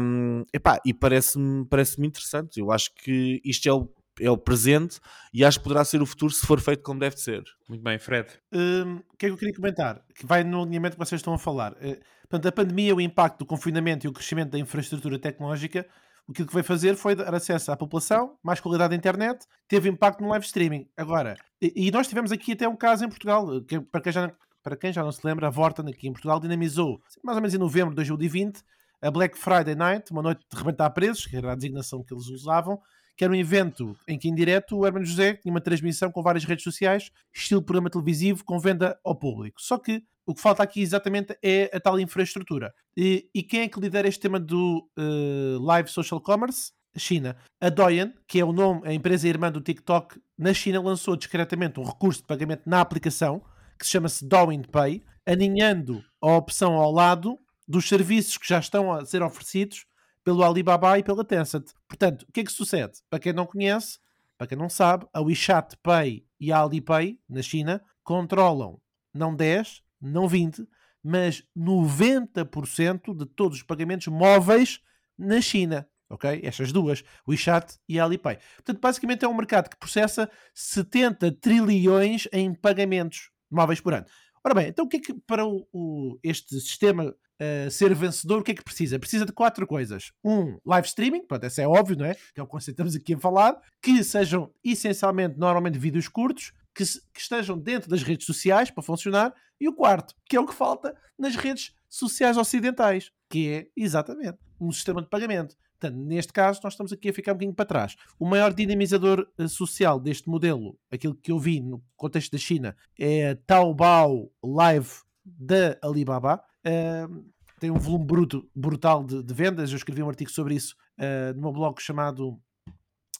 Um, 0.00 0.44
epá, 0.52 0.78
e 0.84 0.94
parece-me 0.94 1.64
parece 1.66 2.00
interessante. 2.00 2.60
Eu 2.60 2.70
acho 2.70 2.94
que 2.94 3.40
isto 3.44 3.68
é 3.68 3.72
o 3.72 3.88
é 4.20 4.30
o 4.30 4.36
presente 4.36 5.00
e 5.32 5.44
acho 5.44 5.58
que 5.58 5.64
poderá 5.64 5.84
ser 5.84 6.02
o 6.02 6.06
futuro 6.06 6.32
se 6.32 6.46
for 6.46 6.60
feito 6.60 6.82
como 6.82 7.00
deve 7.00 7.16
ser. 7.16 7.42
Muito 7.68 7.82
bem, 7.82 7.98
Fred. 7.98 8.28
Um, 8.52 8.96
o 8.96 9.16
que 9.16 9.26
é 9.26 9.28
que 9.28 9.32
eu 9.32 9.36
queria 9.36 9.54
comentar? 9.54 10.02
Que 10.14 10.26
vai 10.26 10.44
no 10.44 10.62
alinhamento 10.62 10.96
que 10.96 11.04
vocês 11.04 11.18
estão 11.20 11.34
a 11.34 11.38
falar. 11.38 11.72
Uh, 11.72 11.98
portanto, 12.28 12.46
a 12.46 12.52
pandemia, 12.52 12.94
o 12.94 13.00
impacto 13.00 13.38
do 13.38 13.46
confinamento 13.46 14.06
e 14.06 14.08
o 14.08 14.12
crescimento 14.12 14.50
da 14.50 14.58
infraestrutura 14.58 15.18
tecnológica, 15.18 15.86
o 16.28 16.32
que 16.32 16.44
foi 16.44 16.62
fazer 16.62 16.94
foi 16.94 17.14
dar 17.14 17.34
acesso 17.34 17.72
à 17.72 17.76
população, 17.76 18.36
mais 18.42 18.60
qualidade 18.60 18.90
da 18.90 18.96
internet, 18.96 19.46
teve 19.66 19.88
impacto 19.88 20.22
no 20.22 20.28
live 20.28 20.44
streaming. 20.44 20.86
Agora, 20.94 21.38
e, 21.60 21.86
e 21.86 21.90
nós 21.90 22.06
tivemos 22.06 22.30
aqui 22.30 22.52
até 22.52 22.68
um 22.68 22.76
caso 22.76 23.04
em 23.04 23.08
Portugal, 23.08 23.56
eh, 23.56 23.60
que, 23.66 23.80
para, 23.80 24.02
quem 24.02 24.12
já, 24.12 24.30
para 24.62 24.76
quem 24.76 24.92
já 24.92 25.02
não 25.02 25.10
se 25.10 25.26
lembra, 25.26 25.46
a 25.46 25.50
Vorten 25.50 25.88
aqui 25.88 26.06
em 26.06 26.12
Portugal 26.12 26.38
dinamizou, 26.38 27.00
mais 27.24 27.36
ou 27.36 27.40
menos 27.40 27.54
em 27.54 27.58
novembro 27.58 27.90
de 27.90 27.96
2020, 27.96 28.60
a 29.00 29.10
Black 29.10 29.38
Friday 29.38 29.74
Night, 29.74 30.10
uma 30.12 30.20
noite 30.20 30.44
de 30.50 30.58
rebentar 30.58 30.90
preços, 30.90 31.26
que 31.26 31.34
era 31.34 31.52
a 31.52 31.54
designação 31.54 32.04
que 32.04 32.12
eles 32.12 32.26
usavam, 32.28 32.78
que 33.18 33.24
era 33.24 33.32
um 33.32 33.36
evento 33.36 33.96
em 34.06 34.16
que, 34.16 34.28
em 34.28 34.34
direto, 34.34 34.78
o 34.78 34.86
Hermano 34.86 35.04
José 35.04 35.34
tinha 35.34 35.52
uma 35.52 35.60
transmissão 35.60 36.08
com 36.08 36.22
várias 36.22 36.44
redes 36.44 36.62
sociais, 36.62 37.10
estilo 37.34 37.60
programa 37.60 37.90
televisivo, 37.90 38.44
com 38.44 38.60
venda 38.60 38.96
ao 39.04 39.16
público. 39.16 39.60
Só 39.60 39.76
que 39.76 40.04
o 40.24 40.32
que 40.32 40.40
falta 40.40 40.62
aqui 40.62 40.80
exatamente 40.80 41.36
é 41.42 41.68
a 41.74 41.80
tal 41.80 41.98
infraestrutura. 41.98 42.72
E, 42.96 43.28
e 43.34 43.42
quem 43.42 43.62
é 43.62 43.68
que 43.68 43.80
lidera 43.80 44.06
este 44.06 44.20
tema 44.20 44.38
do 44.38 44.88
uh, 44.96 45.60
live 45.60 45.88
social 45.88 46.20
commerce? 46.20 46.70
China. 46.96 47.36
A 47.60 47.68
Douyin, 47.68 48.12
que 48.26 48.38
é 48.38 48.44
o 48.44 48.52
nome, 48.52 48.82
a 48.84 48.92
empresa 48.92 49.26
irmã 49.26 49.50
do 49.50 49.60
TikTok, 49.60 50.20
na 50.38 50.54
China 50.54 50.80
lançou 50.80 51.16
discretamente 51.16 51.80
um 51.80 51.84
recurso 51.84 52.20
de 52.20 52.26
pagamento 52.26 52.62
na 52.66 52.80
aplicação 52.80 53.42
que 53.76 53.84
se 53.84 53.90
chama-se 53.90 54.24
Douyin 54.24 54.62
Pay, 54.62 55.02
aninhando 55.26 56.04
a 56.22 56.36
opção 56.36 56.74
ao 56.74 56.92
lado 56.92 57.36
dos 57.66 57.88
serviços 57.88 58.38
que 58.38 58.48
já 58.48 58.60
estão 58.60 58.92
a 58.92 59.04
ser 59.04 59.22
oferecidos 59.22 59.84
pelo 60.28 60.44
Alibaba 60.44 60.98
e 60.98 61.02
pela 61.02 61.24
Tencent. 61.24 61.72
Portanto, 61.88 62.26
o 62.28 62.32
que 62.32 62.40
é 62.40 62.44
que 62.44 62.52
sucede? 62.52 62.98
Para 63.08 63.18
quem 63.18 63.32
não 63.32 63.46
conhece, 63.46 63.98
para 64.36 64.46
quem 64.46 64.58
não 64.58 64.68
sabe, 64.68 65.06
a 65.10 65.22
WeChat 65.22 65.74
Pay 65.82 66.22
e 66.38 66.52
a 66.52 66.60
Alipay, 66.60 67.18
na 67.26 67.40
China, 67.40 67.82
controlam 68.04 68.78
não 69.14 69.34
10, 69.34 69.82
não 69.98 70.28
20, 70.28 70.68
mas 71.02 71.42
90% 71.56 73.16
de 73.16 73.24
todos 73.24 73.56
os 73.56 73.62
pagamentos 73.62 74.08
móveis 74.08 74.80
na 75.16 75.40
China. 75.40 75.88
Ok? 76.10 76.42
Estas 76.44 76.72
duas, 76.72 77.02
WeChat 77.26 77.78
e 77.88 77.98
Alipay. 77.98 78.36
Portanto, 78.56 78.80
basicamente 78.82 79.24
é 79.24 79.28
um 79.28 79.34
mercado 79.34 79.70
que 79.70 79.78
processa 79.78 80.30
70 80.52 81.32
trilhões 81.40 82.28
em 82.34 82.52
pagamentos 82.52 83.30
móveis 83.50 83.80
por 83.80 83.94
ano. 83.94 84.04
Ora 84.44 84.54
bem, 84.54 84.68
então 84.68 84.84
o 84.84 84.88
que 84.88 84.96
é 84.96 85.00
que 85.00 85.14
para 85.14 85.44
o, 85.46 85.66
o- 85.72 86.18
este 86.22 86.58
sistema 86.60 87.04
uh, 87.06 87.70
ser 87.70 87.94
vencedor, 87.94 88.40
o 88.40 88.42
que 88.44 88.52
é 88.52 88.54
que 88.54 88.64
precisa? 88.64 88.98
Precisa 88.98 89.26
de 89.26 89.32
quatro 89.32 89.66
coisas. 89.66 90.12
Um, 90.24 90.58
live 90.64 90.86
streaming, 90.86 91.26
pronto, 91.26 91.44
esse 91.44 91.60
é 91.62 91.68
óbvio, 91.68 91.96
não 91.96 92.06
é? 92.06 92.14
Que 92.34 92.40
é 92.40 92.42
o 92.42 92.46
conceito 92.46 92.76
que 92.76 92.82
estamos 92.82 92.96
aqui 92.96 93.14
a 93.14 93.18
falar, 93.18 93.60
que 93.82 94.02
sejam 94.04 94.52
essencialmente, 94.64 95.38
normalmente, 95.38 95.78
vídeos 95.78 96.08
curtos, 96.08 96.52
que, 96.74 96.84
que 96.84 97.20
estejam 97.20 97.58
dentro 97.58 97.90
das 97.90 98.02
redes 98.02 98.26
sociais 98.26 98.70
para 98.70 98.82
funcionar, 98.82 99.34
e 99.60 99.68
o 99.68 99.72
quarto, 99.74 100.14
que 100.24 100.36
é 100.36 100.40
o 100.40 100.46
que 100.46 100.54
falta 100.54 100.96
nas 101.18 101.34
redes 101.34 101.72
sociais 101.88 102.36
ocidentais, 102.36 103.10
que 103.28 103.48
é 103.50 103.66
exatamente 103.76 104.38
um 104.60 104.70
sistema 104.70 105.02
de 105.02 105.08
pagamento. 105.08 105.56
Portanto, 105.78 105.96
neste 105.96 106.32
caso, 106.32 106.60
nós 106.64 106.72
estamos 106.72 106.92
aqui 106.92 107.10
a 107.10 107.12
ficar 107.12 107.32
um 107.32 107.34
bocadinho 107.34 107.54
para 107.54 107.64
trás. 107.64 107.96
O 108.18 108.26
maior 108.26 108.52
dinamizador 108.52 109.26
eh, 109.38 109.46
social 109.46 110.00
deste 110.00 110.28
modelo, 110.28 110.76
aquilo 110.90 111.14
que 111.14 111.30
eu 111.30 111.38
vi 111.38 111.60
no 111.60 111.82
contexto 111.96 112.32
da 112.32 112.38
China, 112.38 112.76
é 112.98 113.30
a 113.30 113.36
Taobao 113.36 114.30
Live 114.44 114.90
da 115.24 115.78
Alibaba. 115.82 116.42
Ahm, 116.64 117.24
tem 117.60 117.70
um 117.70 117.78
volume 117.78 118.06
bruto, 118.06 118.48
brutal 118.54 119.04
de, 119.04 119.22
de 119.22 119.34
vendas. 119.34 119.70
Eu 119.70 119.76
escrevi 119.76 120.02
um 120.02 120.08
artigo 120.08 120.30
sobre 120.30 120.54
isso 120.54 120.74
ah, 120.98 121.32
no 121.34 121.42
meu 121.42 121.52
blog 121.52 121.80
chamado 121.80 122.40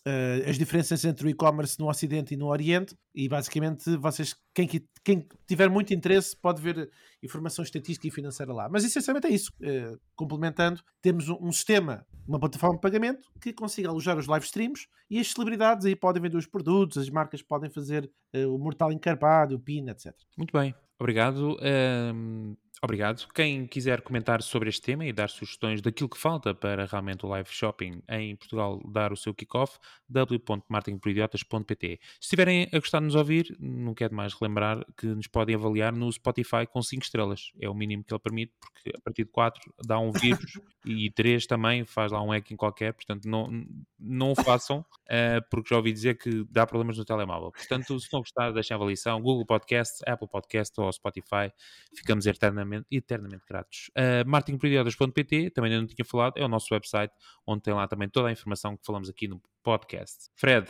ah, 0.08 0.48
As 0.50 0.56
diferenças 0.56 1.04
entre 1.04 1.26
o 1.26 1.30
e-commerce 1.30 1.78
no 1.78 1.88
Ocidente 1.88 2.34
e 2.34 2.36
no 2.36 2.46
Oriente. 2.46 2.96
E 3.14 3.28
basicamente, 3.28 3.96
vocês, 3.96 4.34
quem, 4.54 4.66
quem 5.04 5.26
tiver 5.46 5.68
muito 5.68 5.92
interesse, 5.92 6.36
pode 6.36 6.62
ver 6.62 6.90
informação 7.22 7.62
estatística 7.62 8.06
e 8.06 8.10
financeira 8.10 8.52
lá. 8.52 8.68
Mas 8.68 8.84
essencialmente 8.84 9.26
é 9.26 9.30
isso. 9.30 9.52
Eh, 9.60 9.96
complementando, 10.14 10.80
temos 11.02 11.28
um, 11.28 11.36
um 11.40 11.52
sistema, 11.52 12.06
uma 12.26 12.38
plataforma 12.38 12.76
de 12.76 12.80
pagamento 12.80 13.28
que 13.40 13.52
consiga 13.52 13.88
alojar 13.88 14.16
os 14.16 14.26
live 14.26 14.46
streams 14.46 14.86
e 15.10 15.18
as 15.18 15.30
celebridades 15.30 15.84
aí 15.84 15.96
podem 15.96 16.22
vender 16.22 16.36
os 16.36 16.46
produtos, 16.46 16.96
as 16.96 17.10
marcas 17.10 17.42
podem 17.42 17.70
fazer 17.70 18.10
eh, 18.32 18.46
o 18.46 18.56
mortal 18.56 18.92
encarpado, 18.92 19.56
o 19.56 19.60
PIN, 19.60 19.88
etc. 19.88 20.14
Muito 20.36 20.52
bem, 20.52 20.74
obrigado. 20.98 21.56
Ahm, 21.60 22.54
obrigado. 22.82 23.26
Quem 23.34 23.66
quiser 23.66 24.02
comentar 24.02 24.42
sobre 24.42 24.68
este 24.68 24.82
tema 24.82 25.04
e 25.06 25.12
dar 25.12 25.28
sugestões 25.28 25.80
daquilo 25.80 26.08
que 26.08 26.18
falta 26.18 26.54
para 26.54 26.86
realmente 26.86 27.24
o 27.24 27.28
live 27.28 27.48
shopping 27.50 28.02
em 28.08 28.36
Portugal 28.36 28.80
dar 28.90 29.12
o 29.12 29.16
seu 29.16 29.34
kickoff, 29.34 29.78
w.marketingporidiotas.pt. 30.08 31.98
Se 32.02 32.18
estiverem 32.20 32.68
a 32.72 32.78
gostar 32.78 33.00
de 33.00 33.06
nos 33.06 33.14
ouvir, 33.14 33.56
não 33.58 33.94
quero 33.94 34.14
mais 34.14 34.34
relembrar 34.34 34.84
que 34.96 35.06
nos 35.06 35.26
podem 35.26 35.54
avaliar 35.54 35.92
no 35.92 36.10
Spotify 36.12 36.66
com 36.70 36.82
5 36.82 37.02
estrelas. 37.02 37.52
É 37.60 37.68
o 37.68 37.74
mínimo 37.74 38.04
que 38.04 38.12
ele 38.12 38.20
permite, 38.20 38.52
porque 38.60 38.96
a 38.96 39.00
partir 39.00 39.24
de 39.24 39.30
4 39.30 39.74
dá 39.84 39.98
um 39.98 40.12
vírus 40.12 40.52
e 40.84 41.10
3 41.10 41.46
também 41.46 41.84
faz 41.84 42.12
lá 42.12 42.22
um 42.22 42.30
hacking 42.30 42.56
qualquer, 42.56 42.92
portanto 42.92 43.26
não, 43.28 43.66
não 43.98 44.32
o 44.32 44.36
façam, 44.36 44.84
eh, 45.08 45.40
porque 45.50 45.70
já 45.70 45.76
ouvi 45.76 45.92
dizer 45.92 46.16
que 46.16 46.44
dá 46.50 46.66
problemas 46.66 46.96
no 46.96 47.04
telemóvel. 47.04 47.50
Portanto, 47.50 47.98
se 47.98 48.08
a 48.14 48.18
gostar, 48.18 48.52
deixem 48.52 48.74
a 48.74 48.76
avaliação. 48.76 49.20
Google 49.20 49.44
Podcast, 49.44 50.02
Apple 50.06 50.28
Podcast 50.28 50.80
ou 50.80 50.92
Spotify. 50.92 51.52
Ficamos 51.94 52.26
eternamente, 52.26 52.86
eternamente 52.90 53.44
gratos. 53.48 53.90
Uh, 53.90 54.28
marketingperidiotas.pt, 54.28 55.50
também 55.50 55.72
ainda 55.72 55.82
não 55.82 55.88
tinha 55.88 56.04
falado, 56.04 56.36
é 56.36 56.44
o 56.44 56.48
nosso 56.48 56.72
website, 56.72 57.12
onde 57.46 57.62
tem 57.62 57.74
lá 57.74 57.88
também 57.88 58.08
toda 58.08 58.28
a 58.28 58.32
informação 58.32 58.76
que 58.76 58.84
falamos 58.84 59.08
aqui 59.08 59.26
no 59.26 59.40
podcast. 59.62 60.30
Fred, 60.36 60.68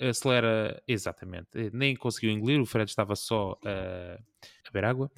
acelera, 0.00 0.82
exatamente, 0.86 1.48
eh, 1.54 1.70
nem 1.72 1.94
conseguiu 1.94 2.30
engolir, 2.30 2.60
o 2.60 2.66
Fred 2.66 2.88
estava 2.88 3.14
só 3.14 3.52
uh, 3.52 4.22
a 4.66 4.70
beber 4.72 4.84
água. 4.84 5.10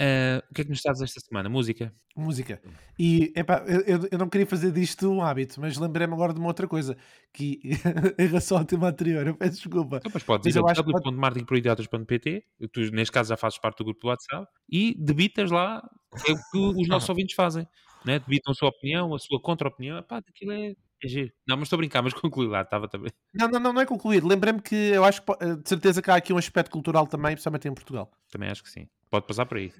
Uh, 0.00 0.42
o 0.50 0.54
que 0.54 0.62
é 0.62 0.64
que 0.64 0.70
nos 0.70 0.78
estás 0.78 1.00
esta 1.00 1.20
semana? 1.20 1.48
Música? 1.48 1.94
Música. 2.16 2.60
E 2.98 3.32
epá, 3.36 3.64
eu, 3.66 4.08
eu- 4.10 4.18
não 4.18 4.28
queria 4.28 4.46
fazer 4.46 4.72
disto 4.72 5.08
um 5.08 5.22
hábito, 5.22 5.60
mas 5.60 5.76
lembrei-me 5.76 6.12
agora 6.12 6.32
de 6.32 6.40
uma 6.40 6.48
outra 6.48 6.66
coisa 6.66 6.96
que 7.32 7.60
em 8.18 8.26
relação 8.26 8.58
ao 8.58 8.64
tema 8.64 8.88
anterior, 8.88 9.24
eu 9.26 9.36
peço 9.36 9.56
desculpa. 9.62 9.98
Então, 9.98 10.10
mas 10.12 10.22
podes 10.24 10.46
Mas 10.46 10.56
ir 10.56 10.58
a 10.58 10.72
w.marketingperidiotas.pt, 10.72 12.44
tu 12.72 12.80
neste 12.92 13.12
caso 13.12 13.28
já 13.28 13.36
fazes 13.36 13.58
parte 13.58 13.78
do 13.78 13.84
grupo 13.84 14.00
do 14.00 14.08
WhatsApp, 14.08 14.46
e 14.68 14.96
debitas 14.98 15.50
lá 15.50 15.80
é 16.26 16.32
o 16.32 16.36
que 16.36 16.80
os 16.82 16.88
nossos 16.88 17.08
ouvintes 17.10 17.34
fazem. 17.36 17.66
Né? 18.04 18.18
Debitam 18.18 18.50
a 18.50 18.54
sua 18.54 18.68
opinião, 18.68 19.14
a 19.14 19.18
sua 19.18 19.40
contra-opinião. 19.40 20.02
Pá, 20.02 20.18
aquilo 20.18 20.52
é, 20.52 20.70
é. 20.70 21.28
Não, 21.46 21.56
mas 21.56 21.64
estou 21.64 21.76
a 21.76 21.78
brincar, 21.78 22.02
mas 22.02 22.12
conclui 22.14 22.46
lá, 22.48 22.62
estava 22.62 22.88
também. 22.88 23.12
Não, 23.34 23.48
não, 23.48 23.60
não, 23.60 23.72
não 23.72 23.80
é 23.80 23.86
concluído. 23.86 24.26
Lembrei-me 24.26 24.60
que 24.60 24.74
eu 24.74 25.04
acho 25.04 25.22
que 25.22 25.32
eh, 25.40 25.56
de 25.56 25.68
certeza 25.68 26.02
que 26.02 26.10
há 26.10 26.16
aqui 26.16 26.32
um 26.32 26.38
aspecto 26.38 26.70
cultural 26.70 27.06
também, 27.06 27.32
principalmente 27.32 27.68
em 27.68 27.74
Portugal. 27.74 28.10
Também 28.30 28.50
acho 28.50 28.62
que 28.62 28.70
sim. 28.70 28.88
Pode 29.14 29.28
passar 29.28 29.46
por 29.46 29.58
aí. 29.58 29.72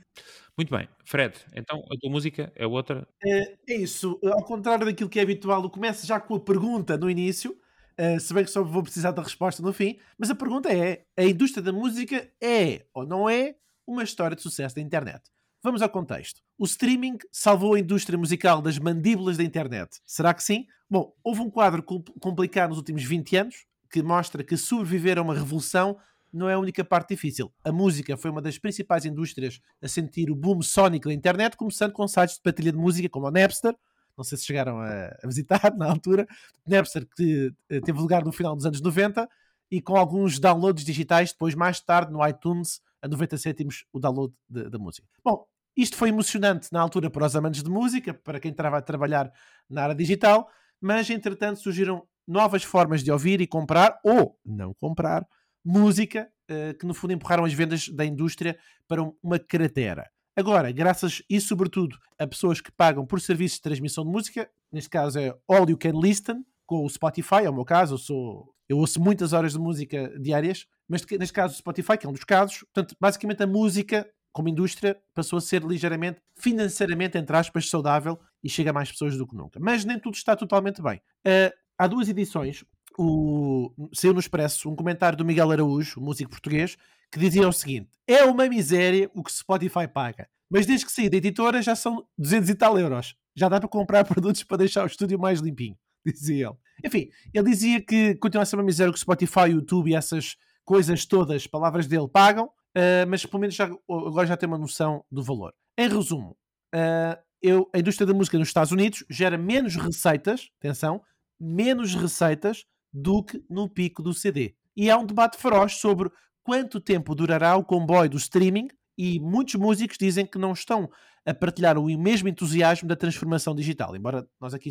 Muito 0.56 0.70
bem. 0.70 0.88
Fred, 1.04 1.36
então 1.56 1.80
a 1.90 1.98
tua 2.00 2.08
música 2.08 2.52
é 2.54 2.64
outra. 2.64 3.04
É, 3.20 3.56
é 3.68 3.76
isso, 3.78 4.16
ao 4.22 4.44
contrário 4.44 4.86
daquilo 4.86 5.10
que 5.10 5.18
é 5.18 5.22
habitual, 5.22 5.60
eu 5.60 5.68
começo 5.68 6.06
já 6.06 6.20
com 6.20 6.36
a 6.36 6.40
pergunta 6.40 6.96
no 6.96 7.10
início, 7.10 7.58
eh, 7.98 8.16
se 8.20 8.32
bem 8.32 8.44
que 8.44 8.50
só 8.52 8.62
vou 8.62 8.80
precisar 8.80 9.10
da 9.10 9.20
resposta 9.20 9.60
no 9.60 9.72
fim, 9.72 9.98
mas 10.16 10.30
a 10.30 10.36
pergunta 10.36 10.72
é: 10.72 11.04
a 11.16 11.24
indústria 11.24 11.60
da 11.64 11.72
música 11.72 12.30
é 12.40 12.86
ou 12.94 13.04
não 13.04 13.28
é 13.28 13.56
uma 13.84 14.04
história 14.04 14.36
de 14.36 14.42
sucesso 14.42 14.76
da 14.76 14.80
internet? 14.80 15.20
Vamos 15.64 15.82
ao 15.82 15.88
contexto. 15.88 16.40
O 16.56 16.64
streaming 16.64 17.18
salvou 17.32 17.74
a 17.74 17.80
indústria 17.80 18.16
musical 18.16 18.62
das 18.62 18.78
mandíbulas 18.78 19.36
da 19.36 19.42
internet. 19.42 19.98
Será 20.06 20.32
que 20.32 20.44
sim? 20.44 20.64
Bom, 20.88 21.12
houve 21.24 21.40
um 21.40 21.50
quadro 21.50 21.82
com- 21.82 22.04
complicado 22.20 22.68
nos 22.68 22.78
últimos 22.78 23.02
20 23.02 23.34
anos 23.34 23.66
que 23.90 24.00
mostra 24.00 24.44
que 24.44 24.56
sobreviver 24.56 25.18
a 25.18 25.22
uma 25.22 25.34
revolução 25.34 25.98
não 26.34 26.48
é 26.48 26.54
a 26.54 26.58
única 26.58 26.84
parte 26.84 27.10
difícil. 27.10 27.52
A 27.64 27.70
música 27.70 28.16
foi 28.16 28.30
uma 28.30 28.42
das 28.42 28.58
principais 28.58 29.04
indústrias 29.04 29.60
a 29.80 29.86
sentir 29.86 30.30
o 30.30 30.34
boom 30.34 30.60
sónico 30.60 31.08
da 31.08 31.14
internet, 31.14 31.56
começando 31.56 31.92
com 31.92 32.06
sites 32.08 32.34
de 32.36 32.42
partilha 32.42 32.72
de 32.72 32.78
música 32.78 33.08
como 33.08 33.26
o 33.26 33.30
Napster. 33.30 33.74
Não 34.16 34.24
sei 34.24 34.36
se 34.36 34.44
chegaram 34.44 34.80
a, 34.80 35.16
visitar 35.24 35.72
na 35.78 35.88
altura. 35.88 36.26
Napster 36.66 37.06
que 37.16 37.52
eh, 37.70 37.80
teve 37.80 37.98
lugar 38.00 38.24
no 38.24 38.32
final 38.32 38.56
dos 38.56 38.66
anos 38.66 38.80
90 38.80 39.28
e 39.70 39.80
com 39.80 39.96
alguns 39.96 40.40
downloads 40.40 40.84
digitais 40.84 41.32
depois 41.32 41.54
mais 41.54 41.80
tarde 41.80 42.12
no 42.12 42.26
iTunes 42.26 42.80
a 43.00 43.06
90 43.06 43.38
cêntimos 43.38 43.84
o 43.92 44.00
download 44.00 44.34
da 44.48 44.78
música. 44.78 45.06
Bom, 45.24 45.46
isto 45.76 45.96
foi 45.96 46.08
emocionante 46.08 46.68
na 46.72 46.80
altura 46.80 47.10
para 47.10 47.26
os 47.26 47.36
amantes 47.36 47.62
de 47.62 47.70
música, 47.70 48.12
para 48.12 48.40
quem 48.40 48.50
estava 48.50 48.78
a 48.78 48.82
trabalhar 48.82 49.32
na 49.68 49.84
área 49.84 49.94
digital, 49.94 50.48
mas 50.80 51.08
entretanto 51.10 51.60
surgiram 51.60 52.06
novas 52.26 52.64
formas 52.64 53.04
de 53.04 53.12
ouvir 53.12 53.40
e 53.40 53.46
comprar 53.46 54.00
ou 54.04 54.38
não 54.44 54.74
comprar 54.74 55.26
música 55.64 56.28
eh, 56.48 56.74
que 56.74 56.86
no 56.86 56.92
fundo 56.94 57.12
empurraram 57.12 57.44
as 57.44 57.52
vendas 57.54 57.88
da 57.88 58.04
indústria 58.04 58.58
para 58.86 59.02
um- 59.02 59.14
uma 59.22 59.38
cratera. 59.38 60.10
Agora, 60.36 60.70
graças 60.72 61.22
e 61.30 61.40
sobretudo 61.40 61.96
a 62.18 62.26
pessoas 62.26 62.60
que 62.60 62.70
pagam 62.72 63.06
por 63.06 63.20
serviços 63.20 63.56
de 63.58 63.62
transmissão 63.62 64.04
de 64.04 64.10
música, 64.10 64.50
neste 64.72 64.90
caso 64.90 65.18
é 65.18 65.34
All 65.48 65.68
You 65.68 65.78
Can 65.78 65.98
Listen, 66.00 66.44
com 66.66 66.84
o 66.84 66.88
Spotify, 66.90 67.44
é 67.44 67.50
o 67.50 67.54
meu 67.54 67.64
caso, 67.64 67.94
eu, 67.94 67.98
sou, 67.98 68.54
eu 68.68 68.78
ouço 68.78 69.00
muitas 69.00 69.32
horas 69.32 69.52
de 69.52 69.58
música 69.58 70.12
diárias, 70.20 70.66
mas 70.88 71.04
neste 71.18 71.32
caso 71.32 71.54
o 71.54 71.56
Spotify, 71.56 71.96
que 71.96 72.04
é 72.06 72.08
um 72.08 72.12
dos 72.12 72.24
casos, 72.24 72.58
portanto, 72.74 72.96
basicamente 73.00 73.42
a 73.42 73.46
música 73.46 74.06
como 74.32 74.48
indústria 74.48 75.00
passou 75.14 75.36
a 75.36 75.40
ser 75.40 75.62
ligeiramente, 75.62 76.20
financeiramente, 76.36 77.16
entre 77.16 77.36
aspas, 77.36 77.70
saudável 77.70 78.18
e 78.42 78.48
chega 78.50 78.70
a 78.70 78.72
mais 78.72 78.90
pessoas 78.90 79.16
do 79.16 79.26
que 79.26 79.36
nunca. 79.36 79.60
Mas 79.60 79.84
nem 79.84 79.98
tudo 79.98 80.14
está 80.14 80.34
totalmente 80.34 80.82
bem. 80.82 81.00
Eh, 81.24 81.52
há 81.78 81.86
duas 81.86 82.08
edições, 82.08 82.64
o, 82.98 83.72
saiu 83.92 84.14
no 84.14 84.20
Expresso 84.20 84.70
um 84.70 84.76
comentário 84.76 85.16
do 85.16 85.24
Miguel 85.24 85.50
Araújo, 85.50 86.00
músico 86.00 86.30
português, 86.30 86.76
que 87.10 87.18
dizia 87.18 87.48
o 87.48 87.52
seguinte: 87.52 87.90
é 88.06 88.24
uma 88.24 88.48
miséria 88.48 89.10
o 89.14 89.22
que 89.22 89.32
Spotify 89.32 89.86
paga, 89.92 90.28
mas 90.50 90.66
desde 90.66 90.86
que 90.86 90.92
saí 90.92 91.08
da 91.08 91.16
editora 91.16 91.62
já 91.62 91.74
são 91.74 92.06
200 92.18 92.50
e 92.50 92.54
tal 92.54 92.78
euros. 92.78 93.14
Já 93.36 93.48
dá 93.48 93.58
para 93.58 93.68
comprar 93.68 94.04
produtos 94.06 94.44
para 94.44 94.58
deixar 94.58 94.84
o 94.84 94.86
estúdio 94.86 95.18
mais 95.18 95.40
limpinho, 95.40 95.76
dizia 96.04 96.48
ele. 96.48 96.56
Enfim, 96.84 97.10
ele 97.32 97.50
dizia 97.50 97.80
que 97.80 98.14
continua 98.16 98.42
a 98.42 98.46
ser 98.46 98.56
uma 98.56 98.62
miséria 98.62 98.90
o 98.90 98.94
que 98.94 99.00
Spotify, 99.00 99.50
YouTube 99.50 99.90
e 99.90 99.94
essas 99.94 100.36
coisas 100.64 101.04
todas, 101.04 101.46
palavras 101.46 101.86
dele, 101.86 102.08
pagam, 102.08 102.50
Uh, 102.76 103.06
mas 103.08 103.24
pelo 103.24 103.40
menos 103.40 103.54
já, 103.54 103.66
agora 103.88 104.26
já 104.26 104.36
tem 104.36 104.48
uma 104.48 104.58
noção 104.58 105.04
do 105.10 105.22
valor. 105.22 105.54
Em 105.78 105.88
resumo, 105.88 106.36
uh, 106.74 107.22
eu, 107.40 107.70
a 107.72 107.78
indústria 107.78 108.06
da 108.06 108.12
música 108.12 108.36
nos 108.36 108.48
Estados 108.48 108.72
Unidos 108.72 109.04
gera 109.08 109.38
menos 109.38 109.76
receitas, 109.76 110.50
atenção, 110.58 111.00
menos 111.38 111.94
receitas 111.94 112.64
do 112.94 113.24
que 113.24 113.42
no 113.50 113.68
pico 113.68 114.02
do 114.02 114.14
CD. 114.14 114.54
E 114.76 114.88
há 114.88 114.96
um 114.96 115.04
debate 115.04 115.36
feroz 115.36 115.74
sobre 115.74 116.08
quanto 116.44 116.80
tempo 116.80 117.14
durará 117.14 117.56
o 117.56 117.64
comboio 117.64 118.08
do 118.08 118.16
streaming 118.16 118.68
e 118.96 119.18
muitos 119.18 119.56
músicos 119.56 119.98
dizem 119.98 120.24
que 120.24 120.38
não 120.38 120.52
estão 120.52 120.88
a 121.26 121.34
partilhar 121.34 121.76
o 121.76 121.86
mesmo 121.98 122.28
entusiasmo 122.28 122.86
da 122.86 122.94
transformação 122.94 123.54
digital, 123.54 123.96
embora 123.96 124.28
nós 124.40 124.54
aqui 124.54 124.70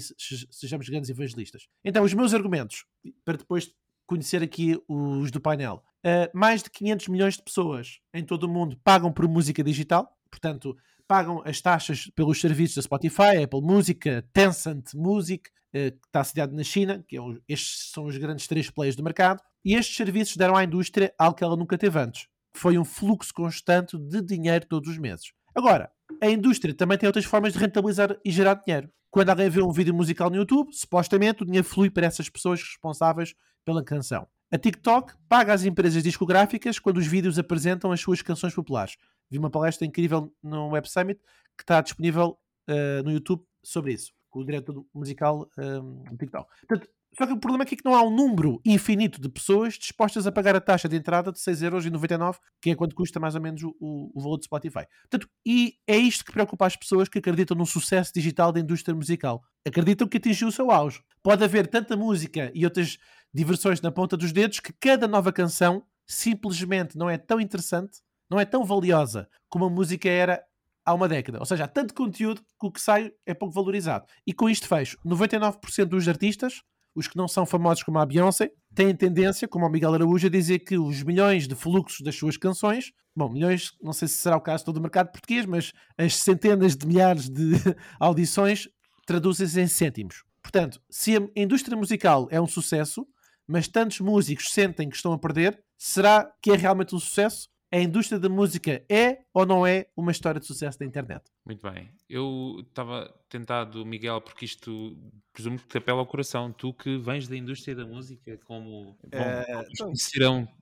sejamos 0.51 0.87
grandes 0.87 1.09
evangelistas. 1.09 1.67
Então, 1.83 2.03
os 2.03 2.13
meus 2.13 2.33
argumentos, 2.33 2.85
para 3.25 3.37
depois 3.37 3.73
conhecer 4.05 4.41
aqui 4.43 4.79
os 4.87 5.31
do 5.31 5.41
painel. 5.41 5.83
Uh, 6.05 6.29
mais 6.37 6.61
de 6.61 6.69
500 6.69 7.07
milhões 7.07 7.37
de 7.37 7.43
pessoas 7.43 7.99
em 8.13 8.23
todo 8.23 8.43
o 8.43 8.49
mundo 8.49 8.77
pagam 8.83 9.11
por 9.11 9.27
música 9.27 9.63
digital, 9.63 10.15
portanto, 10.29 10.75
pagam 11.07 11.41
as 11.45 11.61
taxas 11.61 12.09
pelos 12.15 12.39
serviços 12.39 12.75
da 12.75 12.81
Spotify, 12.81 13.43
Apple 13.43 13.61
Music, 13.61 14.09
Tencent 14.31 14.93
Music, 14.93 15.49
uh, 15.69 15.91
que 15.91 16.07
está 16.07 16.23
sediado 16.23 16.55
na 16.55 16.63
China, 16.63 17.03
que 17.07 17.17
é 17.17 17.21
o, 17.21 17.39
estes 17.47 17.91
são 17.91 18.05
os 18.05 18.17
grandes 18.17 18.47
três 18.47 18.69
players 18.69 18.95
do 18.95 19.03
mercado, 19.03 19.41
e 19.63 19.75
estes 19.75 19.95
serviços 19.95 20.35
deram 20.35 20.55
à 20.55 20.63
indústria 20.63 21.13
algo 21.17 21.35
que 21.37 21.43
ela 21.43 21.55
nunca 21.55 21.77
teve 21.77 21.99
antes. 21.99 22.27
foi 22.55 22.77
um 22.77 22.85
fluxo 22.85 23.33
constante 23.33 23.97
de 23.97 24.21
dinheiro 24.21 24.65
todos 24.67 24.89
os 24.89 24.97
meses. 24.97 25.33
Agora, 25.55 25.91
a 26.21 26.29
indústria 26.29 26.73
também 26.73 26.97
tem 26.97 27.07
outras 27.07 27.25
formas 27.25 27.53
de 27.53 27.59
rentabilizar 27.59 28.15
e 28.23 28.31
gerar 28.31 28.55
dinheiro. 28.55 28.89
Quando 29.09 29.29
alguém 29.29 29.49
vê 29.49 29.61
um 29.61 29.71
vídeo 29.71 29.93
musical 29.93 30.29
no 30.29 30.37
YouTube, 30.37 30.73
supostamente 30.73 31.43
o 31.43 31.45
dinheiro 31.45 31.67
flui 31.67 31.89
para 31.89 32.07
essas 32.07 32.29
pessoas 32.29 32.61
responsáveis 32.61 33.35
pela 33.63 33.83
canção. 33.83 34.27
A 34.51 34.57
TikTok 34.57 35.13
paga 35.27 35.53
às 35.53 35.65
empresas 35.65 36.03
discográficas 36.03 36.77
quando 36.79 36.97
os 36.97 37.07
vídeos 37.07 37.39
apresentam 37.39 37.91
as 37.91 37.99
suas 37.99 38.21
canções 38.21 38.53
populares. 38.53 38.95
Vi 39.33 39.39
uma 39.39 39.49
palestra 39.49 39.83
incrível 39.83 40.31
no 40.43 40.67
Web 40.69 40.87
Summit 40.87 41.19
que 41.57 41.63
está 41.63 41.81
disponível 41.81 42.37
uh, 42.69 43.03
no 43.03 43.11
YouTube 43.11 43.43
sobre 43.63 43.93
isso, 43.93 44.11
com 44.29 44.41
o 44.41 44.45
diretor 44.45 44.85
musical 44.93 45.49
um, 45.57 46.03
do 46.03 46.17
TikTok. 46.17 46.47
Portanto, 46.67 46.87
só 47.17 47.25
que 47.25 47.33
o 47.33 47.39
problema 47.39 47.63
aqui 47.63 47.73
é 47.73 47.77
que 47.77 47.85
não 47.85 47.95
há 47.95 48.03
um 48.03 48.15
número 48.15 48.61
infinito 48.63 49.19
de 49.19 49.27
pessoas 49.27 49.73
dispostas 49.73 50.27
a 50.27 50.31
pagar 50.31 50.55
a 50.55 50.61
taxa 50.61 50.87
de 50.87 50.95
entrada 50.95 51.31
de 51.31 51.39
6,99€, 51.39 52.37
que 52.61 52.69
é 52.69 52.75
quanto 52.75 52.95
custa 52.95 53.19
mais 53.19 53.33
ou 53.33 53.41
menos 53.41 53.63
o, 53.63 53.75
o, 53.79 54.21
valor 54.21 54.37
do 54.37 54.43
Spotify. 54.43 54.85
Portanto, 55.01 55.27
e 55.43 55.79
é 55.87 55.97
isto 55.97 56.23
que 56.23 56.31
preocupa 56.31 56.67
as 56.67 56.75
pessoas 56.75 57.09
que 57.09 57.17
acreditam 57.17 57.57
no 57.57 57.65
sucesso 57.65 58.11
digital 58.13 58.51
da 58.51 58.59
indústria 58.59 58.93
musical. 58.93 59.43
Acreditam 59.67 60.07
que 60.07 60.17
atingiu 60.17 60.47
o 60.47 60.51
seu 60.51 60.69
auge. 60.69 61.01
Pode 61.23 61.43
haver 61.43 61.65
tanta 61.65 61.97
música 61.97 62.51
e 62.53 62.65
outras 62.65 62.99
diversões 63.33 63.81
na 63.81 63.91
ponta 63.91 64.15
dos 64.15 64.31
dedos 64.31 64.59
que 64.59 64.71
cada 64.73 65.07
nova 65.07 65.33
canção 65.33 65.83
simplesmente 66.05 66.95
não 66.97 67.09
é 67.09 67.17
tão 67.17 67.39
interessante, 67.39 67.99
não 68.33 68.39
é 68.39 68.45
tão 68.45 68.65
valiosa 68.65 69.29
como 69.47 69.65
a 69.65 69.69
música 69.69 70.09
era 70.09 70.43
há 70.83 70.93
uma 70.93 71.07
década. 71.07 71.39
Ou 71.39 71.45
seja, 71.45 71.65
há 71.65 71.67
tanto 71.67 71.93
conteúdo 71.93 72.41
que 72.41 72.67
o 72.67 72.71
que 72.71 72.81
sai 72.81 73.11
é 73.25 73.33
pouco 73.33 73.53
valorizado. 73.53 74.05
E 74.25 74.33
com 74.33 74.49
isto 74.49 74.67
fecho, 74.67 74.97
99% 75.05 75.85
dos 75.85 76.07
artistas 76.07 76.61
os 76.95 77.07
que 77.07 77.17
não 77.17 77.27
são 77.27 77.45
famosos 77.45 77.83
como 77.83 77.97
a 77.97 78.05
Beyoncé 78.05 78.51
têm 78.73 78.95
tendência, 78.95 79.47
como 79.47 79.65
o 79.65 79.69
Miguel 79.69 79.95
Araújo, 79.95 80.27
a 80.27 80.29
dizer 80.29 80.59
que 80.59 80.77
os 80.77 81.01
milhões 81.03 81.47
de 81.47 81.55
fluxos 81.55 82.01
das 82.01 82.15
suas 82.15 82.37
canções, 82.37 82.91
bom, 83.15 83.29
milhões, 83.29 83.71
não 83.81 83.93
sei 83.93 84.07
se 84.07 84.17
será 84.17 84.37
o 84.37 84.41
caso 84.41 84.59
de 84.59 84.65
todo 84.65 84.77
o 84.77 84.81
mercado 84.81 85.11
português, 85.11 85.45
mas 85.45 85.71
as 85.97 86.15
centenas 86.17 86.75
de 86.75 86.85
milhares 86.85 87.29
de 87.29 87.53
audições 87.99 88.67
traduzem-se 89.05 89.59
em 89.59 89.67
cêntimos. 89.67 90.23
Portanto, 90.41 90.79
se 90.89 91.17
a 91.17 91.21
indústria 91.35 91.75
musical 91.75 92.27
é 92.29 92.39
um 92.39 92.47
sucesso, 92.47 93.07
mas 93.47 93.67
tantos 93.67 93.99
músicos 93.99 94.51
sentem 94.51 94.87
que 94.87 94.95
estão 94.95 95.13
a 95.13 95.19
perder, 95.19 95.59
será 95.77 96.29
que 96.41 96.51
é 96.51 96.55
realmente 96.55 96.93
um 96.95 96.99
sucesso? 96.99 97.49
A 97.73 97.79
indústria 97.79 98.19
da 98.19 98.29
música 98.29 98.83
é 98.87 99.21
ou 99.33 99.47
não 99.47 99.65
é 99.65 99.87
uma 99.97 100.11
história 100.11 100.39
de 100.39 100.45
sucesso 100.45 100.77
da 100.77 100.85
internet? 100.85 101.23
Muito 101.43 101.67
bem. 101.67 101.89
Eu 102.07 102.57
estava 102.59 103.11
tentado, 103.27 103.83
Miguel, 103.83 104.21
porque 104.21 104.45
isto 104.45 104.95
presumo 105.33 105.57
que 105.57 105.65
te 105.65 105.79
apela 105.79 105.97
ao 105.97 106.05
coração. 106.05 106.53
Tu 106.53 106.71
que 106.71 106.99
vens 106.99 107.27
da 107.27 107.35
indústria 107.35 107.75
da 107.75 107.83
música, 107.83 108.37
como 108.45 108.95
É, 109.11 109.43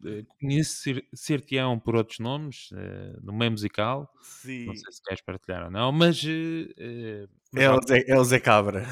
eh, 0.06 0.24
conhecer-te-ão 0.40 1.78
por 1.78 1.98
outros 1.98 2.20
nomes 2.20 2.70
eh, 2.74 3.18
no 3.22 3.34
meio 3.34 3.52
musical. 3.52 4.10
Sim. 4.22 4.68
Não 4.68 4.76
sei 4.78 4.94
se 4.94 5.04
queres 5.04 5.22
partilhar 5.22 5.66
ou 5.66 5.70
não, 5.70 5.92
mas. 5.92 6.24
eh, 6.26 7.28
mas 7.52 7.62
É 7.62 7.70
o, 7.70 7.80
Zé, 7.86 8.04
é 8.08 8.18
o 8.18 8.24
Zé 8.24 8.40
Cabra. 8.40 8.86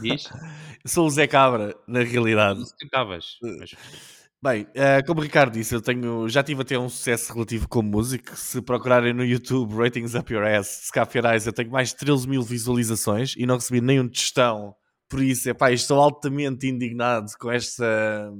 diz? 0.00 0.24
Sou 0.86 1.06
o 1.06 1.10
Zé 1.10 1.26
Cabra, 1.26 1.76
na 1.86 2.00
realidade. 2.02 2.58
Não 2.60 2.64
se 2.64 2.74
mas 3.42 3.76
Bem, 4.42 4.66
eh, 4.74 5.02
como 5.02 5.20
o 5.20 5.22
Ricardo 5.22 5.52
disse, 5.52 5.74
eu 5.74 5.82
tenho, 5.82 6.26
já 6.26 6.42
tive 6.42 6.62
até 6.62 6.78
um 6.78 6.88
sucesso 6.88 7.30
relativo 7.34 7.68
como 7.68 7.90
músico. 7.90 8.34
Se 8.34 8.62
procurarem 8.62 9.12
no 9.12 9.22
YouTube 9.22 9.74
Ratings 9.74 10.14
Up 10.14 10.32
Your 10.32 10.44
Ass, 10.46 10.86
Scaffy 10.86 11.20
Eyes, 11.22 11.46
eu 11.46 11.52
tenho 11.52 11.70
mais 11.70 11.90
de 11.90 11.96
13 11.96 12.26
mil 12.26 12.42
visualizações 12.42 13.34
e 13.36 13.44
não 13.44 13.56
recebi 13.56 13.82
nenhum 13.82 14.08
tostão. 14.08 14.74
Por 15.10 15.22
isso, 15.22 15.50
epá, 15.50 15.70
estou 15.72 16.00
altamente 16.00 16.66
indignado 16.66 17.26
com 17.38 17.50
esta. 17.50 18.32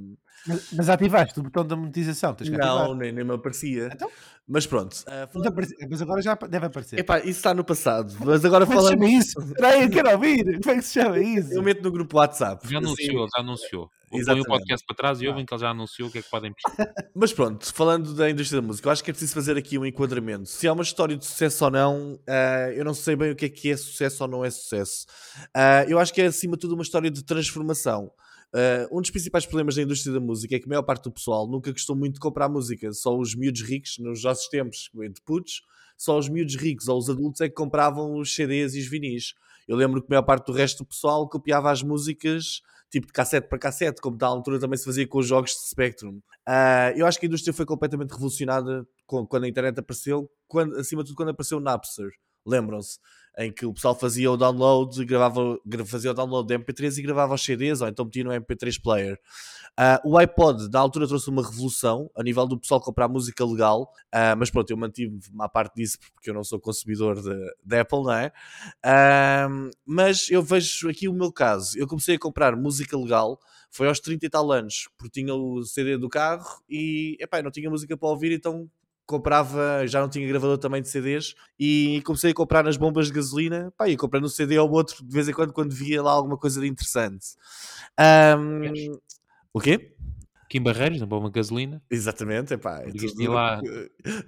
Mas, 0.47 0.67
mas 0.73 0.89
ativaste 0.89 1.39
o 1.39 1.43
botão 1.43 1.65
da 1.65 1.75
monetização, 1.75 2.33
tens 2.33 2.49
que 2.49 2.57
Não, 2.57 2.79
ativar. 2.79 2.97
nem, 2.97 3.11
nem 3.11 3.23
me 3.23 3.33
aparecia. 3.33 3.89
Então? 3.93 4.09
Mas 4.47 4.65
pronto. 4.65 4.95
te 4.95 5.03
falando- 5.05 5.47
aparece- 5.47 5.75
Mas 5.89 6.01
agora 6.01 6.21
já 6.21 6.33
deve 6.33 6.65
aparecer. 6.65 6.99
Epá, 6.99 7.19
isso 7.19 7.29
está 7.29 7.53
no 7.53 7.63
passado. 7.63 8.13
Mas 8.25 8.43
agora 8.43 8.65
Como 8.65 8.79
é 8.79 8.81
que 8.81 8.87
se 8.87 8.93
falando. 8.95 9.07
chama 9.07 9.21
isso? 9.21 9.39
Eu 9.83 9.89
quero 9.89 10.11
ouvir. 10.11 10.59
Como 10.61 10.71
é 10.75 10.75
que 10.79 10.81
se 10.81 10.93
chama 10.99 11.19
isso? 11.19 11.53
Eu 11.53 11.61
meto 11.63 11.83
no 11.83 11.91
grupo 11.91 12.17
WhatsApp. 12.17 12.67
já 12.67 12.77
assim, 12.79 12.87
anunciou, 12.87 13.27
já 13.35 13.41
anunciou. 13.41 13.89
Põe 14.09 14.41
o 14.41 14.43
podcast 14.45 14.85
para 14.85 14.95
trás 14.97 15.21
e 15.21 15.27
ouvem 15.27 15.45
que 15.45 15.53
ele 15.53 15.61
já 15.61 15.69
anunciou 15.69 16.09
o 16.09 16.11
que 16.11 16.17
é 16.17 16.21
que 16.21 16.29
podem 16.29 16.51
pesquisar. 16.55 16.93
Mas 17.15 17.31
pronto, 17.31 17.71
falando 17.73 18.13
da 18.13 18.29
indústria 18.29 18.59
da 18.61 18.67
música, 18.67 18.87
eu 18.89 18.91
acho 18.91 19.03
que 19.03 19.11
é 19.11 19.13
preciso 19.13 19.33
fazer 19.33 19.55
aqui 19.55 19.77
um 19.77 19.85
enquadramento. 19.85 20.49
Se 20.49 20.67
é 20.67 20.71
uma 20.71 20.83
história 20.83 21.15
de 21.15 21.23
sucesso 21.25 21.63
ou 21.63 21.71
não, 21.71 22.19
ah, 22.27 22.71
eu 22.75 22.83
não 22.83 22.93
sei 22.95 23.15
bem 23.15 23.31
o 23.31 23.35
que 23.35 23.45
é 23.45 23.49
que 23.49 23.69
é 23.71 23.77
sucesso 23.77 24.23
ou 24.23 24.29
não 24.29 24.43
é 24.43 24.49
sucesso. 24.49 25.05
Ah, 25.53 25.85
eu 25.87 25.97
acho 25.99 26.11
que 26.13 26.21
é 26.21 26.25
acima 26.25 26.53
de 26.57 26.61
tudo 26.61 26.73
uma 26.73 26.83
história 26.83 27.09
de 27.11 27.23
transformação. 27.23 28.11
Ah, 28.53 28.87
um 28.91 29.01
dos 29.01 29.09
principais 29.09 29.45
problemas 29.45 29.75
da 29.75 29.81
indústria 29.81 30.13
da 30.13 30.19
música 30.19 30.55
é 30.55 30.59
que 30.59 30.65
a 30.65 30.69
maior 30.69 30.83
parte 30.83 31.03
do 31.03 31.11
pessoal 31.11 31.47
nunca 31.47 31.71
gostou 31.71 31.95
muito 31.95 32.15
de 32.15 32.19
comprar 32.19 32.49
música. 32.49 32.91
Só 32.93 33.17
os 33.17 33.35
miúdos 33.35 33.61
ricos, 33.61 33.97
nos 33.99 34.23
nossos 34.23 34.47
tempos 34.47 34.89
de 34.93 35.21
putos, 35.25 35.61
só 35.97 36.17
os 36.17 36.27
miúdos 36.27 36.55
ricos 36.55 36.87
ou 36.87 36.97
os 36.97 37.09
adultos 37.09 37.41
é 37.41 37.49
que 37.49 37.55
compravam 37.55 38.17
os 38.17 38.33
CDs 38.33 38.75
e 38.75 38.79
os 38.79 38.87
vinis. 38.87 39.33
Eu 39.67 39.77
lembro 39.77 40.01
que 40.01 40.07
a 40.07 40.11
maior 40.11 40.23
parte 40.23 40.47
do 40.47 40.53
resto 40.53 40.83
do 40.83 40.87
pessoal 40.87 41.29
copiava 41.29 41.71
as 41.71 41.83
músicas 41.83 42.61
tipo 42.91 43.07
de 43.07 43.13
cassete 43.13 43.47
para 43.47 43.57
cassete, 43.57 44.01
como 44.01 44.17
tal 44.17 44.33
altura 44.33 44.59
também 44.59 44.77
se 44.77 44.83
fazia 44.83 45.07
com 45.07 45.19
os 45.19 45.25
jogos 45.25 45.51
de 45.51 45.69
Spectrum. 45.69 46.19
Ah, 46.45 46.91
eu 46.95 47.05
acho 47.05 47.17
que 47.17 47.25
a 47.25 47.29
indústria 47.29 47.53
foi 47.53 47.65
completamente 47.65 48.11
revolucionada 48.11 48.85
quando 49.07 49.45
a 49.45 49.47
internet 49.47 49.79
apareceu, 49.79 50.29
quando, 50.47 50.75
acima 50.75 51.01
de 51.01 51.09
tudo 51.09 51.15
quando 51.15 51.29
apareceu 51.29 51.57
o 51.57 51.61
Napster, 51.61 52.09
lembram-se? 52.45 52.99
Em 53.37 53.51
que 53.51 53.65
o 53.65 53.73
pessoal 53.73 53.95
fazia 53.97 54.29
o 54.31 54.35
download, 54.37 55.05
gravava, 55.05 55.57
gra- 55.65 55.85
fazia 55.85 56.11
o 56.11 56.13
download 56.13 56.47
de 56.47 56.55
MP3 56.55 56.97
e 56.97 57.01
gravava 57.01 57.33
os 57.33 57.43
CDs, 57.43 57.81
ou 57.81 57.87
então 57.87 58.05
metia 58.05 58.23
no 58.23 58.31
MP3 58.33 58.77
player. 58.77 59.17
Ah, 59.77 60.01
o 60.03 60.17
iPod, 60.17 60.69
da 60.69 60.79
altura, 60.79 61.07
trouxe 61.07 61.29
uma 61.29 61.41
revolução 61.41 62.09
a 62.15 62.23
nível 62.23 62.45
do 62.45 62.59
pessoal 62.59 62.81
comprar 62.81 63.07
música 63.07 63.45
legal, 63.45 63.89
ah, 64.11 64.35
mas 64.35 64.49
pronto, 64.51 64.69
eu 64.69 64.77
mantive-me 64.77 65.21
à 65.39 65.47
parte 65.49 65.75
disso 65.75 65.97
porque 66.13 66.29
eu 66.29 66.33
não 66.33 66.43
sou 66.43 66.59
consumidor 66.59 67.21
de 67.63 67.77
Apple, 67.79 68.03
não 68.03 68.13
é? 68.13 68.31
Ahm, 68.83 69.69
mas 69.85 70.29
eu 70.29 70.41
vejo 70.41 70.89
aqui 70.89 71.07
o 71.07 71.13
meu 71.13 71.31
caso. 71.31 71.77
Eu 71.77 71.87
comecei 71.87 72.15
a 72.15 72.19
comprar 72.19 72.55
música 72.55 72.97
legal, 72.97 73.39
foi 73.69 73.87
aos 73.87 73.99
30 73.99 74.25
e 74.25 74.29
tal 74.29 74.51
anos, 74.51 74.89
porque 74.97 75.21
tinha 75.21 75.33
o 75.33 75.63
CD 75.63 75.97
do 75.97 76.09
carro 76.09 76.61
e 76.69 77.17
epá, 77.19 77.41
não 77.41 77.51
tinha 77.51 77.69
música 77.69 77.95
para 77.97 78.09
ouvir, 78.09 78.31
então 78.33 78.69
comprava, 79.11 79.85
já 79.85 80.01
não 80.01 80.09
tinha 80.09 80.27
gravador 80.27 80.57
também 80.57 80.81
de 80.81 80.89
CDs 80.89 81.35
e 81.59 82.01
comecei 82.05 82.31
a 82.31 82.33
comprar 82.33 82.63
nas 82.63 82.77
bombas 82.77 83.07
de 83.07 83.13
gasolina, 83.13 83.71
pá, 83.77 83.87
e 83.87 83.95
comprando 83.95 84.25
um 84.25 84.29
CD 84.29 84.57
ou 84.57 84.71
outro 84.71 85.05
de 85.05 85.13
vez 85.13 85.29
em 85.29 85.33
quando 85.33 85.53
quando 85.53 85.71
via 85.75 86.01
lá 86.01 86.11
alguma 86.11 86.37
coisa 86.37 86.59
de 86.59 86.67
interessante. 86.67 87.27
Ahm, 87.97 88.63
o 89.53 89.59
quê? 89.59 89.93
Aqui 90.45 90.57
em 90.57 90.61
Barreiros, 90.63 90.99
na 90.99 91.05
bomba 91.05 91.27
de 91.29 91.35
gasolina. 91.35 91.81
Exatamente, 91.89 92.53
epá, 92.55 92.81
é 92.81 92.91
tudo- 92.91 93.31
lá. 93.31 93.61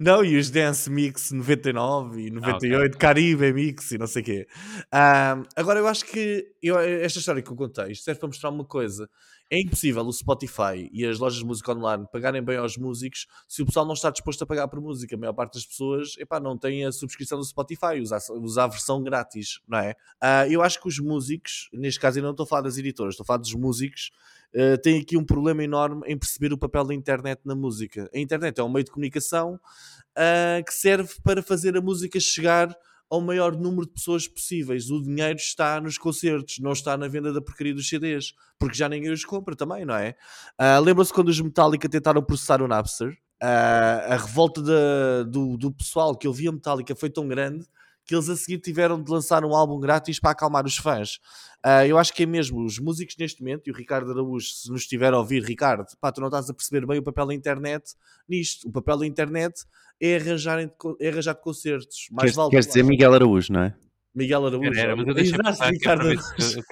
Não, 0.00 0.24
e 0.24 0.38
os 0.38 0.48
Dance 0.48 0.88
Mix 0.90 1.30
99 1.32 2.22
e 2.22 2.26
Ah, 2.28 2.34
98, 2.34 2.96
Caribe 2.96 3.52
Mix 3.52 3.90
e 3.90 3.98
não 3.98 4.06
sei 4.06 4.22
o 4.22 4.24
quê. 4.24 4.46
Ah, 4.90 5.42
agora, 5.54 5.80
eu 5.80 5.86
acho 5.86 6.06
que 6.06 6.46
eu- 6.62 6.78
esta 6.78 7.18
história 7.18 7.42
que 7.42 7.50
eu 7.50 7.56
contei 7.56 7.92
isto 7.92 8.04
serve 8.04 8.20
para 8.20 8.28
mostrar 8.28 8.48
uma 8.48 8.64
coisa. 8.64 9.06
É 9.50 9.60
impossível 9.60 10.02
o 10.04 10.12
Spotify 10.12 10.90
e 10.92 11.04
as 11.04 11.18
lojas 11.18 11.38
de 11.38 11.44
música 11.44 11.72
online 11.72 12.06
pagarem 12.10 12.42
bem 12.42 12.56
aos 12.56 12.76
músicos 12.76 13.26
se 13.46 13.62
o 13.62 13.66
pessoal 13.66 13.84
não 13.84 13.92
está 13.94 14.10
disposto 14.10 14.42
a 14.42 14.46
pagar 14.46 14.68
por 14.68 14.80
música. 14.80 15.14
A 15.14 15.18
maior 15.18 15.34
parte 15.34 15.54
das 15.54 15.66
pessoas 15.66 16.16
epá, 16.18 16.40
não 16.40 16.56
tem 16.56 16.84
a 16.84 16.90
subscrição 16.92 17.38
do 17.38 17.44
Spotify, 17.44 18.00
usa, 18.00 18.18
usa 18.32 18.64
a 18.64 18.66
versão 18.66 19.02
grátis, 19.02 19.60
não 19.68 19.78
é? 19.78 19.94
Ah, 20.20 20.48
eu 20.48 20.62
acho 20.62 20.80
que 20.80 20.88
os 20.88 20.98
músicos, 20.98 21.68
neste 21.72 22.00
caso 22.00 22.18
eu 22.18 22.22
não 22.22 22.30
estou 22.30 22.44
a 22.44 22.46
falar 22.46 22.62
das 22.62 22.78
editoras, 22.78 23.14
estou 23.14 23.24
a 23.24 23.26
falar 23.26 23.38
dos 23.38 23.54
músicos, 23.54 24.10
Uh, 24.54 24.78
tem 24.78 25.00
aqui 25.00 25.16
um 25.16 25.24
problema 25.24 25.64
enorme 25.64 26.02
em 26.06 26.16
perceber 26.16 26.52
o 26.52 26.56
papel 26.56 26.84
da 26.84 26.94
internet 26.94 27.40
na 27.44 27.56
música. 27.56 28.08
A 28.14 28.18
internet 28.20 28.60
é 28.60 28.62
um 28.62 28.68
meio 28.68 28.84
de 28.84 28.92
comunicação 28.92 29.54
uh, 29.56 30.64
que 30.64 30.72
serve 30.72 31.12
para 31.24 31.42
fazer 31.42 31.76
a 31.76 31.80
música 31.80 32.20
chegar 32.20 32.68
ao 33.14 33.20
maior 33.20 33.56
número 33.56 33.86
de 33.86 33.92
pessoas 33.92 34.26
possíveis. 34.28 34.90
O 34.90 35.00
dinheiro 35.02 35.38
está 35.38 35.80
nos 35.80 35.96
concertos, 35.96 36.58
não 36.58 36.72
está 36.72 36.96
na 36.96 37.08
venda 37.08 37.32
da 37.32 37.40
porcaria 37.40 37.74
dos 37.74 37.88
CDs, 37.88 38.34
porque 38.58 38.76
já 38.76 38.88
ninguém 38.88 39.10
os 39.12 39.24
compra 39.24 39.54
também, 39.56 39.84
não 39.84 39.94
é? 39.94 40.14
Uh, 40.60 40.80
Lembram-se 40.82 41.12
quando 41.12 41.28
os 41.28 41.40
Metallica 41.40 41.88
tentaram 41.88 42.22
processar 42.22 42.60
o 42.60 42.68
Napster? 42.68 43.16
Uh, 43.42 44.12
a 44.12 44.16
revolta 44.16 44.62
da- 44.62 45.22
do, 45.24 45.56
do 45.56 45.72
pessoal 45.72 46.16
que 46.16 46.26
ouvia 46.26 46.50
Metallica 46.52 46.94
foi 46.94 47.10
tão 47.10 47.26
grande 47.28 47.66
que 48.04 48.14
eles 48.14 48.28
a 48.28 48.36
seguir 48.36 48.58
tiveram 48.58 49.02
de 49.02 49.10
lançar 49.10 49.44
um 49.44 49.54
álbum 49.54 49.80
grátis 49.80 50.20
para 50.20 50.30
acalmar 50.30 50.66
os 50.66 50.76
fãs. 50.76 51.18
Ah, 51.62 51.86
eu 51.86 51.96
acho 51.98 52.12
que 52.12 52.24
é 52.24 52.26
mesmo 52.26 52.62
os 52.62 52.78
músicos 52.78 53.16
neste 53.18 53.40
momento, 53.40 53.66
e 53.66 53.70
o 53.70 53.74
Ricardo 53.74 54.10
Araújo, 54.10 54.46
se 54.46 54.70
nos 54.70 54.82
estiver 54.82 55.14
a 55.14 55.18
ouvir, 55.18 55.42
Ricardo, 55.42 55.86
pá, 56.00 56.12
tu 56.12 56.20
não 56.20 56.28
estás 56.28 56.50
a 56.50 56.54
perceber 56.54 56.86
bem 56.86 56.98
o 56.98 57.02
papel 57.02 57.26
da 57.26 57.34
internet 57.34 57.94
nisto. 58.28 58.68
O 58.68 58.72
papel 58.72 58.98
da 58.98 59.06
internet 59.06 59.64
é 60.00 60.16
arranjar, 60.16 60.58
é 61.00 61.08
arranjar 61.08 61.34
concertos. 61.36 62.08
Mais 62.10 62.24
Queres, 62.24 62.36
vale 62.36 62.50
queres 62.50 62.66
dizer 62.66 62.82
Miguel 62.82 63.14
Araújo, 63.14 63.52
não 63.52 63.62
é? 63.62 63.74
Miguel 64.14 64.46
Araújo. 64.46 64.78
Era, 64.78 64.94
mas 64.94 65.06
eu 65.06 65.14
deixei 65.14 65.38
passar 65.38 65.68
é 65.68 65.70
Ricardo 65.70 66.02
Araújo. 66.02 66.22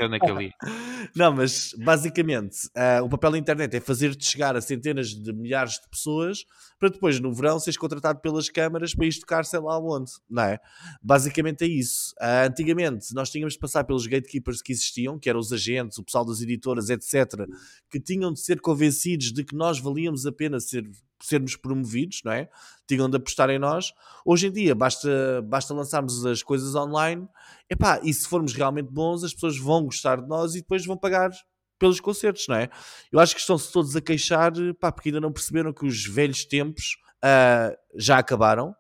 naquele. 0.08 0.52
Não, 1.14 1.32
mas 1.32 1.74
basicamente 1.76 2.68
ah, 2.76 3.00
o 3.02 3.08
papel 3.08 3.32
da 3.32 3.38
internet 3.38 3.76
é 3.76 3.80
fazer-te 3.80 4.24
chegar 4.24 4.56
a 4.56 4.60
centenas 4.60 5.08
de 5.08 5.32
milhares 5.32 5.72
de 5.74 5.88
pessoas 5.90 6.44
para 6.78 6.88
depois 6.88 7.20
no 7.20 7.32
verão 7.32 7.58
seres 7.58 7.76
contratado 7.76 8.20
pelas 8.20 8.48
câmaras 8.48 8.94
para 8.94 9.06
ir 9.06 9.18
tocar 9.18 9.44
sei 9.44 9.60
lá 9.60 9.78
onde, 9.78 10.12
não 10.28 10.42
é? 10.42 10.58
Basicamente 11.02 11.64
é 11.64 11.68
isso. 11.68 12.14
Ah, 12.20 12.44
antigamente 12.44 13.14
nós 13.14 13.30
tínhamos 13.30 13.54
de 13.54 13.58
passar 13.58 13.84
pelos 13.84 14.06
gatekeepers 14.06 14.62
que 14.62 14.72
existiam, 14.72 15.18
que 15.18 15.28
eram 15.28 15.40
os 15.40 15.52
agentes, 15.52 15.98
o 15.98 16.04
pessoal 16.04 16.24
das 16.24 16.40
editoras, 16.40 16.90
etc., 16.90 17.46
que 17.90 18.00
tinham 18.00 18.32
de 18.32 18.40
ser 18.40 18.60
convencidos 18.60 19.32
de 19.32 19.44
que 19.44 19.54
nós 19.54 19.78
valíamos 19.78 20.26
a 20.26 20.32
pena 20.32 20.60
ser, 20.60 20.88
sermos 21.22 21.56
promovidos, 21.56 22.20
não 22.24 22.32
é? 22.32 22.48
Tinham 22.86 23.08
de 23.08 23.16
apostar 23.16 23.50
em 23.50 23.58
nós. 23.58 23.92
Hoje 24.24 24.48
em 24.48 24.52
dia 24.52 24.74
basta, 24.74 25.42
basta 25.42 25.72
lançarmos 25.74 26.24
as 26.26 26.42
coisas 26.42 26.74
online, 26.74 27.28
epá, 27.68 28.00
e 28.02 28.12
se 28.12 28.28
formos 28.28 28.52
realmente 28.54 28.90
bons, 28.90 29.24
as 29.24 29.32
pessoas 29.32 29.58
vão 29.58 29.84
gostar 29.84 30.20
de 30.20 30.28
nós 30.28 30.54
e 30.54 30.60
depois 30.60 30.84
vão 30.84 30.96
pagar 30.96 31.30
pelos 31.78 32.00
concertos, 32.00 32.46
não 32.48 32.56
é? 32.56 32.68
Eu 33.10 33.18
acho 33.18 33.34
que 33.34 33.40
estão-se 33.40 33.72
todos 33.72 33.96
a 33.96 34.00
queixar, 34.00 34.52
pá, 34.78 34.92
porque 34.92 35.08
ainda 35.08 35.20
não 35.20 35.32
perceberam 35.32 35.72
que 35.72 35.84
os 35.84 36.06
velhos 36.06 36.44
tempos 36.44 36.96
ah, 37.22 37.76
já 37.96 38.18
acabaram, 38.18 38.74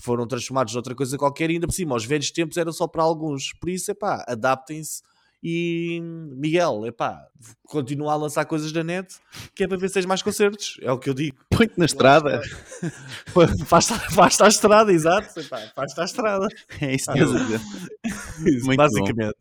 foram 0.00 0.26
transformados 0.26 0.72
noutra 0.72 0.94
coisa 0.94 1.18
qualquer, 1.18 1.50
e 1.50 1.54
ainda 1.54 1.66
por 1.66 1.72
cima, 1.72 1.94
os 1.94 2.04
velhos 2.04 2.30
tempos 2.30 2.56
eram 2.56 2.72
só 2.72 2.86
para 2.86 3.02
alguns. 3.02 3.52
Por 3.60 3.68
isso, 3.68 3.90
é 3.90 3.94
pá, 3.94 4.24
adaptem-se. 4.26 5.02
E 5.48 6.00
Miguel, 6.02 6.86
é 6.86 6.90
pá, 6.90 7.24
continua 7.68 8.14
a 8.14 8.16
lançar 8.16 8.44
coisas 8.46 8.72
na 8.72 8.82
net 8.82 9.14
que 9.54 9.62
é 9.62 9.68
para 9.68 9.76
ver 9.76 9.86
se 9.86 9.94
tens 9.94 10.04
mais 10.04 10.20
concertos. 10.20 10.76
É 10.82 10.90
o 10.90 10.98
que 10.98 11.08
eu 11.08 11.14
digo. 11.14 11.36
Põe-te 11.50 11.78
na 11.78 11.84
estrada. 11.84 12.42
Faz-te 13.64 13.94
faz 14.12 14.40
à 14.40 14.48
estrada, 14.48 14.92
exato. 14.92 15.38
Epá, 15.38 15.58
Faz-te 15.72 16.00
à 16.00 16.04
estrada. 16.04 16.48
É 16.82 16.96
isso 16.96 17.12
que 17.12 17.18
estás 17.18 17.36
a 17.36 17.44
dizer. 17.44 17.60
Basicamente. 18.76 19.36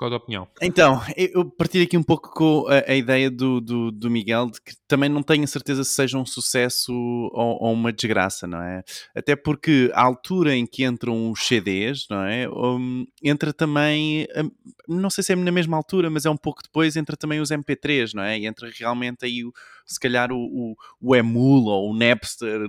Qual 0.00 0.08
a 0.08 0.12
tua 0.12 0.16
opinião? 0.16 0.48
Então, 0.62 0.98
eu 1.14 1.44
partilho 1.44 1.84
aqui 1.84 1.94
um 1.94 2.02
pouco 2.02 2.32
com 2.32 2.66
a, 2.68 2.90
a 2.90 2.94
ideia 2.94 3.30
do, 3.30 3.60
do, 3.60 3.90
do 3.90 4.10
Miguel 4.10 4.46
de 4.46 4.58
que 4.58 4.72
também 4.88 5.10
não 5.10 5.22
tenho 5.22 5.44
a 5.44 5.46
certeza 5.46 5.84
se 5.84 5.90
seja 5.90 6.16
um 6.16 6.24
sucesso 6.24 6.90
ou, 6.90 7.62
ou 7.62 7.72
uma 7.74 7.92
desgraça, 7.92 8.46
não 8.46 8.62
é? 8.62 8.82
Até 9.14 9.36
porque 9.36 9.90
a 9.92 10.02
altura 10.02 10.56
em 10.56 10.66
que 10.66 10.84
entram 10.84 11.30
os 11.30 11.46
CDs, 11.46 12.06
não 12.08 12.24
é? 12.24 12.48
Um, 12.48 13.04
entra 13.22 13.52
também, 13.52 14.26
hum, 14.38 14.50
não 14.88 15.10
sei 15.10 15.22
se 15.22 15.34
é 15.34 15.36
na 15.36 15.52
mesma 15.52 15.76
altura, 15.76 16.08
mas 16.08 16.24
é 16.24 16.30
um 16.30 16.36
pouco 16.36 16.62
depois, 16.62 16.96
entra 16.96 17.14
também 17.14 17.38
os 17.38 17.50
MP3, 17.50 18.14
não 18.14 18.22
é? 18.22 18.38
E 18.38 18.46
entra 18.46 18.70
realmente 18.74 19.26
aí, 19.26 19.44
o, 19.44 19.52
se 19.92 20.00
calhar, 20.00 20.32
o, 20.32 20.36
o, 20.38 20.76
o 21.00 21.16
Emul 21.16 21.64
ou 21.66 21.90
o 21.90 21.96
Napster 21.96 22.60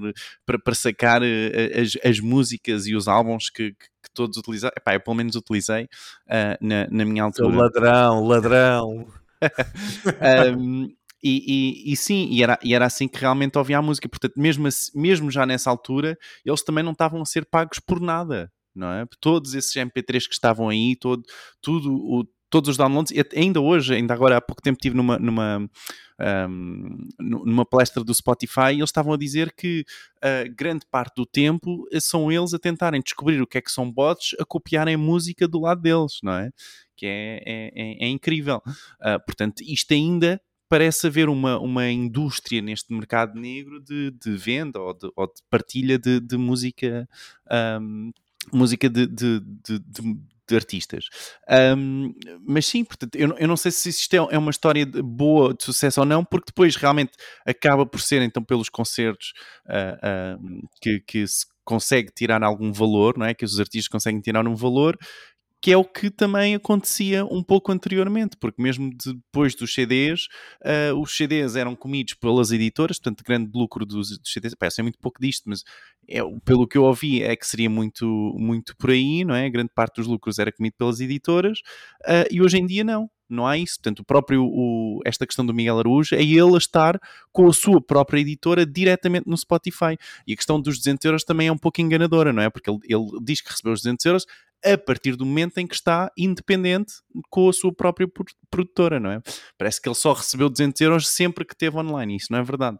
para, 0.45 0.59
para 0.59 0.75
sacar 0.75 1.21
eh, 1.23 1.79
as, 1.79 1.97
as 2.03 2.19
músicas 2.19 2.87
e 2.87 2.95
os 2.95 3.07
álbuns 3.07 3.49
que, 3.49 3.71
que 3.71 3.91
que 4.01 4.09
todos 4.13 4.37
utilizaram. 4.37 4.73
Epá, 4.75 4.95
eu 4.95 4.99
pelo 4.99 5.15
menos 5.15 5.35
utilizei 5.35 5.83
uh, 5.83 6.57
na, 6.59 6.87
na 6.89 7.05
minha 7.05 7.23
altura. 7.23 7.55
ladrão, 7.55 8.25
ladrão. 8.25 9.07
Um, 10.55 10.93
e, 11.23 11.85
e, 11.87 11.93
e 11.93 11.97
sim, 11.97 12.27
e 12.31 12.43
era, 12.43 12.59
e 12.63 12.73
era 12.75 12.85
assim 12.85 13.07
que 13.07 13.19
realmente 13.19 13.57
ouvia 13.57 13.77
a 13.77 13.81
música. 13.81 14.07
Portanto, 14.09 14.33
mesmo, 14.37 14.67
assim- 14.67 14.91
mesmo 14.93 15.29
já 15.31 15.45
nessa 15.45 15.69
altura, 15.69 16.17
eles 16.45 16.63
também 16.63 16.83
não 16.83 16.91
estavam 16.91 17.21
a 17.21 17.25
ser 17.25 17.45
pagos 17.45 17.79
por 17.79 17.99
nada, 17.99 18.51
não 18.75 18.91
é? 18.91 19.05
Todos 19.19 19.53
esses 19.55 19.73
MP3 19.73 20.27
que 20.27 20.33
estavam 20.33 20.69
aí, 20.69 20.95
todo, 20.95 21.23
tudo, 21.59 21.91
o, 21.93 22.23
todos 22.51 22.69
os 22.69 22.77
downloads, 22.77 23.11
e 23.11 23.25
ainda 23.39 23.59
hoje, 23.59 23.95
ainda 23.95 24.13
agora 24.13 24.37
há 24.37 24.41
pouco 24.41 24.61
tempo 24.61 24.77
estive 24.77 24.95
numa, 24.95 25.17
numa, 25.17 25.67
um, 26.49 27.07
numa 27.19 27.65
palestra 27.65 28.03
do 28.03 28.13
Spotify 28.13 28.71
e 28.73 28.77
eles 28.79 28.89
estavam 28.89 29.13
a 29.13 29.17
dizer 29.17 29.53
que 29.53 29.83
a 30.21 30.47
grande 30.47 30.85
parte 30.89 31.15
do 31.15 31.25
tempo 31.25 31.87
são 31.99 32.31
eles 32.31 32.53
a 32.53 32.59
tentarem 32.59 33.01
descobrir 33.01 33.41
o 33.41 33.47
que 33.47 33.57
é 33.57 33.61
que 33.61 33.71
são 33.71 33.91
bots, 33.91 34.35
a 34.39 34.45
copiarem 34.45 34.97
música 34.97 35.47
do 35.47 35.59
lado 35.61 35.81
deles, 35.81 36.19
não 36.21 36.33
é? 36.33 36.51
Que 36.95 37.05
é, 37.07 37.43
é, 37.45 37.71
é- 37.75 38.05
é 38.05 38.07
incrível. 38.07 38.61
Ah, 38.99 39.17
portanto, 39.19 39.61
isto 39.65 39.93
ainda 39.93 40.39
parece 40.69 41.07
haver 41.07 41.27
uma, 41.27 41.59
uma 41.59 41.89
indústria 41.89 42.61
neste 42.61 42.93
mercado 42.93 43.37
negro 43.39 43.81
de, 43.81 44.11
de 44.11 44.31
venda 44.37 44.79
ou 44.79 44.93
de, 44.93 45.11
ou 45.15 45.27
de 45.27 45.41
partilha 45.49 45.99
de, 45.99 46.19
de 46.21 46.37
música, 46.37 47.09
ahm, 47.49 48.11
música 48.53 48.89
de, 48.89 49.05
de- 49.05 49.41
de- 50.51 50.55
artistas. 50.55 51.05
Ahm, 51.49 52.13
mas 52.47 52.65
sim, 52.67 52.83
portanto, 52.83 53.15
eu, 53.15 53.27
não- 53.29 53.37
eu 53.37 53.47
não 53.47 53.57
sei 53.57 53.71
se 53.71 53.89
isto 53.89 54.13
é, 54.13 54.17
é 54.17 54.37
uma 54.37 54.51
história 54.51 54.85
boa 54.85 55.53
de 55.53 55.63
sucesso 55.63 55.99
ou 56.01 56.05
não, 56.05 56.23
porque 56.23 56.45
depois 56.47 56.75
realmente 56.75 57.11
acaba 57.45 57.85
por 57.85 57.99
ser 58.01 58.21
então 58.21 58.43
pelos 58.43 58.69
concertos 58.69 59.33
ah, 59.67 59.97
ah, 60.01 60.37
que, 60.81 60.99
que 61.01 61.27
se 61.27 61.45
consegue 61.63 62.11
tirar 62.13 62.43
algum 62.43 62.71
valor, 62.73 63.17
não 63.17 63.25
é? 63.25 63.33
Que 63.33 63.45
os 63.45 63.59
artistas 63.59 63.87
conseguem 63.87 64.19
tirar 64.19 64.45
um 64.47 64.55
valor 64.55 64.97
que 65.61 65.71
é 65.71 65.77
o 65.77 65.83
que 65.85 66.09
também 66.09 66.55
acontecia 66.55 67.23
um 67.25 67.43
pouco 67.43 67.71
anteriormente, 67.71 68.35
porque 68.37 68.61
mesmo 68.61 68.89
depois 69.05 69.53
dos 69.55 69.73
CDs, 69.73 70.27
ah, 70.63 70.93
os 70.95 71.15
CDs 71.15 71.55
eram 71.55 71.75
comidos 71.75 72.15
pelas 72.15 72.51
editoras, 72.51 72.97
portanto, 72.97 73.23
grande 73.23 73.51
lucro 73.53 73.85
dos, 73.85 74.17
dos 74.17 74.31
CDs. 74.33 74.55
Pá, 74.55 74.67
eu 74.67 74.71
sei 74.71 74.81
muito 74.83 74.97
pouco 74.99 75.21
disto, 75.21 75.43
mas 75.47 75.63
é, 76.07 76.19
pelo 76.43 76.67
que 76.67 76.77
eu 76.77 76.83
ouvi 76.83 77.21
é 77.23 77.35
que 77.35 77.45
seria 77.45 77.69
muito, 77.69 78.05
muito 78.37 78.75
por 78.75 78.89
aí, 78.89 79.23
não 79.23 79.35
é? 79.35 79.49
Grande 79.49 79.69
parte 79.73 79.97
dos 79.97 80.07
lucros 80.07 80.39
era 80.39 80.51
comido 80.51 80.73
pelas 80.77 80.99
editoras, 80.99 81.59
ah, 82.05 82.25
e 82.31 82.41
hoje 82.41 82.57
em 82.57 82.65
dia 82.65 82.83
não. 82.83 83.09
Não 83.29 83.47
há 83.47 83.57
isso. 83.57 83.75
Portanto, 83.77 83.99
o 84.01 84.03
próprio, 84.05 84.43
o- 84.43 84.99
esta 85.05 85.25
questão 85.25 85.45
do 85.45 85.53
Miguel 85.53 85.79
Araújo 85.79 86.13
é 86.15 86.21
ele 86.21 86.53
a 86.53 86.57
estar 86.57 86.99
com 87.31 87.47
a 87.47 87.53
sua 87.53 87.79
própria 87.81 88.19
editora 88.19 88.65
diretamente 88.65 89.25
no 89.25 89.37
Spotify. 89.37 89.95
E 90.27 90.33
a 90.33 90.35
questão 90.35 90.59
dos 90.59 90.77
200 90.79 91.05
euros 91.05 91.23
também 91.23 91.47
é 91.47 91.51
um 91.51 91.57
pouco 91.57 91.79
enganadora, 91.79 92.33
não 92.33 92.43
é? 92.43 92.49
Porque 92.49 92.69
ele, 92.69 92.79
ele 92.83 93.05
diz 93.23 93.39
que 93.39 93.49
recebeu 93.49 93.71
os 93.71 93.79
200 93.83 94.05
euros 94.05 94.25
a 94.63 94.77
partir 94.77 95.15
do 95.15 95.25
momento 95.25 95.57
em 95.57 95.67
que 95.67 95.73
está 95.75 96.11
independente 96.17 96.93
com 97.29 97.49
a 97.49 97.53
sua 97.53 97.73
própria 97.73 98.07
pro- 98.07 98.25
produtora, 98.49 98.99
não 98.99 99.11
é? 99.11 99.21
Parece 99.57 99.81
que 99.81 99.87
ele 99.87 99.95
só 99.95 100.13
recebeu 100.13 100.49
200 100.49 100.79
euros 100.81 101.07
sempre 101.07 101.43
que 101.45 101.55
teve 101.55 101.77
online, 101.77 102.15
isso 102.15 102.27
não 102.31 102.39
é 102.39 102.43
verdade. 102.43 102.77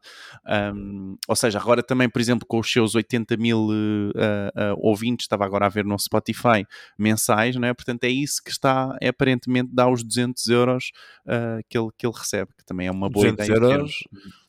Um, 0.76 1.18
ou 1.28 1.36
seja, 1.36 1.60
agora 1.60 1.82
também, 1.82 2.10
por 2.10 2.20
exemplo, 2.22 2.46
com 2.48 2.60
os 2.60 2.72
seus 2.72 2.94
80 2.96 3.38
mil 3.38 3.68
ah, 4.16 4.52
ah, 4.56 4.74
ouvintes, 4.78 5.26
estava 5.26 5.46
agora 5.46 5.66
a 5.66 5.70
ver 5.70 5.86
no 5.86 5.98
Spotify 5.98 6.66
mensais, 6.98 7.56
não 7.56 7.68
é? 7.68 7.74
Portanto, 7.74 8.04
é 8.04 8.10
isso 8.10 8.44
que 8.44 8.52
está, 8.52 8.96
é 9.02 9.08
aparentemente, 9.10 9.70
dá 9.74 9.90
os 9.90 10.04
200 10.04 10.48
euros 10.48 10.92
ah, 11.28 11.60
que, 11.70 11.78
ele, 11.78 11.90
que 11.98 12.06
ele 12.06 12.14
recebe, 12.16 12.52
que 12.58 12.66
também 12.66 12.88
é 12.88 12.92
uma 12.92 13.10
boa 13.10 13.26
200 13.32 13.46
ideia. 13.48 13.72
euros, 13.74 13.94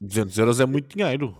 200 0.00 0.38
euros 0.38 0.60
é 0.60 0.66
muito 0.66 0.96
dinheiro. 0.96 1.36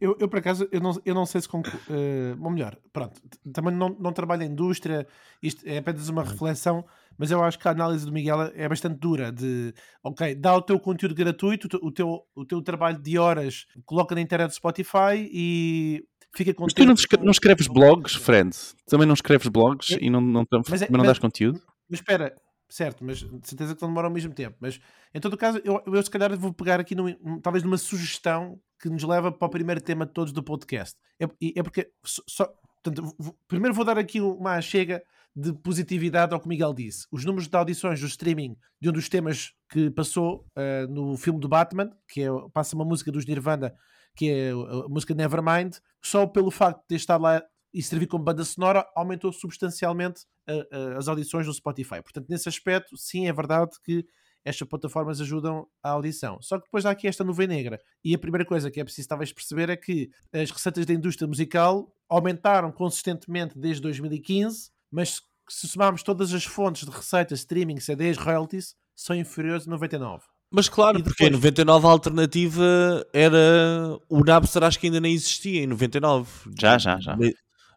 Eu, 0.00 0.16
eu, 0.18 0.28
por 0.28 0.38
acaso, 0.38 0.68
eu 0.72 0.80
não, 0.80 1.00
eu 1.04 1.14
não 1.14 1.26
sei 1.26 1.40
se 1.40 1.48
conclu... 1.48 1.72
eh, 1.90 2.34
ou 2.40 2.50
melhor, 2.50 2.76
pronto, 2.92 3.20
também 3.52 3.74
não, 3.74 3.88
não 3.98 4.12
trabalho 4.12 4.42
em 4.42 4.46
indústria, 4.46 5.06
isto 5.42 5.62
é 5.66 5.78
apenas 5.78 6.08
uma 6.08 6.22
reflexão, 6.24 6.84
mas 7.18 7.30
eu 7.30 7.42
acho 7.42 7.58
que 7.58 7.66
a 7.68 7.70
análise 7.70 8.04
do 8.06 8.12
Miguel 8.12 8.50
é 8.54 8.68
bastante 8.68 8.98
dura 8.98 9.30
de, 9.32 9.72
ok, 10.02 10.34
dá 10.34 10.54
o 10.56 10.62
teu 10.62 10.78
conteúdo 10.78 11.14
gratuito, 11.14 11.66
o 11.82 11.90
teu, 11.92 12.22
o 12.34 12.44
teu, 12.44 12.62
trabalho 12.62 12.98
de 12.98 13.18
horas, 13.18 13.66
coloca 13.84 14.14
na 14.14 14.20
internet 14.20 14.50
do 14.50 14.54
Spotify 14.54 15.28
e 15.32 16.04
fica 16.34 16.50
Mas 16.50 16.56
contente. 16.56 16.74
tu 16.76 16.86
não, 16.86 16.94
escre- 16.94 17.18
com- 17.18 17.24
não 17.24 17.30
escreves 17.32 17.66
blogs, 17.66 18.14
Fred? 18.14 18.50
Também 18.86 19.06
não 19.06 19.14
escreves 19.14 19.48
blogs 19.48 19.96
e 20.00 20.08
não, 20.10 20.20
não, 20.20 20.44
não, 20.50 20.62
Mas 20.68 20.82
é- 20.82 20.88
não 20.90 20.98
mas- 20.98 21.06
dás 21.06 21.18
conteúdo? 21.18 21.60
Mas 21.88 22.00
espera, 22.00 22.34
certo, 22.74 23.04
mas 23.04 23.18
de 23.18 23.48
certeza 23.48 23.74
que 23.74 23.82
não 23.82 23.88
demoram 23.88 24.08
ao 24.08 24.14
mesmo 24.14 24.32
tempo. 24.32 24.56
Mas 24.60 24.80
em 25.14 25.20
todo 25.20 25.34
o 25.34 25.36
caso, 25.36 25.60
eu, 25.64 25.82
eu 25.86 26.02
se 26.02 26.10
calhar 26.10 26.36
vou 26.38 26.52
pegar 26.52 26.80
aqui 26.80 26.94
num- 26.94 27.40
talvez 27.40 27.62
numa 27.62 27.78
sugestão 27.78 28.60
que 28.80 28.88
nos 28.88 29.02
leva 29.04 29.30
para 29.30 29.46
o 29.46 29.50
primeiro 29.50 29.80
tema 29.80 30.06
de 30.06 30.12
todos 30.12 30.32
do 30.32 30.42
podcast. 30.42 30.98
É, 31.20 31.26
é 31.56 31.62
porque 31.62 31.90
só, 32.04 32.46
portanto, 32.82 33.14
vou- 33.18 33.36
primeiro 33.46 33.74
vou 33.74 33.84
dar 33.84 33.98
aqui 33.98 34.20
uma 34.20 34.60
chega 34.60 35.02
de 35.34 35.52
positividade 35.52 36.34
ao 36.34 36.40
que 36.40 36.46
o 36.46 36.48
Miguel 36.48 36.74
disse. 36.74 37.06
Os 37.10 37.24
números 37.24 37.48
de 37.48 37.56
audições 37.56 37.98
do 38.00 38.06
streaming 38.06 38.56
de 38.80 38.88
um 38.90 38.92
dos 38.92 39.08
temas 39.08 39.54
que 39.70 39.90
passou 39.90 40.44
ah, 40.54 40.86
no 40.88 41.16
filme 41.16 41.40
do 41.40 41.48
Batman, 41.48 41.90
que 42.08 42.22
é, 42.22 42.28
passa 42.52 42.76
uma 42.76 42.84
música 42.84 43.10
dos 43.10 43.24
Nirvana, 43.24 43.74
que 44.14 44.28
é 44.30 44.50
a 44.50 44.88
música 44.88 45.14
Nevermind, 45.14 45.76
só 46.02 46.26
pelo 46.26 46.50
facto 46.50 46.82
de 46.88 46.96
estado 46.96 47.22
lá 47.22 47.42
e 47.72 47.82
servir 47.82 48.06
como 48.06 48.24
banda 48.24 48.44
sonora, 48.44 48.86
aumentou 48.94 49.32
substancialmente 49.32 50.22
ah, 50.48 50.52
ah, 50.70 50.98
as 50.98 51.08
audições 51.08 51.46
no 51.46 51.54
Spotify. 51.54 52.02
Portanto, 52.02 52.26
nesse 52.28 52.48
aspecto, 52.48 52.96
sim, 52.96 53.28
é 53.28 53.32
verdade 53.32 53.70
que 53.84 54.04
estas 54.44 54.66
plataformas 54.68 55.20
ajudam 55.20 55.66
a 55.82 55.90
audição. 55.90 56.38
Só 56.42 56.58
que 56.58 56.64
depois 56.64 56.84
há 56.84 56.90
aqui 56.90 57.06
esta 57.06 57.24
nuvem 57.24 57.46
negra. 57.46 57.78
E 58.04 58.14
a 58.14 58.18
primeira 58.18 58.44
coisa 58.44 58.70
que 58.70 58.80
é 58.80 58.84
preciso 58.84 59.08
talvez 59.08 59.32
perceber 59.32 59.70
é 59.70 59.76
que 59.76 60.10
as 60.32 60.50
receitas 60.50 60.84
da 60.84 60.92
indústria 60.92 61.28
musical 61.28 61.94
aumentaram 62.08 62.72
consistentemente 62.72 63.58
desde 63.58 63.80
2015, 63.82 64.70
mas 64.90 65.20
se 65.48 65.68
somarmos 65.68 66.02
todas 66.02 66.32
as 66.34 66.44
fontes 66.44 66.84
de 66.84 66.90
receitas, 66.90 67.40
streaming, 67.40 67.78
CDs, 67.78 68.16
royalties, 68.16 68.74
são 68.94 69.14
inferiores 69.14 69.66
a 69.66 69.70
99. 69.70 70.24
Mas 70.54 70.68
claro, 70.68 70.98
E 70.98 71.02
porque 71.02 71.24
em 71.24 71.30
depois? 71.30 71.54
99 71.54 71.86
a 71.86 71.90
alternativa 71.90 73.06
era. 73.12 73.98
O 74.08 74.22
Napster 74.22 74.62
acho 74.62 74.78
que 74.78 74.86
ainda 74.86 75.00
nem 75.00 75.14
existia 75.14 75.62
em 75.62 75.66
99. 75.66 76.28
Já, 76.60 76.76
já, 76.76 77.00
já. 77.00 77.16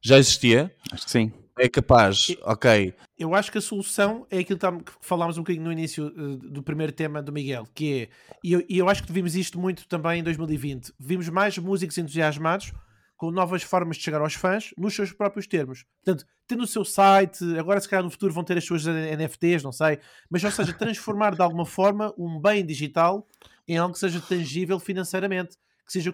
Já 0.06 0.20
existia? 0.20 0.72
Acho 0.92 1.04
que 1.04 1.10
sim. 1.10 1.34
É 1.58 1.68
capaz, 1.68 2.28
ok. 2.44 2.94
Eu 3.18 3.34
acho 3.34 3.52
que 3.52 3.58
a 3.58 3.62
solução 3.62 4.28
é 4.30 4.38
aquilo 4.38 4.60
que 4.60 4.92
falámos 5.02 5.36
um 5.40 5.42
bocadinho 5.42 5.66
no 5.66 5.72
início 5.72 6.14
eh, 6.16 6.48
do 6.48 6.62
primeiro 6.62 6.94
tema 6.94 7.24
do 7.24 7.32
Miguel, 7.32 7.68
que 7.74 8.04
é, 8.04 8.10
e 8.44 8.54
eu, 8.54 8.64
e 8.70 8.78
eu 8.78 8.88
acho 8.88 9.04
que 9.04 9.12
vimos 9.12 9.36
isto 9.36 9.58
muito 9.58 9.88
também 9.88 10.20
em 10.20 10.24
2020, 10.24 10.94
vimos 11.00 11.28
mais 11.30 11.58
músicos 11.58 11.98
entusiasmados 11.98 12.72
com 13.18 13.32
novas 13.32 13.64
formas 13.64 13.98
de 13.98 14.04
chegar 14.04 14.22
aos 14.22 14.36
fãs 14.36 14.76
nos 14.78 14.94
seus 14.94 15.12
próprios 15.12 15.48
termos. 15.48 15.86
Portanto, 16.04 16.28
tendo 16.46 16.62
o 16.62 16.68
seu 16.68 16.86
site, 16.86 17.44
agora 17.58 17.80
se 17.80 17.90
calhar 17.90 18.04
no 18.04 18.12
futuro 18.12 18.32
vão 18.32 18.44
ter 18.44 18.60
as 18.60 18.64
suas 18.64 18.86
NFTs, 18.86 19.64
não 19.64 19.72
sei, 19.72 19.98
mas 20.30 20.44
ou 20.44 20.52
seja, 20.52 20.72
transformar 20.72 21.34
de 21.34 21.42
alguma 21.42 21.66
forma 21.66 22.14
um 22.16 22.40
bem 22.40 22.64
digital, 22.64 23.28
em 23.68 23.78
algo 23.78 23.94
que 23.94 24.00
seja 24.00 24.22
tangível 24.22 24.78
financeiramente, 24.78 25.58
que, 25.84 25.94
seja 25.94 26.12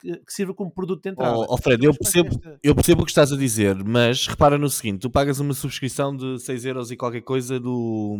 que, 0.00 0.16
que 0.16 0.32
sirva 0.32 0.54
como 0.54 0.70
produto 0.70 1.02
de 1.02 1.10
entrada. 1.10 1.36
Oh, 1.36 1.46
oh, 1.48 1.56
Fred, 1.56 1.84
eu 1.84 1.94
percebo, 1.94 2.28
esta- 2.28 2.58
eu 2.62 2.74
percebo 2.74 3.02
o 3.02 3.04
que 3.04 3.10
estás 3.10 3.32
a 3.32 3.36
dizer, 3.36 3.76
mas 3.84 4.26
repara 4.26 4.58
no 4.58 4.68
seguinte: 4.68 5.00
tu 5.00 5.10
pagas 5.10 5.40
uma 5.40 5.54
subscrição 5.54 6.16
de 6.16 6.38
6 6.40 6.64
euros 6.64 6.90
e 6.90 6.96
qualquer 6.96 7.22
coisa 7.22 7.58
do, 7.60 8.16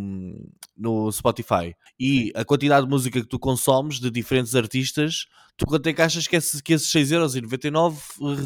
no 0.76 1.10
Spotify 1.10 1.74
e 1.98 2.32
a 2.34 2.44
quantidade 2.44 2.86
de 2.86 2.90
música 2.90 3.20
que 3.20 3.26
tu 3.28 3.38
consomes 3.38 3.98
de 4.00 4.10
diferentes 4.10 4.54
artistas, 4.54 5.26
tu 5.56 5.66
quanto 5.66 5.86
é 5.88 5.92
que 5.92 6.02
achas 6.02 6.26
que, 6.26 6.36
esse, 6.36 6.62
que 6.62 6.72
esses 6.74 6.88
6 6.90 7.12
euros 7.12 7.34
e 7.36 7.40
99 7.40 8.00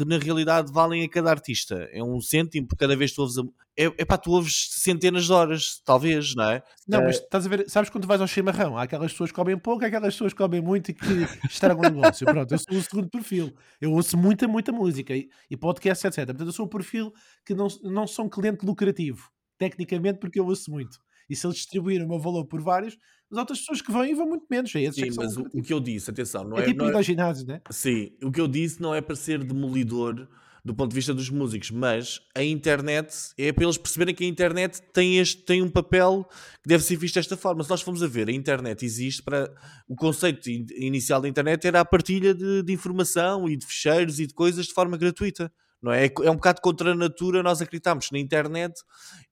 na 0.05 0.17
realidade 0.17 0.71
valem 0.71 1.03
a 1.03 1.09
cada 1.09 1.29
artista? 1.29 1.87
É 1.91 2.03
um 2.03 2.21
cêntimo 2.21 2.67
por 2.67 2.77
cada 2.77 2.95
vez 2.95 3.11
que 3.11 3.15
tu 3.15 3.21
ouves. 3.21 3.37
A, 3.37 3.43
é, 3.77 3.85
é 3.85 4.05
pá, 4.05 4.17
tu 4.17 4.31
ouves 4.31 4.67
centenas 4.71 5.25
de 5.25 5.31
horas, 5.31 5.81
talvez, 5.85 6.35
não 6.35 6.43
é? 6.43 6.61
Não, 6.87 7.03
mas 7.03 7.15
estás 7.17 7.45
a 7.45 7.49
ver, 7.49 7.65
sabes 7.69 7.89
quando 7.89 8.05
vais 8.05 8.19
ao 8.19 8.27
chimarrão? 8.27 8.77
Há 8.77 8.83
aquelas 8.83 9.11
pessoas 9.13 9.31
que 9.31 9.35
comem 9.35 9.57
pouco, 9.57 9.83
há 9.83 9.87
aquelas 9.87 10.13
pessoas 10.13 10.33
que 10.33 10.37
comem 10.37 10.61
muito 10.61 10.91
e 10.91 10.93
que 10.93 11.05
estragam 11.49 11.79
o 11.79 11.93
negócio. 11.93 12.25
Pronto, 12.27 12.51
eu 12.51 12.57
sou 12.59 12.77
o 12.77 12.81
segundo 12.81 13.09
perfil. 13.21 13.53
Eu 13.79 13.91
ouço 13.93 14.17
muita, 14.17 14.47
muita 14.47 14.71
música 14.71 15.15
e, 15.15 15.29
e 15.49 15.55
podcast, 15.57 16.05
etc. 16.07 16.25
Portanto, 16.25 16.47
eu 16.47 16.51
sou 16.51 16.65
o 16.65 16.69
perfil 16.69 17.11
que 17.45 17.53
não, 17.53 17.67
não 17.83 18.05
sou 18.07 18.25
um 18.25 18.29
cliente 18.29 18.65
lucrativo, 18.65 19.29
tecnicamente, 19.57 20.19
porque 20.19 20.39
eu 20.39 20.45
ouço 20.45 20.69
muito. 20.71 20.97
E 21.29 21.35
se 21.35 21.45
eles 21.47 21.57
distribuírem 21.57 22.05
o 22.05 22.09
meu 22.09 22.19
valor 22.19 22.45
por 22.45 22.61
vários, 22.61 22.97
as 23.31 23.37
outras 23.37 23.59
pessoas 23.59 23.81
que 23.81 23.91
vêm 23.91 24.13
vão 24.13 24.27
muito 24.27 24.45
menos. 24.49 24.75
É 24.75 24.91
Sim, 24.91 25.09
mas 25.15 25.37
o, 25.37 25.43
o 25.53 25.61
que 25.61 25.71
eu 25.73 25.79
disse, 25.79 26.09
atenção, 26.11 26.43
não 26.43 26.57
É 26.57 26.63
é, 26.63 26.65
tipo 26.65 26.83
não 26.83 26.99
é- 26.99 27.03
ginásio, 27.03 27.47
né? 27.47 27.61
Sim, 27.69 28.11
o 28.21 28.29
que 28.31 28.41
eu 28.41 28.47
disse 28.47 28.81
não 28.81 28.93
é 28.93 28.99
para 28.99 29.15
ser 29.15 29.41
demolidor 29.43 30.27
do 30.63 30.75
ponto 30.75 30.89
de 30.89 30.95
vista 30.95 31.13
dos 31.13 31.29
músicos, 31.29 31.71
mas 31.71 32.21
a 32.35 32.43
internet 32.43 33.13
é 33.37 33.51
para 33.51 33.63
eles 33.63 33.77
perceberem 33.77 34.13
que 34.13 34.23
a 34.23 34.27
internet 34.27 34.81
tem, 34.93 35.17
este, 35.17 35.41
tem 35.41 35.61
um 35.61 35.69
papel 35.69 36.23
que 36.61 36.69
deve 36.69 36.83
ser 36.83 36.95
visto 36.97 37.15
desta 37.15 37.35
forma. 37.35 37.63
Se 37.63 37.69
nós 37.69 37.81
formos 37.81 38.03
a 38.03 38.07
ver, 38.07 38.29
a 38.29 38.31
internet 38.31 38.85
existe 38.85 39.23
para. 39.23 39.51
O 39.87 39.95
conceito 39.95 40.49
in- 40.49 40.67
inicial 40.77 41.19
da 41.21 41.27
internet 41.27 41.65
era 41.65 41.79
a 41.79 41.85
partilha 41.85 42.33
de, 42.33 42.61
de 42.61 42.73
informação 42.73 43.49
e 43.49 43.57
de 43.57 43.65
ficheiros 43.65 44.19
e 44.19 44.27
de 44.27 44.33
coisas 44.33 44.67
de 44.67 44.73
forma 44.73 44.97
gratuita. 44.97 45.51
Não 45.81 45.91
é? 45.91 46.05
É 46.05 46.13
é 46.23 46.29
um 46.29 46.35
bocado 46.35 46.61
contra 46.61 46.91
a 46.91 46.95
natura 46.95 47.41
nós 47.41 47.59
acreditarmos 47.59 48.11
na 48.11 48.19
internet 48.19 48.79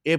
é, 0.03 0.17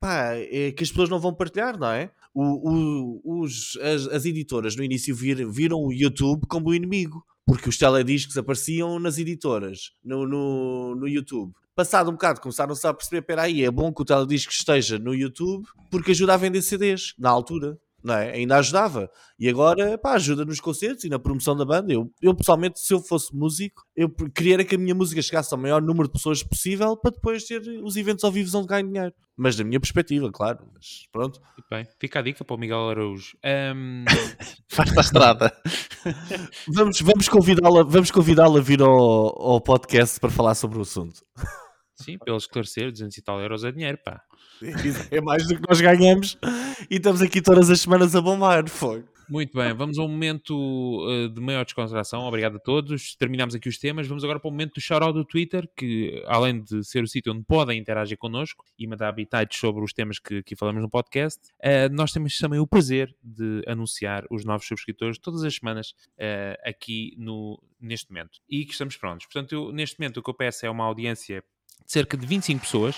pá, 0.00 0.32
é 0.34 0.72
que 0.72 0.82
as 0.82 0.88
pessoas 0.88 1.10
não 1.10 1.20
vão 1.20 1.34
partilhar, 1.34 1.78
não 1.78 1.90
é? 1.90 2.10
O- 2.38 3.20
o- 3.24 3.40
os, 3.40 3.78
as, 3.80 4.06
as 4.08 4.24
editoras 4.26 4.76
no 4.76 4.84
início 4.84 5.14
vir- 5.14 5.48
viram 5.50 5.78
o 5.82 5.90
YouTube 5.92 6.46
como 6.46 6.68
o 6.68 6.74
inimigo 6.74 7.24
porque 7.46 7.68
os 7.68 7.78
telediscos 7.78 8.36
apareciam 8.36 8.98
nas 8.98 9.16
editoras, 9.18 9.92
no, 10.04 10.26
no, 10.26 10.94
no 10.96 11.06
YouTube. 11.08 11.52
Passado 11.76 12.08
um 12.10 12.12
bocado, 12.14 12.40
começaram-se 12.40 12.86
a 12.86 12.92
perceber: 12.92 13.18
espera 13.20 13.42
aí, 13.42 13.62
é 13.62 13.70
bom 13.70 13.92
que 13.92 14.02
o 14.02 14.04
teledisco 14.04 14.52
esteja 14.52 14.98
no 14.98 15.14
YouTube 15.14 15.64
porque 15.90 16.10
ajuda 16.10 16.34
a 16.34 16.36
vender 16.36 16.60
CDs, 16.62 17.14
na 17.18 17.30
altura. 17.30 17.78
Não 18.06 18.14
é? 18.14 18.34
Ainda 18.34 18.58
ajudava. 18.58 19.10
E 19.36 19.48
agora, 19.48 19.98
pá, 19.98 20.12
ajuda 20.12 20.44
nos 20.44 20.60
concertos 20.60 21.02
e 21.02 21.08
na 21.08 21.18
promoção 21.18 21.56
da 21.56 21.64
banda. 21.64 21.92
Eu, 21.92 22.08
eu 22.22 22.32
pessoalmente, 22.36 22.78
se 22.78 22.94
eu 22.94 23.00
fosse 23.00 23.34
músico, 23.34 23.82
eu 23.96 24.08
queria 24.32 24.64
que 24.64 24.76
a 24.76 24.78
minha 24.78 24.94
música 24.94 25.20
chegasse 25.20 25.52
ao 25.52 25.58
maior 25.60 25.82
número 25.82 26.06
de 26.06 26.12
pessoas 26.12 26.40
possível 26.40 26.96
para 26.96 27.10
depois 27.10 27.42
ter 27.42 27.60
os 27.82 27.96
eventos 27.96 28.22
ao 28.22 28.30
vivo 28.30 28.56
onde 28.56 28.68
ganho 28.68 28.86
dinheiro. 28.86 29.12
Mas 29.36 29.56
da 29.56 29.64
minha 29.64 29.80
perspectiva, 29.80 30.30
claro. 30.30 30.60
Mas 30.72 31.08
pronto. 31.10 31.40
Muito 31.40 31.68
bem, 31.68 31.84
fica 31.98 32.20
a 32.20 32.22
dica 32.22 32.44
para 32.44 32.54
o 32.54 32.58
Miguel 32.60 32.90
Araújo. 32.90 33.36
Ahm, 33.44 34.04
Faz-te 34.70 34.96
a 34.96 35.00
estrada. 35.00 35.52
Vamos, 36.72 37.00
vamos 37.00 37.28
convidá-la 37.28 37.82
vamos 37.82 38.12
convidá-la 38.12 38.60
a 38.60 38.62
vir 38.62 38.80
ao, 38.80 38.88
ao 38.88 39.60
podcast 39.60 40.20
para 40.20 40.30
falar 40.30 40.54
sobre 40.54 40.78
o 40.78 40.82
assunto. 40.82 41.22
Sim, 41.96 42.18
ele 42.26 42.36
esclarecer, 42.36 42.90
200 42.90 43.16
e 43.16 43.22
tal 43.22 43.40
euros 43.40 43.64
é 43.64 43.72
dinheiro, 43.72 43.98
pá. 43.98 44.22
É 45.10 45.20
mais 45.20 45.46
do 45.46 45.56
que 45.56 45.68
nós 45.68 45.80
ganhamos 45.80 46.38
e 46.90 46.96
estamos 46.96 47.20
aqui 47.20 47.42
todas 47.42 47.68
as 47.70 47.80
semanas 47.80 48.14
a 48.14 48.20
bombar. 48.20 48.68
Foi. 48.68 49.04
Muito 49.28 49.58
bem, 49.58 49.74
vamos 49.74 49.98
a 49.98 50.02
um 50.02 50.08
momento 50.08 50.54
uh, 50.54 51.28
de 51.28 51.40
maior 51.40 51.64
descontração. 51.64 52.20
Obrigado 52.22 52.56
a 52.56 52.60
todos. 52.60 53.16
Terminamos 53.16 53.56
aqui 53.56 53.68
os 53.68 53.76
temas. 53.76 54.06
Vamos 54.06 54.22
agora 54.22 54.38
para 54.38 54.48
o 54.48 54.52
momento 54.52 54.74
do 54.74 54.80
shout 54.80 55.12
do 55.12 55.24
Twitter, 55.24 55.68
que 55.76 56.22
além 56.26 56.62
de 56.62 56.84
ser 56.84 57.02
o 57.02 57.08
sítio 57.08 57.32
onde 57.32 57.42
podem 57.42 57.76
interagir 57.76 58.16
connosco 58.16 58.64
e 58.78 58.86
mandar 58.86 59.08
habitats 59.08 59.58
sobre 59.58 59.82
os 59.82 59.92
temas 59.92 60.20
que 60.20 60.38
aqui 60.38 60.54
falamos 60.54 60.80
no 60.80 60.88
podcast, 60.88 61.40
uh, 61.58 61.92
nós 61.92 62.12
temos 62.12 62.38
também 62.38 62.60
o 62.60 62.66
prazer 62.68 63.12
de 63.20 63.64
anunciar 63.66 64.24
os 64.30 64.44
novos 64.44 64.66
subscritores 64.68 65.18
todas 65.18 65.42
as 65.42 65.56
semanas 65.56 65.90
uh, 65.90 66.56
aqui 66.64 67.12
no, 67.18 67.60
neste 67.80 68.08
momento. 68.10 68.38
E 68.48 68.64
que 68.64 68.72
estamos 68.72 68.96
prontos. 68.96 69.26
Portanto, 69.26 69.52
eu, 69.52 69.72
neste 69.72 69.98
momento 69.98 70.18
o 70.18 70.22
que 70.22 70.30
eu 70.30 70.34
peço 70.34 70.64
é 70.64 70.70
uma 70.70 70.84
audiência 70.84 71.42
cerca 71.86 72.16
de 72.16 72.26
25 72.26 72.60
pessoas 72.60 72.96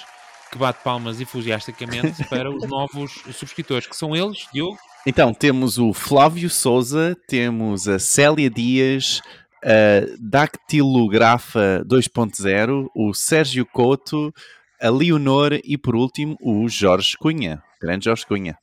que 0.51 0.57
bate 0.59 0.83
palmas 0.83 1.21
entusiasticamente 1.21 2.25
para 2.31 2.51
os 2.51 2.67
novos 2.69 3.13
subscritores, 3.35 3.87
que 3.87 3.95
são 3.97 4.17
eles, 4.17 4.47
Diogo, 4.53 4.79
Então, 5.07 5.35
temos 5.35 5.79
o 5.79 5.93
Flávio 5.93 6.49
Souza, 6.49 7.17
temos 7.27 7.87
a 7.87 7.99
Célia 7.99 8.49
Dias, 8.49 9.21
a 9.63 10.07
Dactilografa 10.19 11.85
2.0, 11.87 12.89
o 12.95 13.13
Sérgio 13.13 13.67
Couto, 13.67 14.33
a 14.81 14.89
Leonor 14.89 15.61
e, 15.65 15.77
por 15.77 15.95
último, 15.95 16.37
o 16.41 16.69
Jorge 16.69 17.17
Cunha. 17.19 17.63
Grande 17.81 18.07
Jorge 18.07 18.25
Cunha. 18.27 18.57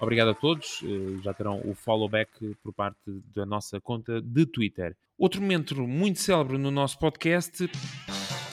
Obrigado 0.00 0.30
a 0.30 0.34
todos. 0.34 0.80
eh, 0.82 1.20
Já 1.22 1.34
terão 1.34 1.60
o 1.64 1.74
follow 1.74 2.08
back 2.08 2.30
por 2.62 2.72
parte 2.72 2.98
da 3.34 3.44
nossa 3.44 3.78
conta 3.80 4.22
de 4.22 4.46
Twitter. 4.46 4.96
Outro 5.18 5.42
momento 5.42 5.76
muito 5.86 6.18
célebre 6.20 6.56
no 6.56 6.70
nosso 6.70 6.98
podcast 6.98 7.68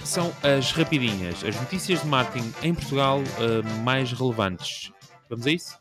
são 0.07 0.33
as 0.41 0.71
rapidinhas, 0.71 1.43
as 1.43 1.55
notícias 1.59 2.01
de 2.01 2.07
marketing 2.07 2.53
em 2.63 2.73
Portugal 2.73 3.21
eh, 3.39 3.83
mais 3.83 4.13
relevantes. 4.13 4.89
Vamos 5.29 5.45
a 5.45 5.51
isso? 5.51 5.77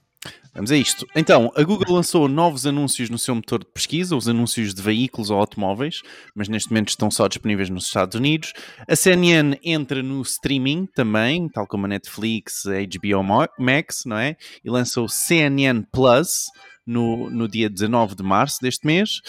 Vamos 0.53 0.73
a 0.73 0.77
isto. 0.77 1.07
Então, 1.15 1.53
a 1.55 1.63
Google 1.63 1.95
lançou 1.95 2.27
novos 2.27 2.67
anúncios 2.67 3.09
no 3.09 3.19
seu 3.19 3.35
motor 3.37 3.61
de 3.61 3.67
pesquisa, 3.67 4.17
os 4.17 4.27
anúncios 4.27 4.75
de 4.75 4.83
veículos 4.83 5.31
ou 5.31 5.39
automóveis, 5.39 6.01
mas 6.35 6.49
neste 6.49 6.71
momento 6.71 6.89
estão 6.89 7.09
só 7.09 7.29
disponíveis 7.29 7.71
nos 7.71 7.87
Estados 7.87 8.17
Unidos. 8.17 8.53
A 8.89 8.97
CNN 8.97 9.57
entra 9.63 10.03
no 10.03 10.21
streaming 10.23 10.87
também, 10.87 11.49
tal 11.49 11.67
como 11.67 11.85
a 11.85 11.89
Netflix, 11.89 12.67
a 12.67 12.81
HBO 12.81 13.23
Max, 13.59 14.03
não 14.07 14.19
é? 14.19 14.37
E 14.65 14.69
lançou 14.69 15.09
CNN 15.09 15.83
Plus 15.93 16.47
no, 16.85 17.31
no 17.31 17.47
dia 17.47 17.71
19 17.71 18.17
de 18.17 18.25
março 18.25 18.59
deste 18.61 18.85
mês. 18.87 19.21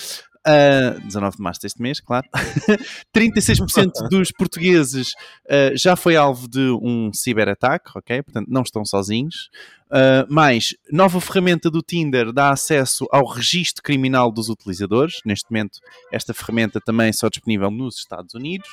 Uh, 0.47 1.01
19 1.01 1.35
de 1.35 1.43
março 1.43 1.61
deste 1.61 1.81
mês, 1.81 1.99
claro. 1.99 2.25
36% 3.13 4.07
dos 4.09 4.31
portugueses 4.31 5.09
uh, 5.45 5.75
já 5.75 5.97
foi 5.97 6.15
alvo 6.15 6.47
de 6.47 6.71
um 6.81 7.11
ciberataque, 7.11 7.91
ok? 7.95 8.23
Portanto, 8.23 8.47
não 8.49 8.61
estão 8.61 8.85
sozinhos. 8.85 9.49
Uh, 9.87 10.31
mais, 10.33 10.73
nova 10.89 11.19
ferramenta 11.19 11.69
do 11.69 11.81
Tinder 11.81 12.31
dá 12.31 12.49
acesso 12.49 13.05
ao 13.11 13.25
registro 13.25 13.83
criminal 13.83 14.31
dos 14.31 14.47
utilizadores. 14.47 15.19
Neste 15.25 15.51
momento, 15.51 15.79
esta 16.13 16.33
ferramenta 16.33 16.79
também 16.79 17.09
é 17.09 17.13
só 17.13 17.27
disponível 17.27 17.69
nos 17.69 17.97
Estados 17.97 18.33
Unidos. 18.33 18.69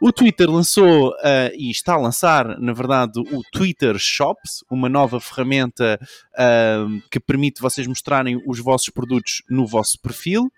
O 0.00 0.12
Twitter 0.12 0.48
lançou 0.48 1.10
uh, 1.10 1.50
e 1.56 1.72
está 1.72 1.94
a 1.94 1.98
lançar, 1.98 2.60
na 2.60 2.72
verdade, 2.72 3.18
o 3.18 3.42
Twitter 3.50 3.98
Shops, 3.98 4.64
uma 4.70 4.88
nova 4.88 5.18
ferramenta 5.18 5.98
uh, 6.34 7.02
que 7.10 7.18
permite 7.18 7.60
vocês 7.60 7.84
mostrarem 7.88 8.40
os 8.46 8.60
vossos 8.60 8.90
produtos 8.90 9.42
no 9.50 9.66
vosso 9.66 9.98
perfil. 10.00 10.52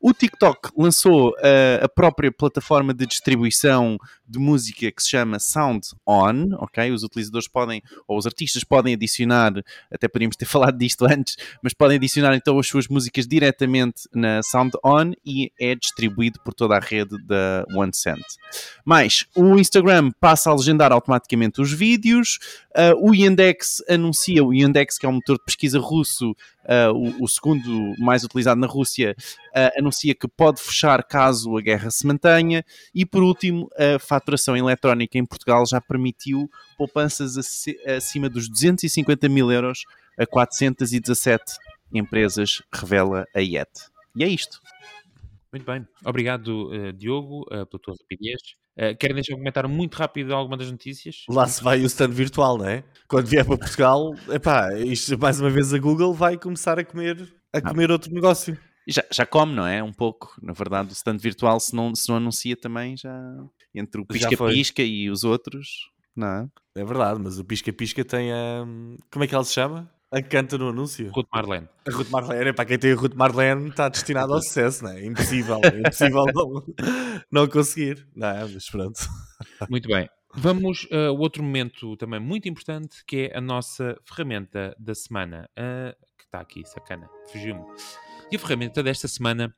O 0.00 0.12
TikTok 0.12 0.70
lançou 0.76 1.30
uh, 1.30 1.84
a 1.84 1.88
própria 1.88 2.32
plataforma 2.32 2.92
de 2.94 3.06
distribuição 3.06 3.98
de 4.32 4.38
música 4.38 4.90
que 4.90 5.02
se 5.02 5.10
chama 5.10 5.38
Sound 5.38 5.88
On, 6.06 6.54
ok? 6.58 6.90
Os 6.90 7.02
utilizadores 7.02 7.46
podem, 7.46 7.82
ou 8.08 8.18
os 8.18 8.26
artistas 8.26 8.64
podem 8.64 8.94
adicionar, 8.94 9.52
até 9.92 10.08
podíamos 10.08 10.36
ter 10.36 10.46
falado 10.46 10.78
disto 10.78 11.04
antes, 11.04 11.36
mas 11.62 11.74
podem 11.74 11.98
adicionar 11.98 12.34
então 12.34 12.58
as 12.58 12.66
suas 12.66 12.88
músicas 12.88 13.26
diretamente 13.26 14.08
na 14.14 14.42
Sound 14.42 14.72
On 14.84 15.12
e 15.24 15.52
é 15.60 15.74
distribuído 15.74 16.40
por 16.44 16.54
toda 16.54 16.76
a 16.76 16.80
rede 16.80 17.16
da 17.26 17.64
OneCent. 17.74 18.22
Mais, 18.84 19.26
o 19.36 19.58
Instagram 19.58 20.10
passa 20.18 20.50
a 20.50 20.54
legendar 20.54 20.92
automaticamente 20.92 21.60
os 21.60 21.72
vídeos, 21.72 22.38
uh, 22.76 23.10
o 23.10 23.14
Yandex 23.14 23.82
anuncia, 23.88 24.42
o 24.42 24.52
Yandex 24.52 24.98
que 24.98 25.06
é 25.06 25.08
um 25.08 25.14
motor 25.14 25.36
de 25.36 25.44
pesquisa 25.44 25.78
russo, 25.78 26.30
uh, 26.30 26.92
o, 26.94 27.24
o, 27.24 27.28
segundo 27.28 27.94
mais 27.98 28.24
utilizado 28.24 28.60
na 28.60 28.66
Rússia, 28.66 29.14
uh, 29.18 29.78
anuncia 29.78 30.14
que 30.14 30.28
pode 30.28 30.60
fechar 30.60 31.02
caso 31.04 31.56
a 31.56 31.60
guerra 31.60 31.90
se 31.90 32.06
mantenha, 32.06 32.64
e 32.94 33.04
por 33.04 33.22
último, 33.22 33.68
a 33.76 33.98
faturação 34.22 34.56
eletrónica 34.56 35.18
em 35.18 35.26
Portugal 35.26 35.66
já 35.66 35.80
permitiu 35.80 36.48
poupanças 36.78 37.36
acima 37.96 38.28
dos 38.28 38.48
250 38.48 39.28
mil 39.28 39.50
euros 39.50 39.84
a 40.18 40.24
417 40.24 41.44
empresas, 41.92 42.62
revela 42.72 43.26
a 43.34 43.40
IET. 43.40 43.68
E 44.16 44.24
é 44.24 44.28
isto. 44.28 44.60
Muito 45.52 45.66
bem. 45.66 45.86
Obrigado, 46.04 46.70
uh, 46.70 46.92
Diogo, 46.92 47.42
uh, 47.42 47.66
pela 47.66 47.82
tua 47.82 47.94
rapidez. 48.00 48.40
Uh, 48.74 48.96
querem 48.98 49.14
deixar 49.14 49.34
um 49.34 49.38
comentário 49.38 49.68
muito 49.68 49.94
rápido 49.96 50.34
alguma 50.34 50.56
das 50.56 50.70
notícias? 50.70 51.24
Lá 51.28 51.46
se 51.46 51.62
vai 51.62 51.82
o 51.82 51.86
stand 51.86 52.08
virtual, 52.08 52.56
não 52.56 52.66
é? 52.66 52.82
Quando 53.06 53.26
vier 53.26 53.44
para 53.44 53.58
Portugal, 53.58 54.14
epá, 54.30 54.74
isto 54.78 55.18
mais 55.18 55.38
uma 55.40 55.50
vez 55.50 55.74
a 55.74 55.78
Google 55.78 56.14
vai 56.14 56.38
começar 56.38 56.78
a 56.78 56.84
comer, 56.84 57.28
a 57.52 57.60
comer 57.60 57.90
outro 57.90 58.10
negócio. 58.14 58.56
Já, 58.86 59.04
já 59.10 59.26
come, 59.26 59.54
não 59.54 59.66
é? 59.66 59.82
Um 59.82 59.92
pouco. 59.92 60.34
Na 60.42 60.52
verdade, 60.52 60.90
o 60.90 60.92
stand 60.92 61.18
virtual, 61.18 61.60
se 61.60 61.74
não, 61.74 61.94
se 61.94 62.08
não 62.08 62.16
anuncia 62.16 62.56
também, 62.56 62.96
já 62.96 63.12
entre 63.74 64.00
o 64.00 64.06
pisca-pisca 64.06 64.82
e 64.82 65.08
os 65.08 65.24
outros, 65.24 65.90
não 66.14 66.26
é? 66.26 66.48
É 66.74 66.84
verdade, 66.84 67.20
mas 67.22 67.38
o 67.38 67.44
pisca-pisca 67.44 68.04
tem 68.04 68.32
a. 68.32 68.64
Como 69.10 69.24
é 69.24 69.26
que 69.26 69.34
ela 69.34 69.44
se 69.44 69.52
chama? 69.52 69.90
A 70.10 70.20
que 70.20 70.28
canta 70.28 70.58
no 70.58 70.68
anúncio. 70.68 71.10
Ruth 71.10 71.28
Marlene. 71.32 71.68
A 71.88 71.90
Ruth 71.90 72.10
Marlene, 72.10 72.52
para 72.52 72.66
quem 72.66 72.78
tem 72.78 72.92
a 72.92 72.96
Ruth 72.96 73.14
Marlene, 73.14 73.70
está 73.70 73.88
destinado 73.88 74.34
ao 74.34 74.42
sucesso, 74.42 74.84
não 74.84 74.90
é? 74.90 75.06
Impossível, 75.06 75.58
é 75.64 75.78
impossível 75.80 76.24
não, 76.34 76.62
não 77.32 77.48
conseguir. 77.48 78.06
Não 78.14 78.28
é? 78.28 78.46
Mas 78.46 78.68
pronto. 78.68 79.00
Muito 79.70 79.88
bem. 79.88 80.10
Vamos 80.34 80.86
a 80.90 81.10
outro 81.12 81.42
momento 81.42 81.96
também 81.96 82.20
muito 82.20 82.46
importante, 82.46 83.02
que 83.06 83.30
é 83.32 83.38
a 83.38 83.40
nossa 83.40 83.96
ferramenta 84.04 84.74
da 84.78 84.94
semana. 84.94 85.48
ah, 85.56 85.94
que 86.18 86.24
está 86.24 86.40
aqui, 86.40 86.62
sacana. 86.66 87.08
Fugiu-me. 87.30 87.64
E 88.32 88.36
a 88.36 88.38
ferramenta 88.38 88.82
desta 88.82 89.06
semana 89.06 89.54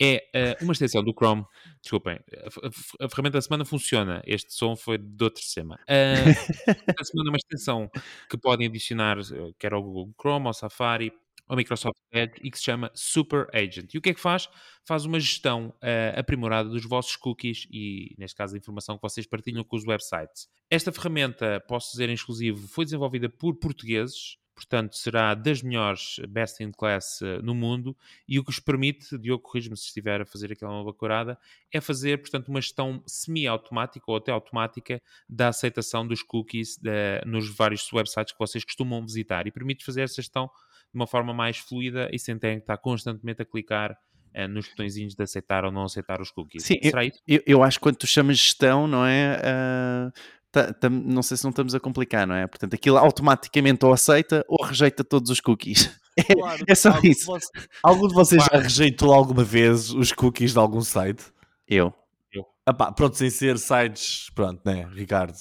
é 0.00 0.26
ah, 0.34 0.56
uma 0.62 0.72
extensão 0.72 1.04
do 1.04 1.12
Chrome. 1.12 1.44
Desculpem, 1.82 2.18
a, 2.34 3.04
a 3.04 3.08
ferramenta 3.10 3.36
da 3.36 3.42
semana 3.42 3.66
funciona. 3.66 4.22
Este 4.24 4.54
som 4.54 4.74
foi 4.74 4.96
de 4.96 5.22
outra 5.22 5.42
semana. 5.42 5.84
Ah, 5.86 6.94
a 6.98 7.04
semana 7.04 7.28
é 7.28 7.32
uma 7.32 7.36
extensão 7.36 7.90
que 8.30 8.38
podem 8.38 8.66
adicionar, 8.66 9.18
eh, 9.18 9.52
quer 9.58 9.74
ao 9.74 9.82
Google 9.82 10.10
Chrome, 10.18 10.46
ao 10.46 10.54
Safari, 10.54 11.12
ao 11.46 11.54
Microsoft 11.54 11.98
Edge 12.10 12.32
e 12.42 12.50
que 12.50 12.56
se 12.56 12.64
chama 12.64 12.90
Super 12.94 13.46
Agent. 13.54 13.92
E 13.92 13.98
o 13.98 14.00
que 14.00 14.08
é 14.08 14.14
que 14.14 14.20
faz? 14.20 14.48
Faz 14.82 15.04
uma 15.04 15.20
gestão 15.20 15.74
eh, 15.82 16.14
aprimorada 16.16 16.70
dos 16.70 16.84
vossos 16.86 17.14
cookies 17.16 17.66
e, 17.70 18.14
neste 18.16 18.36
caso, 18.36 18.54
a 18.54 18.58
informação 18.58 18.96
que 18.96 19.02
vocês 19.02 19.26
partilham 19.26 19.62
com 19.62 19.76
os 19.76 19.84
websites. 19.84 20.48
Esta 20.70 20.90
ferramenta, 20.90 21.62
posso 21.68 21.90
dizer 21.90 22.08
em 22.08 22.14
exclusivo, 22.14 22.66
foi 22.68 22.86
desenvolvida 22.86 23.28
por 23.28 23.54
portugueses, 23.56 24.38
portanto, 24.56 24.96
será 24.96 25.34
das 25.34 25.62
melhores 25.62 26.16
best 26.28 26.62
in 26.64 26.72
class 26.72 27.20
eh, 27.22 27.40
no 27.42 27.54
mundo 27.54 27.94
e 28.26 28.38
o 28.38 28.42
que 28.44 28.50
os 28.50 28.58
permite, 28.58 29.16
Diogo, 29.18 29.42
corrija-me 29.44 29.76
se 29.76 29.84
estiver 29.84 30.22
a 30.22 30.26
fazer 30.26 30.50
aquela 30.50 30.72
uma 30.72 30.84
bacurada, 30.84 31.38
é 31.70 31.80
fazer, 31.80 32.18
portanto, 32.18 32.48
uma 32.48 32.60
gestão 32.60 33.02
semi-automática 33.06 34.04
ou 34.08 34.16
até 34.16 34.32
automática 34.32 35.00
da 35.28 35.48
aceitação 35.48 36.06
dos 36.06 36.22
cookies 36.22 36.78
da- 36.78 37.22
nos 37.26 37.54
vários 37.54 37.92
websites 37.92 38.32
que 38.32 38.38
vocês 38.38 38.64
costumam 38.64 39.04
visitar 39.04 39.46
e 39.46 39.50
permite 39.52 39.84
fazer 39.84 40.00
essa 40.02 40.16
gestão 40.16 40.46
de 40.46 40.94
uma 40.98 41.06
forma 41.06 41.34
mais 41.34 41.58
fluida 41.58 42.08
e 42.12 42.18
sem 42.18 42.38
terem 42.38 42.56
que 42.56 42.62
estar 42.62 42.78
constantemente 42.78 43.42
a 43.42 43.44
clicar 43.44 43.96
eh, 44.32 44.46
nos 44.46 44.68
botõezinhos 44.68 45.14
de 45.14 45.22
aceitar 45.22 45.64
ou 45.64 45.72
não 45.72 45.84
aceitar 45.84 46.20
os 46.20 46.30
cookies. 46.30 46.62
Sim, 46.64 46.78
Será 46.82 47.04
isso? 47.04 47.18
Eu, 47.26 47.42
eu 47.46 47.62
acho 47.62 47.78
que 47.78 47.82
quando 47.82 47.96
tu 47.96 48.06
chamas 48.06 48.36
gestão, 48.38 48.86
não 48.86 49.04
é? 49.06 49.38
tam- 49.40 50.12
não 50.90 51.22
sei 51.22 51.36
se 51.36 51.44
não 51.44 51.50
estamos 51.50 51.74
a 51.74 51.80
complicar, 51.80 52.26
não 52.26 52.34
é? 52.34 52.46
Portanto, 52.46 52.74
aquilo 52.74 52.96
automaticamente 52.98 53.84
ou 53.84 53.92
aceita 53.92 54.44
ou 54.48 54.64
rejeita 54.64 55.02
todos 55.04 55.30
os 55.30 55.40
cookies. 55.40 55.90
Claro, 56.32 56.64
É 56.66 56.74
só 56.74 56.88
algum 56.88 57.02
de 57.02 57.08
isso. 57.10 57.26
voce- 57.26 57.50
Algum 57.82 58.08
de 58.08 58.14
vocês 58.14 58.42
já 58.50 58.58
rejeitou 58.58 59.12
alguma 59.12 59.44
vez 59.44 59.90
os 59.90 60.12
cookies 60.12 60.52
de 60.52 60.58
algum 60.58 60.80
site? 60.80 61.22
Eu, 61.68 61.92
Ah 62.64 62.72
pá, 62.72 62.90
pronto, 62.90 63.16
sem 63.18 63.28
ser 63.28 63.58
sites, 63.58 64.30
pronto, 64.34 64.62
né, 64.64 64.88
Ricardo 64.94 65.34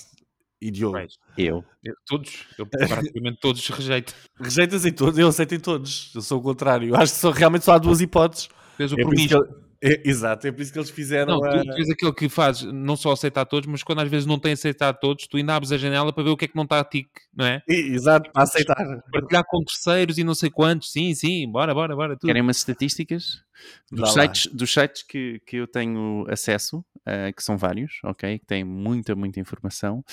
e 0.62 0.70
Diogo. 0.70 0.98
Right. 0.98 1.16
eu. 1.38 1.64
Eu- 1.82 1.96
Todos, 2.06 2.44
eu 2.58 2.66
praticamente 2.68 3.40
todos 3.40 3.66
rejeito. 3.70 4.14
Rejeitas 4.38 4.86
em 4.86 4.92
todos, 4.92 5.18
eu 5.18 5.30
aceito 5.30 5.56
em 5.56 5.60
todos. 5.62 6.12
Eu 6.14 6.22
sou 6.22 6.40
o 6.40 6.42
contrário. 6.44 6.90
Eu 6.90 6.96
acho 6.98 7.14
que 7.14 7.20
só, 7.20 7.32
realmente 7.32 7.64
só 7.64 7.74
há 7.76 7.78
duas 7.78 8.02
hipóteses. 8.02 8.50
Fez 8.76 8.92
o 8.92 9.00
É 9.00 9.04
é- 9.88 10.02
exato, 10.10 10.48
é 10.48 10.52
por 10.52 10.62
isso 10.62 10.72
que 10.74 10.80
eles 10.80 10.90
fizeram. 10.90 11.40
Não, 11.40 11.44
a- 11.46 11.60
tu, 11.64 11.66
tu 11.66 11.78
és 11.78 11.90
aquele 11.90 12.14
que 12.14 12.28
faz 12.30 12.62
não 12.64 12.96
só 12.96 13.12
aceitar 13.12 13.46
todos, 13.46 13.68
mas 13.68 13.84
quando 13.84 14.00
às 14.02 14.10
vezes 14.10 14.26
não 14.26 14.40
tem 14.40 14.54
aceitado 14.54 15.00
todos, 15.00 15.28
tu 15.28 15.38
ainda 15.38 15.56
abres 15.56 15.72
a 15.72 15.78
janela 15.78 16.12
para 16.12 16.24
ver 16.24 16.30
o 16.32 16.38
que 16.38 16.46
é 16.46 16.48
que 16.48 16.56
não 16.56 16.64
está 16.64 16.80
a 16.80 16.84
tique, 16.84 17.10
não 17.34 17.46
é? 17.46 17.62
E- 17.68 17.94
Exato, 17.94 18.32
para 18.32 18.44
aceitar. 18.44 19.02
Partilhar 19.12 19.44
com 19.48 19.64
terceiros 19.64 20.18
e 20.18 20.24
não 20.24 20.36
sei 20.36 20.50
quantos, 20.50 20.92
sim, 20.92 21.14
sim, 21.14 21.50
bora, 21.50 21.74
bora, 21.74 21.96
bora, 21.96 22.16
tudo. 22.16 22.28
Querem 22.28 22.42
umas 22.42 22.58
estatísticas? 22.58 23.44
Dos 23.92 24.14
sites, 24.14 24.48
dos 24.52 24.74
sites 24.74 25.04
que, 25.04 25.40
que 25.46 25.58
eu 25.58 25.68
tenho 25.68 26.26
acesso, 26.30 26.84
ah, 27.06 27.32
que 27.32 27.44
são 27.44 27.58
vários, 27.58 28.00
ok? 28.04 28.40
Que 28.40 28.46
têm 28.46 28.64
muita, 28.64 29.16
muita 29.16 29.40
informação, 29.40 30.04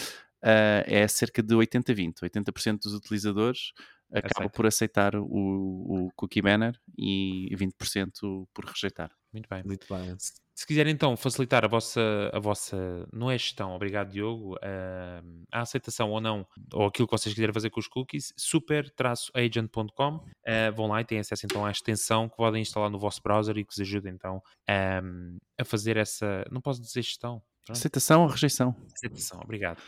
ah, 0.43 0.85
é 0.87 1.07
cerca 1.09 1.43
de 1.43 1.55
80-20. 1.55 2.21
80%, 2.23 2.83
dos 2.83 2.95
utilizadores 2.95 3.73
acaba 4.11 4.31
Aceita. 4.37 4.51
por 4.55 4.67
aceitar 4.67 5.17
o, 5.17 5.25
o 5.27 6.11
cookie 6.15 6.43
banner 6.43 6.79
e 6.99 7.49
20% 7.57 8.47
por 8.53 8.67
rejeitar. 8.67 9.11
Muito 9.33 9.49
bem. 9.49 9.63
Muito 9.65 9.87
bem. 9.89 10.15
Se 10.55 10.67
quiserem 10.67 10.93
então 10.93 11.17
facilitar 11.17 11.65
a 11.65 11.69
vossa, 11.69 12.31
a 12.33 12.39
vossa 12.39 13.09
não 13.13 13.31
é 13.31 13.39
gestão, 13.39 13.75
obrigado 13.75 14.11
Diogo, 14.13 14.57
ah, 14.63 15.23
a 15.51 15.61
aceitação 15.63 16.11
ou 16.11 16.21
não, 16.21 16.47
ou 16.75 16.87
aquilo 16.87 17.09
que 17.09 17.17
vocês 17.17 17.35
quiserem 17.35 17.55
fazer 17.55 17.71
com 17.71 17.81
os 17.81 17.89
cookies, 17.89 18.33
super-agent.com, 18.37 20.21
ah, 20.47 20.71
vão 20.75 20.87
lá 20.89 21.01
e 21.01 21.05
têm 21.05 21.19
acesso 21.19 21.47
então 21.47 21.65
à 21.65 21.71
extensão 21.71 22.29
que 22.29 22.37
podem 22.37 22.61
instalar 22.63 22.91
no 22.91 22.99
vosso 22.99 23.21
browser 23.23 23.57
e 23.57 23.65
que 23.65 23.73
vos 23.73 23.81
ajuda 23.81 24.09
então 24.11 24.43
ahm, 24.69 25.39
a 25.59 25.65
fazer 25.65 25.97
essa, 25.97 26.45
não 26.51 26.61
posso 26.61 26.81
dizer 26.83 27.03
gestão, 27.03 27.43
pronto, 27.65 27.77
Aceitação 27.79 28.23
ou 28.23 28.29
rejeição? 28.29 28.77
aceitação, 28.95 29.41
obrigado. 29.43 29.81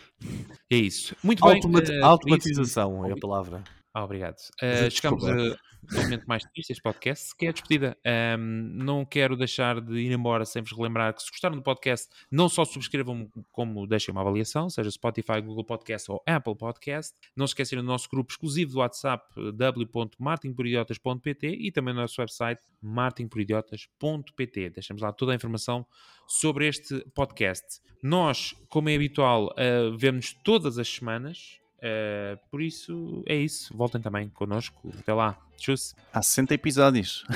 É 0.70 0.76
isso. 0.76 1.14
Muito 1.22 1.44
bem. 1.44 1.54
Automati- 1.56 1.92
ah, 2.00 2.06
automatização 2.06 3.06
é 3.06 3.12
a 3.12 3.16
palavra. 3.16 3.62
Ah, 3.94 4.02
obrigado. 4.02 4.36
Uh, 4.60 4.90
chegamos 4.90 5.24
ao 5.24 6.02
momento 6.02 6.24
mais 6.26 6.42
triste 6.42 6.70
deste 6.70 6.82
podcast, 6.82 7.36
que 7.36 7.46
é 7.46 7.50
a 7.50 7.52
despedida. 7.52 7.96
Um, 8.04 8.72
não 8.74 9.04
quero 9.04 9.36
deixar 9.36 9.80
de 9.80 9.94
ir 9.94 10.10
embora 10.10 10.44
sem 10.44 10.60
vos 10.62 10.72
relembrar 10.72 11.14
que 11.14 11.22
se 11.22 11.30
gostaram 11.30 11.54
do 11.54 11.62
podcast, 11.62 12.08
não 12.28 12.48
só 12.48 12.64
subscrevam, 12.64 13.30
como 13.52 13.86
deixem 13.86 14.10
uma 14.10 14.22
avaliação, 14.22 14.68
seja 14.68 14.90
Spotify, 14.90 15.40
Google 15.40 15.62
Podcast 15.64 16.10
ou 16.10 16.20
Apple 16.26 16.56
Podcast. 16.56 17.14
Não 17.36 17.46
se 17.46 17.52
esqueçam 17.52 17.78
do 17.78 17.84
nosso 17.84 18.08
grupo 18.10 18.32
exclusivo 18.32 18.72
do 18.72 18.78
WhatsApp, 18.78 19.24
w.martinporidiotas.pt 19.52 21.46
e 21.46 21.70
também 21.70 21.94
no 21.94 22.00
nosso 22.00 22.20
website, 22.20 22.62
martinporidiotas.pt. 22.82 24.70
Deixamos 24.70 25.02
lá 25.02 25.12
toda 25.12 25.30
a 25.30 25.36
informação 25.36 25.86
sobre 26.26 26.66
este 26.66 26.98
podcast. 27.14 27.80
Nós, 28.02 28.56
como 28.68 28.88
é 28.88 28.96
habitual, 28.96 29.52
uh, 29.52 29.96
vemos 29.96 30.32
todas 30.42 30.78
as 30.78 30.88
semanas. 30.88 31.60
Uh, 31.84 32.40
por 32.50 32.62
isso, 32.62 33.22
é 33.26 33.36
isso. 33.36 33.76
Voltem 33.76 34.00
também 34.00 34.30
connosco. 34.30 34.90
Até 34.98 35.12
lá. 35.12 35.36
Tchus. 35.58 35.94
Há 36.10 36.22
60 36.22 36.54
episódios. 36.54 37.26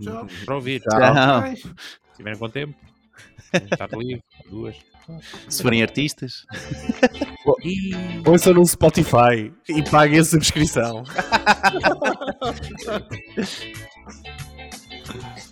Tchau. 0.00 0.26
Para 0.44 0.54
ouvir. 0.56 0.80
Tchau. 0.80 1.00
Ai. 1.00 1.54
Se 1.54 1.72
tiverem 2.16 2.36
com 2.36 2.48
tempo. 2.48 2.74
Estar 3.54 3.88
livre. 3.96 4.24
Duas. 4.50 4.74
Se 5.48 5.62
forem 5.62 5.82
artistas. 5.82 6.44
Ouçam 8.26 8.54
no 8.54 8.66
Spotify 8.66 9.52
e 9.68 9.88
paguem 9.88 10.18
a 10.18 10.24
subscrição. 10.24 11.04